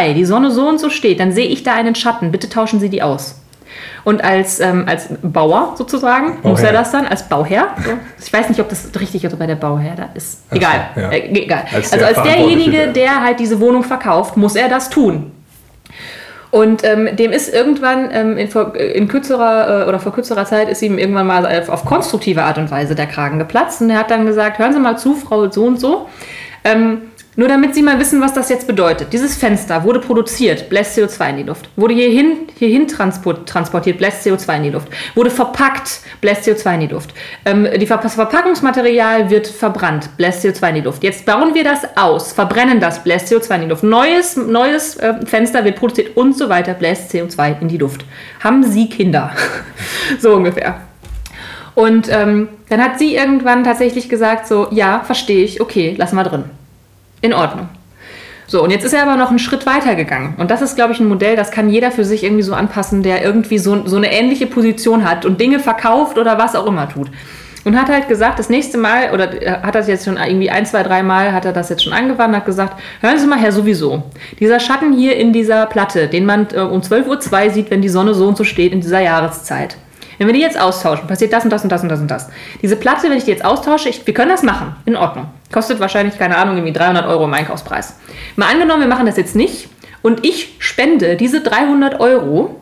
Uhr 0.09 0.13
die 0.15 0.25
Sonne 0.25 0.51
so 0.51 0.67
und 0.67 0.79
so 0.79 0.89
steht, 0.89 1.19
dann 1.19 1.31
sehe 1.31 1.47
ich 1.47 1.63
da 1.63 1.75
einen 1.75 1.95
Schatten, 1.95 2.31
bitte 2.31 2.49
tauschen 2.49 2.79
Sie 2.79 2.89
die 2.89 3.03
aus. 3.03 3.41
Und 4.03 4.23
als, 4.23 4.59
ähm, 4.59 4.85
als 4.87 5.09
Bauer 5.21 5.75
sozusagen 5.77 6.37
muss 6.43 6.59
Bauherr. 6.61 6.67
er 6.67 6.73
das 6.73 6.91
dann, 6.91 7.05
als 7.05 7.23
Bauherr, 7.29 7.75
so. 7.85 7.91
ich 8.23 8.33
weiß 8.33 8.49
nicht, 8.49 8.59
ob 8.59 8.69
das 8.69 8.89
richtig 8.99 9.25
oder 9.25 9.35
bei 9.35 9.45
der 9.47 9.55
Bauherr 9.55 9.95
da 9.95 10.09
ist, 10.15 10.41
Ach 10.49 10.51
so, 10.53 10.57
egal, 10.57 10.79
ja. 10.95 11.09
äh, 11.11 11.29
egal. 11.43 11.63
Als 11.73 11.93
also 11.93 12.05
als 12.05 12.21
derjenige, 12.23 12.87
der- 12.89 13.21
halt 13.23 13.39
diese 13.39 13.59
Wohnung 13.59 13.83
verkauft, 13.83 14.37
muss 14.37 14.55
er 14.55 14.69
das 14.69 14.89
tun. 14.89 15.31
Und 16.49 16.83
ähm, 16.83 17.15
dem 17.15 17.31
ist 17.31 17.53
irgendwann 17.53 18.09
ähm, 18.11 18.37
in, 18.37 18.49
vor, 18.49 18.75
in 18.75 19.07
kürzerer 19.07 19.83
äh, 19.85 19.87
oder 19.87 19.99
vor 19.99 20.11
kürzerer 20.13 20.43
Zeit 20.45 20.67
ist 20.67 20.81
ihm 20.81 20.97
irgendwann 20.97 21.25
mal 21.27 21.45
auf, 21.45 21.69
auf 21.69 21.85
konstruktive 21.85 22.43
Art 22.43 22.57
und 22.57 22.69
Weise 22.69 22.93
der 22.93 23.07
Kragen 23.07 23.39
geplatzt 23.39 23.81
und 23.81 23.89
er 23.89 23.99
hat 23.99 24.11
dann 24.11 24.25
gesagt, 24.25 24.59
hören 24.59 24.73
Sie 24.73 24.79
mal 24.79 24.97
zu, 24.97 25.15
Frau 25.15 25.49
so 25.49 25.63
und 25.63 25.79
so. 25.79 26.09
Ähm, 26.65 27.03
nur 27.37 27.47
damit 27.47 27.73
Sie 27.73 27.81
mal 27.81 27.97
wissen, 27.97 28.19
was 28.19 28.33
das 28.33 28.49
jetzt 28.49 28.67
bedeutet. 28.67 29.13
Dieses 29.13 29.37
Fenster 29.37 29.85
wurde 29.85 29.99
produziert, 29.99 30.69
bläst 30.69 30.97
CO2 30.97 31.29
in 31.29 31.37
die 31.37 31.43
Luft. 31.43 31.69
Wurde 31.77 31.93
hierhin, 31.93 32.49
hierhin 32.57 32.89
transport, 32.89 33.47
transportiert, 33.47 33.99
bläst 33.99 34.25
CO2 34.25 34.57
in 34.57 34.63
die 34.63 34.69
Luft. 34.71 34.89
Wurde 35.15 35.29
verpackt, 35.29 36.01
bläst 36.19 36.45
CO2 36.45 36.73
in 36.73 36.79
die 36.81 36.87
Luft. 36.87 37.13
Ähm, 37.45 37.67
die 37.79 37.87
Ver 37.87 37.97
das 37.97 38.15
Verpackungsmaterial 38.15 39.29
wird 39.29 39.47
verbrannt, 39.47 40.09
bläst 40.17 40.43
CO2 40.43 40.69
in 40.69 40.75
die 40.75 40.81
Luft. 40.81 41.03
Jetzt 41.03 41.25
bauen 41.25 41.53
wir 41.53 41.63
das 41.63 41.85
aus, 41.95 42.33
verbrennen 42.33 42.81
das, 42.81 43.01
bläst 43.01 43.31
CO2 43.31 43.55
in 43.55 43.61
die 43.61 43.67
Luft. 43.67 43.83
Neues, 43.83 44.35
neues 44.35 44.97
äh, 44.97 45.25
Fenster 45.25 45.63
wird 45.63 45.77
produziert 45.77 46.17
und 46.17 46.37
so 46.37 46.49
weiter, 46.49 46.73
bläst 46.73 47.13
CO2 47.13 47.61
in 47.61 47.69
die 47.69 47.77
Luft. 47.77 48.03
Haben 48.43 48.63
Sie 48.63 48.89
Kinder? 48.89 49.31
so 50.19 50.33
ungefähr. 50.33 50.81
Und 51.75 52.09
ähm, 52.11 52.49
dann 52.67 52.83
hat 52.83 52.99
sie 52.99 53.15
irgendwann 53.15 53.63
tatsächlich 53.63 54.09
gesagt, 54.09 54.47
so, 54.47 54.67
ja, 54.71 55.01
verstehe 55.05 55.45
ich, 55.45 55.61
okay, 55.61 55.95
lass 55.97 56.11
mal 56.11 56.23
drin. 56.23 56.43
In 57.21 57.33
Ordnung. 57.33 57.69
So, 58.47 58.61
und 58.61 58.69
jetzt 58.71 58.83
ist 58.83 58.93
er 58.93 59.03
aber 59.03 59.15
noch 59.15 59.29
einen 59.29 59.39
Schritt 59.39 59.65
weiter 59.65 59.95
gegangen. 59.95 60.35
Und 60.37 60.51
das 60.51 60.61
ist, 60.61 60.75
glaube 60.75 60.91
ich, 60.91 60.99
ein 60.99 61.07
Modell, 61.07 61.37
das 61.37 61.51
kann 61.51 61.69
jeder 61.69 61.89
für 61.89 62.03
sich 62.03 62.23
irgendwie 62.23 62.43
so 62.43 62.53
anpassen, 62.53 63.01
der 63.01 63.23
irgendwie 63.23 63.57
so, 63.57 63.87
so 63.87 63.95
eine 63.95 64.11
ähnliche 64.11 64.45
Position 64.45 65.09
hat 65.09 65.25
und 65.25 65.39
Dinge 65.39 65.59
verkauft 65.59 66.17
oder 66.17 66.37
was 66.37 66.55
auch 66.55 66.65
immer 66.65 66.89
tut. 66.89 67.09
Und 67.63 67.79
hat 67.79 67.89
halt 67.89 68.09
gesagt, 68.09 68.39
das 68.39 68.49
nächste 68.49 68.77
Mal, 68.77 69.13
oder 69.13 69.41
äh, 69.41 69.61
hat 69.61 69.75
das 69.75 69.87
jetzt 69.87 70.03
schon 70.03 70.17
irgendwie 70.17 70.49
ein, 70.49 70.65
zwei, 70.65 70.83
drei 70.83 71.01
Mal, 71.01 71.31
hat 71.31 71.45
er 71.45 71.53
das 71.53 71.69
jetzt 71.69 71.83
schon 71.83 71.93
angewandt, 71.93 72.35
hat 72.35 72.45
gesagt, 72.45 72.81
hören 72.99 73.19
Sie 73.19 73.27
mal 73.27 73.39
her, 73.39 73.53
sowieso. 73.53 74.03
Dieser 74.39 74.59
Schatten 74.59 74.91
hier 74.91 75.15
in 75.15 75.31
dieser 75.31 75.67
Platte, 75.67 76.07
den 76.07 76.25
man 76.25 76.47
äh, 76.53 76.59
um 76.59 76.81
12.02 76.81 77.45
Uhr 77.45 77.51
sieht, 77.51 77.71
wenn 77.71 77.81
die 77.81 77.89
Sonne 77.89 78.15
so 78.15 78.27
und 78.27 78.35
so 78.35 78.43
steht 78.43 78.73
in 78.73 78.81
dieser 78.81 78.99
Jahreszeit. 78.99 79.77
Wenn 80.21 80.27
wir 80.27 80.35
die 80.35 80.41
jetzt 80.41 80.59
austauschen, 80.59 81.07
passiert 81.07 81.33
das 81.33 81.45
und 81.45 81.49
das 81.49 81.63
und 81.63 81.71
das 81.71 81.81
und 81.81 81.89
das 81.89 81.99
und 81.99 82.11
das. 82.11 82.29
Diese 82.61 82.75
Platte, 82.75 83.09
wenn 83.09 83.17
ich 83.17 83.23
die 83.23 83.31
jetzt 83.31 83.43
austausche, 83.43 83.89
ich, 83.89 84.05
wir 84.05 84.13
können 84.13 84.29
das 84.29 84.43
machen. 84.43 84.75
In 84.85 84.95
Ordnung. 84.95 85.25
Kostet 85.51 85.79
wahrscheinlich, 85.79 86.15
keine 86.19 86.37
Ahnung, 86.37 86.57
irgendwie 86.57 86.73
300 86.73 87.07
Euro 87.07 87.25
im 87.25 87.33
Einkaufspreis. 87.33 87.95
Mal 88.35 88.51
angenommen, 88.51 88.81
wir 88.81 88.87
machen 88.87 89.07
das 89.07 89.17
jetzt 89.17 89.35
nicht 89.35 89.67
und 90.03 90.23
ich 90.23 90.57
spende 90.59 91.15
diese 91.15 91.41
300 91.41 91.99
Euro 91.99 92.61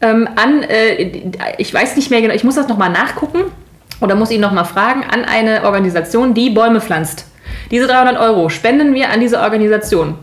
ähm, 0.00 0.28
an, 0.34 0.64
äh, 0.64 1.30
ich 1.58 1.72
weiß 1.72 1.94
nicht 1.94 2.10
mehr 2.10 2.22
genau, 2.22 2.34
ich 2.34 2.42
muss 2.42 2.56
das 2.56 2.66
nochmal 2.66 2.90
nachgucken 2.90 3.52
oder 4.00 4.16
muss 4.16 4.32
ihn 4.32 4.40
nochmal 4.40 4.64
fragen, 4.64 5.04
an 5.04 5.24
eine 5.24 5.62
Organisation, 5.62 6.34
die 6.34 6.50
Bäume 6.50 6.80
pflanzt. 6.80 7.26
Diese 7.70 7.86
300 7.86 8.18
Euro 8.18 8.48
spenden 8.48 8.94
wir 8.94 9.10
an 9.10 9.20
diese 9.20 9.38
Organisation. 9.38 10.18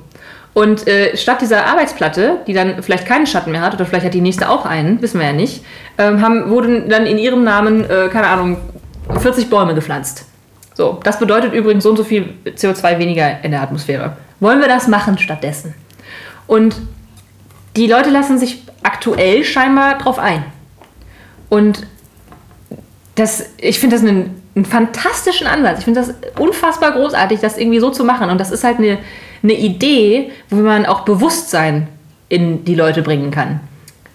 Und 0.53 0.87
äh, 0.87 1.17
statt 1.17 1.41
dieser 1.41 1.65
Arbeitsplatte, 1.65 2.37
die 2.45 2.53
dann 2.53 2.83
vielleicht 2.83 3.07
keinen 3.07 3.25
Schatten 3.25 3.51
mehr 3.51 3.61
hat, 3.61 3.73
oder 3.73 3.85
vielleicht 3.85 4.05
hat 4.05 4.13
die 4.13 4.21
nächste 4.21 4.49
auch 4.49 4.65
einen, 4.65 5.01
wissen 5.01 5.19
wir 5.19 5.27
ja 5.27 5.33
nicht, 5.33 5.63
ähm, 5.97 6.21
haben, 6.21 6.49
wurden 6.49 6.89
dann 6.89 7.05
in 7.05 7.17
ihrem 7.17 7.43
Namen, 7.43 7.89
äh, 7.89 8.09
keine 8.11 8.27
Ahnung, 8.27 8.57
40 9.19 9.49
Bäume 9.49 9.73
gepflanzt. 9.73 10.25
So, 10.75 10.99
das 11.03 11.19
bedeutet 11.19 11.53
übrigens 11.53 11.83
so 11.83 11.89
und 11.89 11.97
so 11.97 12.03
viel 12.03 12.33
CO2 12.45 12.99
weniger 12.99 13.43
in 13.43 13.51
der 13.51 13.61
Atmosphäre. 13.61 14.17
Wollen 14.39 14.59
wir 14.59 14.67
das 14.67 14.87
machen 14.87 15.17
stattdessen? 15.17 15.73
Und 16.47 16.75
die 17.75 17.87
Leute 17.87 18.09
lassen 18.09 18.37
sich 18.37 18.63
aktuell 18.83 19.43
scheinbar 19.43 19.97
drauf 19.97 20.19
ein. 20.19 20.43
Und 21.49 21.85
das, 23.15 23.45
ich 23.57 23.79
finde 23.79 23.95
das 23.95 24.05
einen, 24.05 24.41
einen 24.55 24.65
fantastischen 24.65 25.47
Ansatz. 25.47 25.79
Ich 25.79 25.85
finde 25.85 26.01
das 26.01 26.13
unfassbar 26.39 26.91
großartig, 26.91 27.39
das 27.39 27.57
irgendwie 27.57 27.79
so 27.79 27.91
zu 27.91 28.03
machen. 28.03 28.29
Und 28.29 28.39
das 28.39 28.51
ist 28.51 28.63
halt 28.63 28.77
eine, 28.79 28.97
eine 29.43 29.53
Idee, 29.53 30.31
wo 30.49 30.57
man 30.57 30.85
auch 30.85 31.01
Bewusstsein 31.01 31.87
in 32.29 32.65
die 32.65 32.75
Leute 32.75 33.01
bringen 33.01 33.29
kann. 33.29 33.59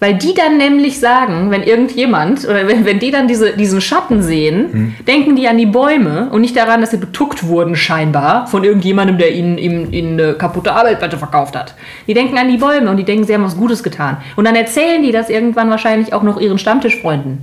Weil 0.01 0.13
die 0.15 0.33
dann 0.33 0.57
nämlich 0.57 0.99
sagen, 0.99 1.51
wenn 1.51 1.61
irgendjemand 1.61 2.45
oder 2.45 2.67
wenn, 2.67 2.85
wenn 2.85 2.99
die 2.99 3.11
dann 3.11 3.27
diese, 3.27 3.57
diesen 3.57 3.81
Schatten 3.81 4.23
sehen, 4.23 4.95
denken 5.05 5.35
die 5.35 5.45
an 5.47 5.57
die 5.57 5.65
Bäume 5.65 6.29
und 6.31 6.39
nicht 6.39 6.55
daran, 6.55 6.79
dass 6.79 6.91
sie 6.91 6.97
betuckt 6.97 7.45
wurden, 7.45 7.75
scheinbar, 7.75 8.47
von 8.47 8.63
irgendjemandem, 8.63 9.17
der 9.17 9.33
ihnen, 9.33 9.57
ihnen, 9.57 9.91
ihnen 9.91 10.19
eine 10.19 10.33
kaputte 10.35 10.71
Arbeitsplatte 10.71 11.17
verkauft 11.17 11.55
hat. 11.57 11.75
Die 12.07 12.13
denken 12.13 12.37
an 12.37 12.47
die 12.47 12.57
Bäume 12.57 12.89
und 12.89 12.95
die 12.95 13.03
denken, 13.03 13.25
sie 13.25 13.33
haben 13.33 13.43
was 13.43 13.57
Gutes 13.57 13.83
getan. 13.83 14.17
Und 14.37 14.45
dann 14.45 14.55
erzählen 14.55 15.03
die 15.03 15.11
das 15.11 15.29
irgendwann 15.29 15.69
wahrscheinlich 15.69 16.13
auch 16.13 16.23
noch 16.23 16.39
ihren 16.39 16.59
Stammtischfreunden. 16.59 17.39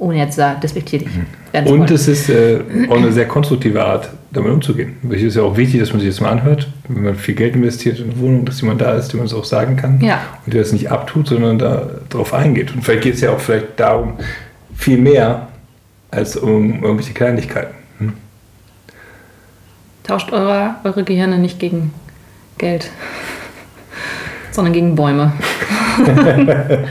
Ohne 0.00 0.18
jetzt 0.18 0.38
da 0.38 0.54
despektierlich 0.54 1.08
zu 1.52 1.72
Und 1.72 1.90
es 1.90 2.08
ist 2.08 2.30
äh, 2.30 2.62
auch 2.88 2.96
eine 2.96 3.12
sehr 3.12 3.28
konstruktive 3.28 3.84
Art, 3.84 4.10
damit 4.32 4.52
umzugehen. 4.52 4.96
Es 5.10 5.22
ist 5.22 5.36
ja 5.36 5.42
auch 5.42 5.56
wichtig, 5.56 5.80
dass 5.80 5.92
man 5.92 6.00
sich 6.00 6.08
das 6.08 6.20
mal 6.20 6.30
anhört, 6.30 6.68
wenn 6.88 7.02
man 7.02 7.14
viel 7.16 7.34
Geld 7.34 7.56
investiert 7.56 7.98
in 7.98 8.10
eine 8.10 8.20
Wohnung, 8.20 8.44
dass 8.44 8.60
jemand 8.60 8.80
da 8.80 8.94
ist, 8.94 9.12
dem 9.12 9.18
man 9.18 9.26
es 9.26 9.34
auch 9.34 9.44
sagen 9.44 9.76
kann. 9.76 10.00
Ja. 10.00 10.20
Und 10.44 10.54
der 10.54 10.62
das 10.62 10.72
nicht 10.72 10.90
abtut, 10.90 11.28
sondern 11.28 11.58
da 11.58 11.88
drauf 12.08 12.32
eingeht. 12.32 12.72
Und 12.74 12.82
vielleicht 12.82 13.02
geht 13.02 13.14
es 13.14 13.20
ja 13.20 13.32
auch 13.32 13.40
vielleicht 13.40 13.78
darum, 13.80 14.14
viel 14.76 14.98
mehr 14.98 15.48
als 16.10 16.36
um 16.36 16.82
irgendwelche 16.82 17.12
Kleinigkeiten. 17.12 17.74
Hm? 17.98 18.12
Tauscht 20.04 20.32
eure, 20.32 20.76
eure 20.84 21.02
Gehirne 21.02 21.38
nicht 21.38 21.58
gegen 21.58 21.92
Geld, 22.58 22.90
sondern 24.52 24.72
gegen 24.72 24.94
Bäume. 24.94 25.32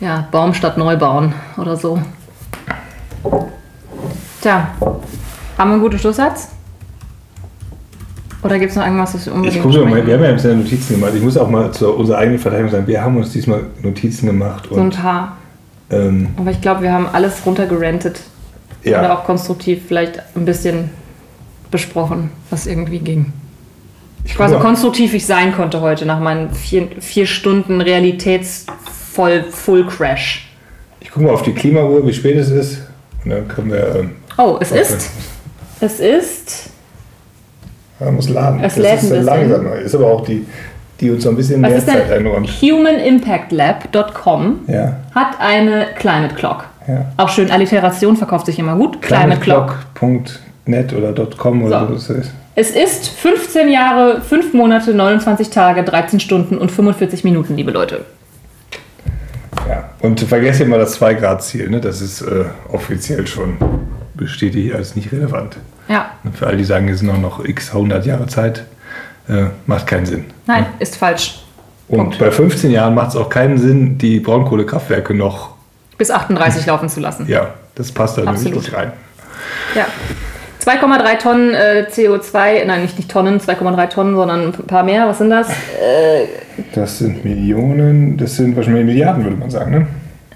ja, 0.00 0.26
Baum 0.30 0.54
statt 0.54 0.78
Neubauen 0.78 1.34
oder 1.58 1.76
so. 1.76 2.00
Tja, 4.40 4.74
haben 5.60 5.68
wir 5.68 5.74
einen 5.74 5.82
guten 5.82 5.98
Schlusssatz? 5.98 6.48
Oder 8.42 8.58
gibt 8.58 8.70
es 8.70 8.76
noch 8.76 8.84
irgendwas, 8.84 9.14
was 9.14 9.26
wir 9.26 9.34
unbedingt 9.34 9.56
Ich 9.56 9.62
gucke 9.62 9.84
mal, 9.84 10.06
wir 10.06 10.14
haben 10.14 10.22
ja 10.22 10.30
ein 10.30 10.36
bisschen 10.36 10.62
Notizen 10.62 10.94
gemacht. 10.94 11.12
Ich 11.14 11.22
muss 11.22 11.36
auch 11.36 11.50
mal 11.50 11.70
zu 11.70 11.92
unserer 11.92 12.16
eigenen 12.18 12.38
Verteidigung 12.38 12.72
sagen, 12.72 12.86
wir 12.86 13.02
haben 13.02 13.18
uns 13.18 13.32
diesmal 13.32 13.64
Notizen 13.82 14.26
gemacht 14.26 14.66
So 14.70 14.76
ein 14.76 14.80
und 14.84 14.96
paar. 14.96 15.36
ähm, 15.90 16.28
Aber 16.38 16.50
ich 16.50 16.62
glaube, 16.62 16.80
wir 16.80 16.92
haben 16.94 17.06
alles 17.12 17.44
runtergerantet. 17.44 18.22
Oder 18.82 18.90
ja, 18.90 19.14
auch 19.18 19.24
konstruktiv 19.24 19.82
vielleicht 19.86 20.22
ein 20.34 20.46
bisschen 20.46 20.88
besprochen, 21.70 22.30
was 22.48 22.66
irgendwie 22.66 23.00
ging. 23.00 23.30
ich 24.24 24.38
war 24.38 24.48
so 24.48 24.54
gucke 24.54 24.68
konstruktiv 24.68 25.12
ich 25.12 25.26
sein 25.26 25.54
konnte 25.54 25.82
heute 25.82 26.06
nach 26.06 26.18
meinen 26.20 26.50
vier, 26.54 26.88
vier 26.98 27.26
Stunden 27.26 27.82
Realitätsvoll 27.82 29.44
Full 29.50 29.86
Crash. 29.86 30.50
ich 31.00 31.10
guck 31.10 31.22
mal 31.22 31.32
auf 31.34 31.42
die 31.42 31.52
Klimauhr, 31.52 32.06
wie 32.06 32.12
spät 32.14 32.38
es 32.38 32.48
ist. 32.48 32.78
Und 33.22 33.30
dann 33.32 33.46
können 33.48 33.70
wir. 33.70 33.96
Ähm, 33.96 34.10
Oh, 34.38 34.56
es 34.58 34.72
ist. 34.72 35.10
Es 35.80 36.00
ist. 36.00 36.70
ja, 38.00 38.10
muss 38.10 38.28
laden. 38.28 38.60
Es 38.62 38.74
das 38.74 38.82
lädt 38.82 39.02
ist 39.02 39.12
ein 39.12 39.24
langsamer. 39.24 39.76
Ist 39.76 39.94
aber 39.94 40.06
auch 40.06 40.24
die, 40.24 40.44
die 41.00 41.10
uns 41.10 41.22
so 41.24 41.30
ein 41.30 41.36
bisschen 41.36 41.62
Was 41.62 41.70
mehr 41.70 41.86
Zeit 41.86 42.10
einräumt. 42.10 42.48
HumanImpactLab.com 42.60 44.60
Ja, 44.66 44.96
hat 45.14 45.40
eine 45.40 45.86
Climate 45.98 46.34
Clock. 46.34 46.64
ja. 46.86 47.06
Auch 47.16 47.28
schön, 47.30 47.50
Alliteration 47.50 48.16
verkauft 48.16 48.46
sich 48.46 48.58
immer 48.58 48.76
gut. 48.76 49.00
Climate 49.02 49.40
Clock. 49.40 49.76
Climateclock.net 49.94 50.92
oder 50.92 51.14
.com 51.36 51.62
oder 51.64 51.88
So. 51.88 51.96
so. 51.96 52.14
Ist. 52.14 52.30
Es 52.56 52.70
ist 52.72 53.08
15 53.08 53.68
Jahre, 53.70 54.20
5 54.20 54.52
Monate, 54.52 54.92
29 54.92 55.48
Tage, 55.50 55.82
13 55.84 56.20
Stunden 56.20 56.58
und 56.58 56.70
45 56.70 57.24
Minuten, 57.24 57.56
liebe 57.56 57.70
Leute. 57.70 58.04
Ja. 59.68 59.88
Und 60.00 60.20
vergesst 60.20 60.60
immer 60.60 60.76
das 60.78 61.00
2-Grad-Ziel. 61.00 61.70
Ne? 61.70 61.80
Das 61.80 62.00
ist 62.02 62.20
äh, 62.22 62.44
offiziell 62.70 63.26
schon 63.26 63.56
bestätigt 64.14 64.74
als 64.74 64.96
nicht 64.96 65.12
relevant. 65.12 65.56
Ja, 65.90 66.12
für 66.32 66.46
alle, 66.46 66.56
die 66.56 66.64
sagen, 66.64 66.88
es 66.88 67.00
sind 67.00 67.08
noch, 67.08 67.18
noch 67.18 67.44
x 67.44 67.70
100 67.72 68.06
Jahre 68.06 68.26
Zeit, 68.28 68.64
äh, 69.28 69.46
macht 69.66 69.88
keinen 69.88 70.06
Sinn. 70.06 70.24
nein, 70.46 70.66
ist 70.78 70.96
falsch. 70.96 71.40
Und 71.88 71.98
Punkt. 71.98 72.18
bei 72.20 72.30
15 72.30 72.70
Jahren 72.70 72.94
macht 72.94 73.08
es 73.08 73.16
auch 73.16 73.28
keinen 73.28 73.58
Sinn, 73.58 73.98
die 73.98 74.20
Braunkohlekraftwerke 74.20 75.12
noch. 75.12 75.56
Bis 75.98 76.12
38 76.12 76.64
laufen 76.66 76.88
zu 76.88 77.00
lassen. 77.00 77.26
Ja, 77.28 77.54
das 77.74 77.90
passt 77.90 78.16
da 78.16 78.22
Absolut. 78.22 78.58
nicht 78.58 78.72
rein. 78.72 78.92
Ja. 79.74 79.86
2,3 80.64 81.18
Tonnen 81.18 81.54
äh, 81.54 81.86
CO2, 81.90 82.64
nein, 82.66 82.82
nicht, 82.82 82.96
nicht 82.96 83.10
Tonnen, 83.10 83.40
2,3 83.40 83.88
Tonnen, 83.88 84.14
sondern 84.14 84.48
ein 84.48 84.52
paar 84.52 84.84
mehr. 84.84 85.08
Was 85.08 85.18
sind 85.18 85.30
das? 85.30 85.48
Das 86.74 86.98
sind 86.98 87.24
Millionen, 87.24 88.16
das 88.16 88.36
sind 88.36 88.54
wahrscheinlich 88.54 88.84
Milliarden, 88.84 89.24
würde 89.24 89.36
man 89.36 89.50
sagen. 89.50 89.72
Ne? 89.72 89.86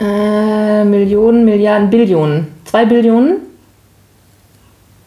Äh, 0.01 0.85
Millionen, 0.85 1.45
Milliarden, 1.45 1.91
Billionen. 1.91 2.49
2 2.65 2.87
Billionen? 2.87 3.37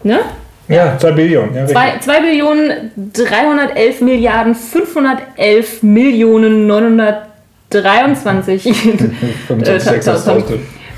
Ne? 0.03 0.19
Ja, 0.67 0.97
2 0.97 1.11
Billionen. 1.11 1.55
Ja, 1.55 1.65
2, 1.65 1.99
2 2.01 2.19
Billionen 2.21 2.91
311 3.13 4.01
Milliarden 4.01 4.53
511 4.55 5.81
Millionen 5.83 6.67
923 6.67 8.63
Von 9.47 9.63
äh, 9.63 9.79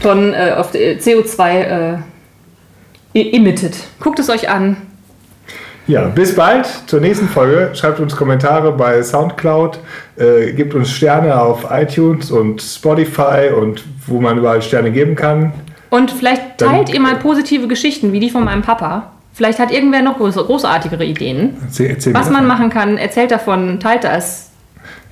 Tonnen, 0.01 0.33
äh, 0.33 0.53
auf 0.57 0.71
die- 0.71 0.95
CO2 0.99 1.49
äh, 1.51 1.97
e- 3.13 3.35
emitted. 3.35 3.75
Guckt 3.99 4.17
es 4.19 4.29
euch 4.29 4.49
an. 4.49 4.77
Ja, 5.87 6.05
bis 6.07 6.35
bald 6.35 6.67
zur 6.85 7.01
nächsten 7.01 7.27
Folge. 7.27 7.71
Schreibt 7.73 7.99
uns 7.99 8.15
Kommentare 8.15 8.71
bei 8.71 9.01
Soundcloud, 9.01 9.79
äh, 10.17 10.51
gebt 10.53 10.75
uns 10.75 10.91
Sterne 10.91 11.39
auf 11.39 11.65
iTunes 11.71 12.29
und 12.31 12.61
Spotify 12.61 13.49
und 13.55 13.83
wo 14.05 14.21
man 14.21 14.37
überall 14.37 14.61
Sterne 14.61 14.91
geben 14.91 15.15
kann. 15.15 15.51
Und 15.89 16.11
vielleicht 16.11 16.61
Dann- 16.61 16.69
teilt 16.69 16.93
ihr 16.93 16.99
mal 16.99 17.15
positive 17.15 17.67
Geschichten, 17.67 18.11
wie 18.13 18.19
die 18.19 18.29
von 18.29 18.43
meinem 18.43 18.61
Papa. 18.61 19.11
Vielleicht 19.33 19.59
hat 19.59 19.71
irgendwer 19.71 20.01
noch 20.01 20.17
groß, 20.17 20.35
großartigere 20.35 21.05
Ideen. 21.05 21.57
Erzähl, 21.63 21.87
erzähl 21.89 22.13
Was 22.13 22.29
man 22.29 22.45
machen 22.45 22.69
kann, 22.69 22.97
erzählt 22.97 23.31
davon, 23.31 23.79
teilt 23.79 24.03
das. 24.03 24.49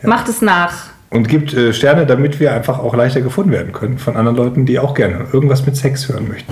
Macht 0.03 0.27
es 0.27 0.41
nach. 0.41 0.87
Und 1.09 1.29
gibt 1.29 1.53
äh, 1.53 1.71
Sterne, 1.73 2.05
damit 2.05 2.39
wir 2.39 2.53
einfach 2.53 2.79
auch 2.79 2.93
leichter 2.93 3.21
gefunden 3.21 3.51
werden 3.51 3.71
können 3.71 3.97
von 3.97 4.17
anderen 4.17 4.35
Leuten, 4.37 4.65
die 4.65 4.79
auch 4.79 4.93
gerne 4.93 5.25
irgendwas 5.31 5.65
mit 5.65 5.77
Sex 5.77 6.09
hören 6.09 6.27
möchten. 6.27 6.51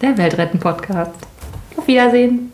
Der 0.00 0.16
Weltretten-Podcast. 0.16 1.10
Auf 1.76 1.86
Wiedersehen. 1.88 2.52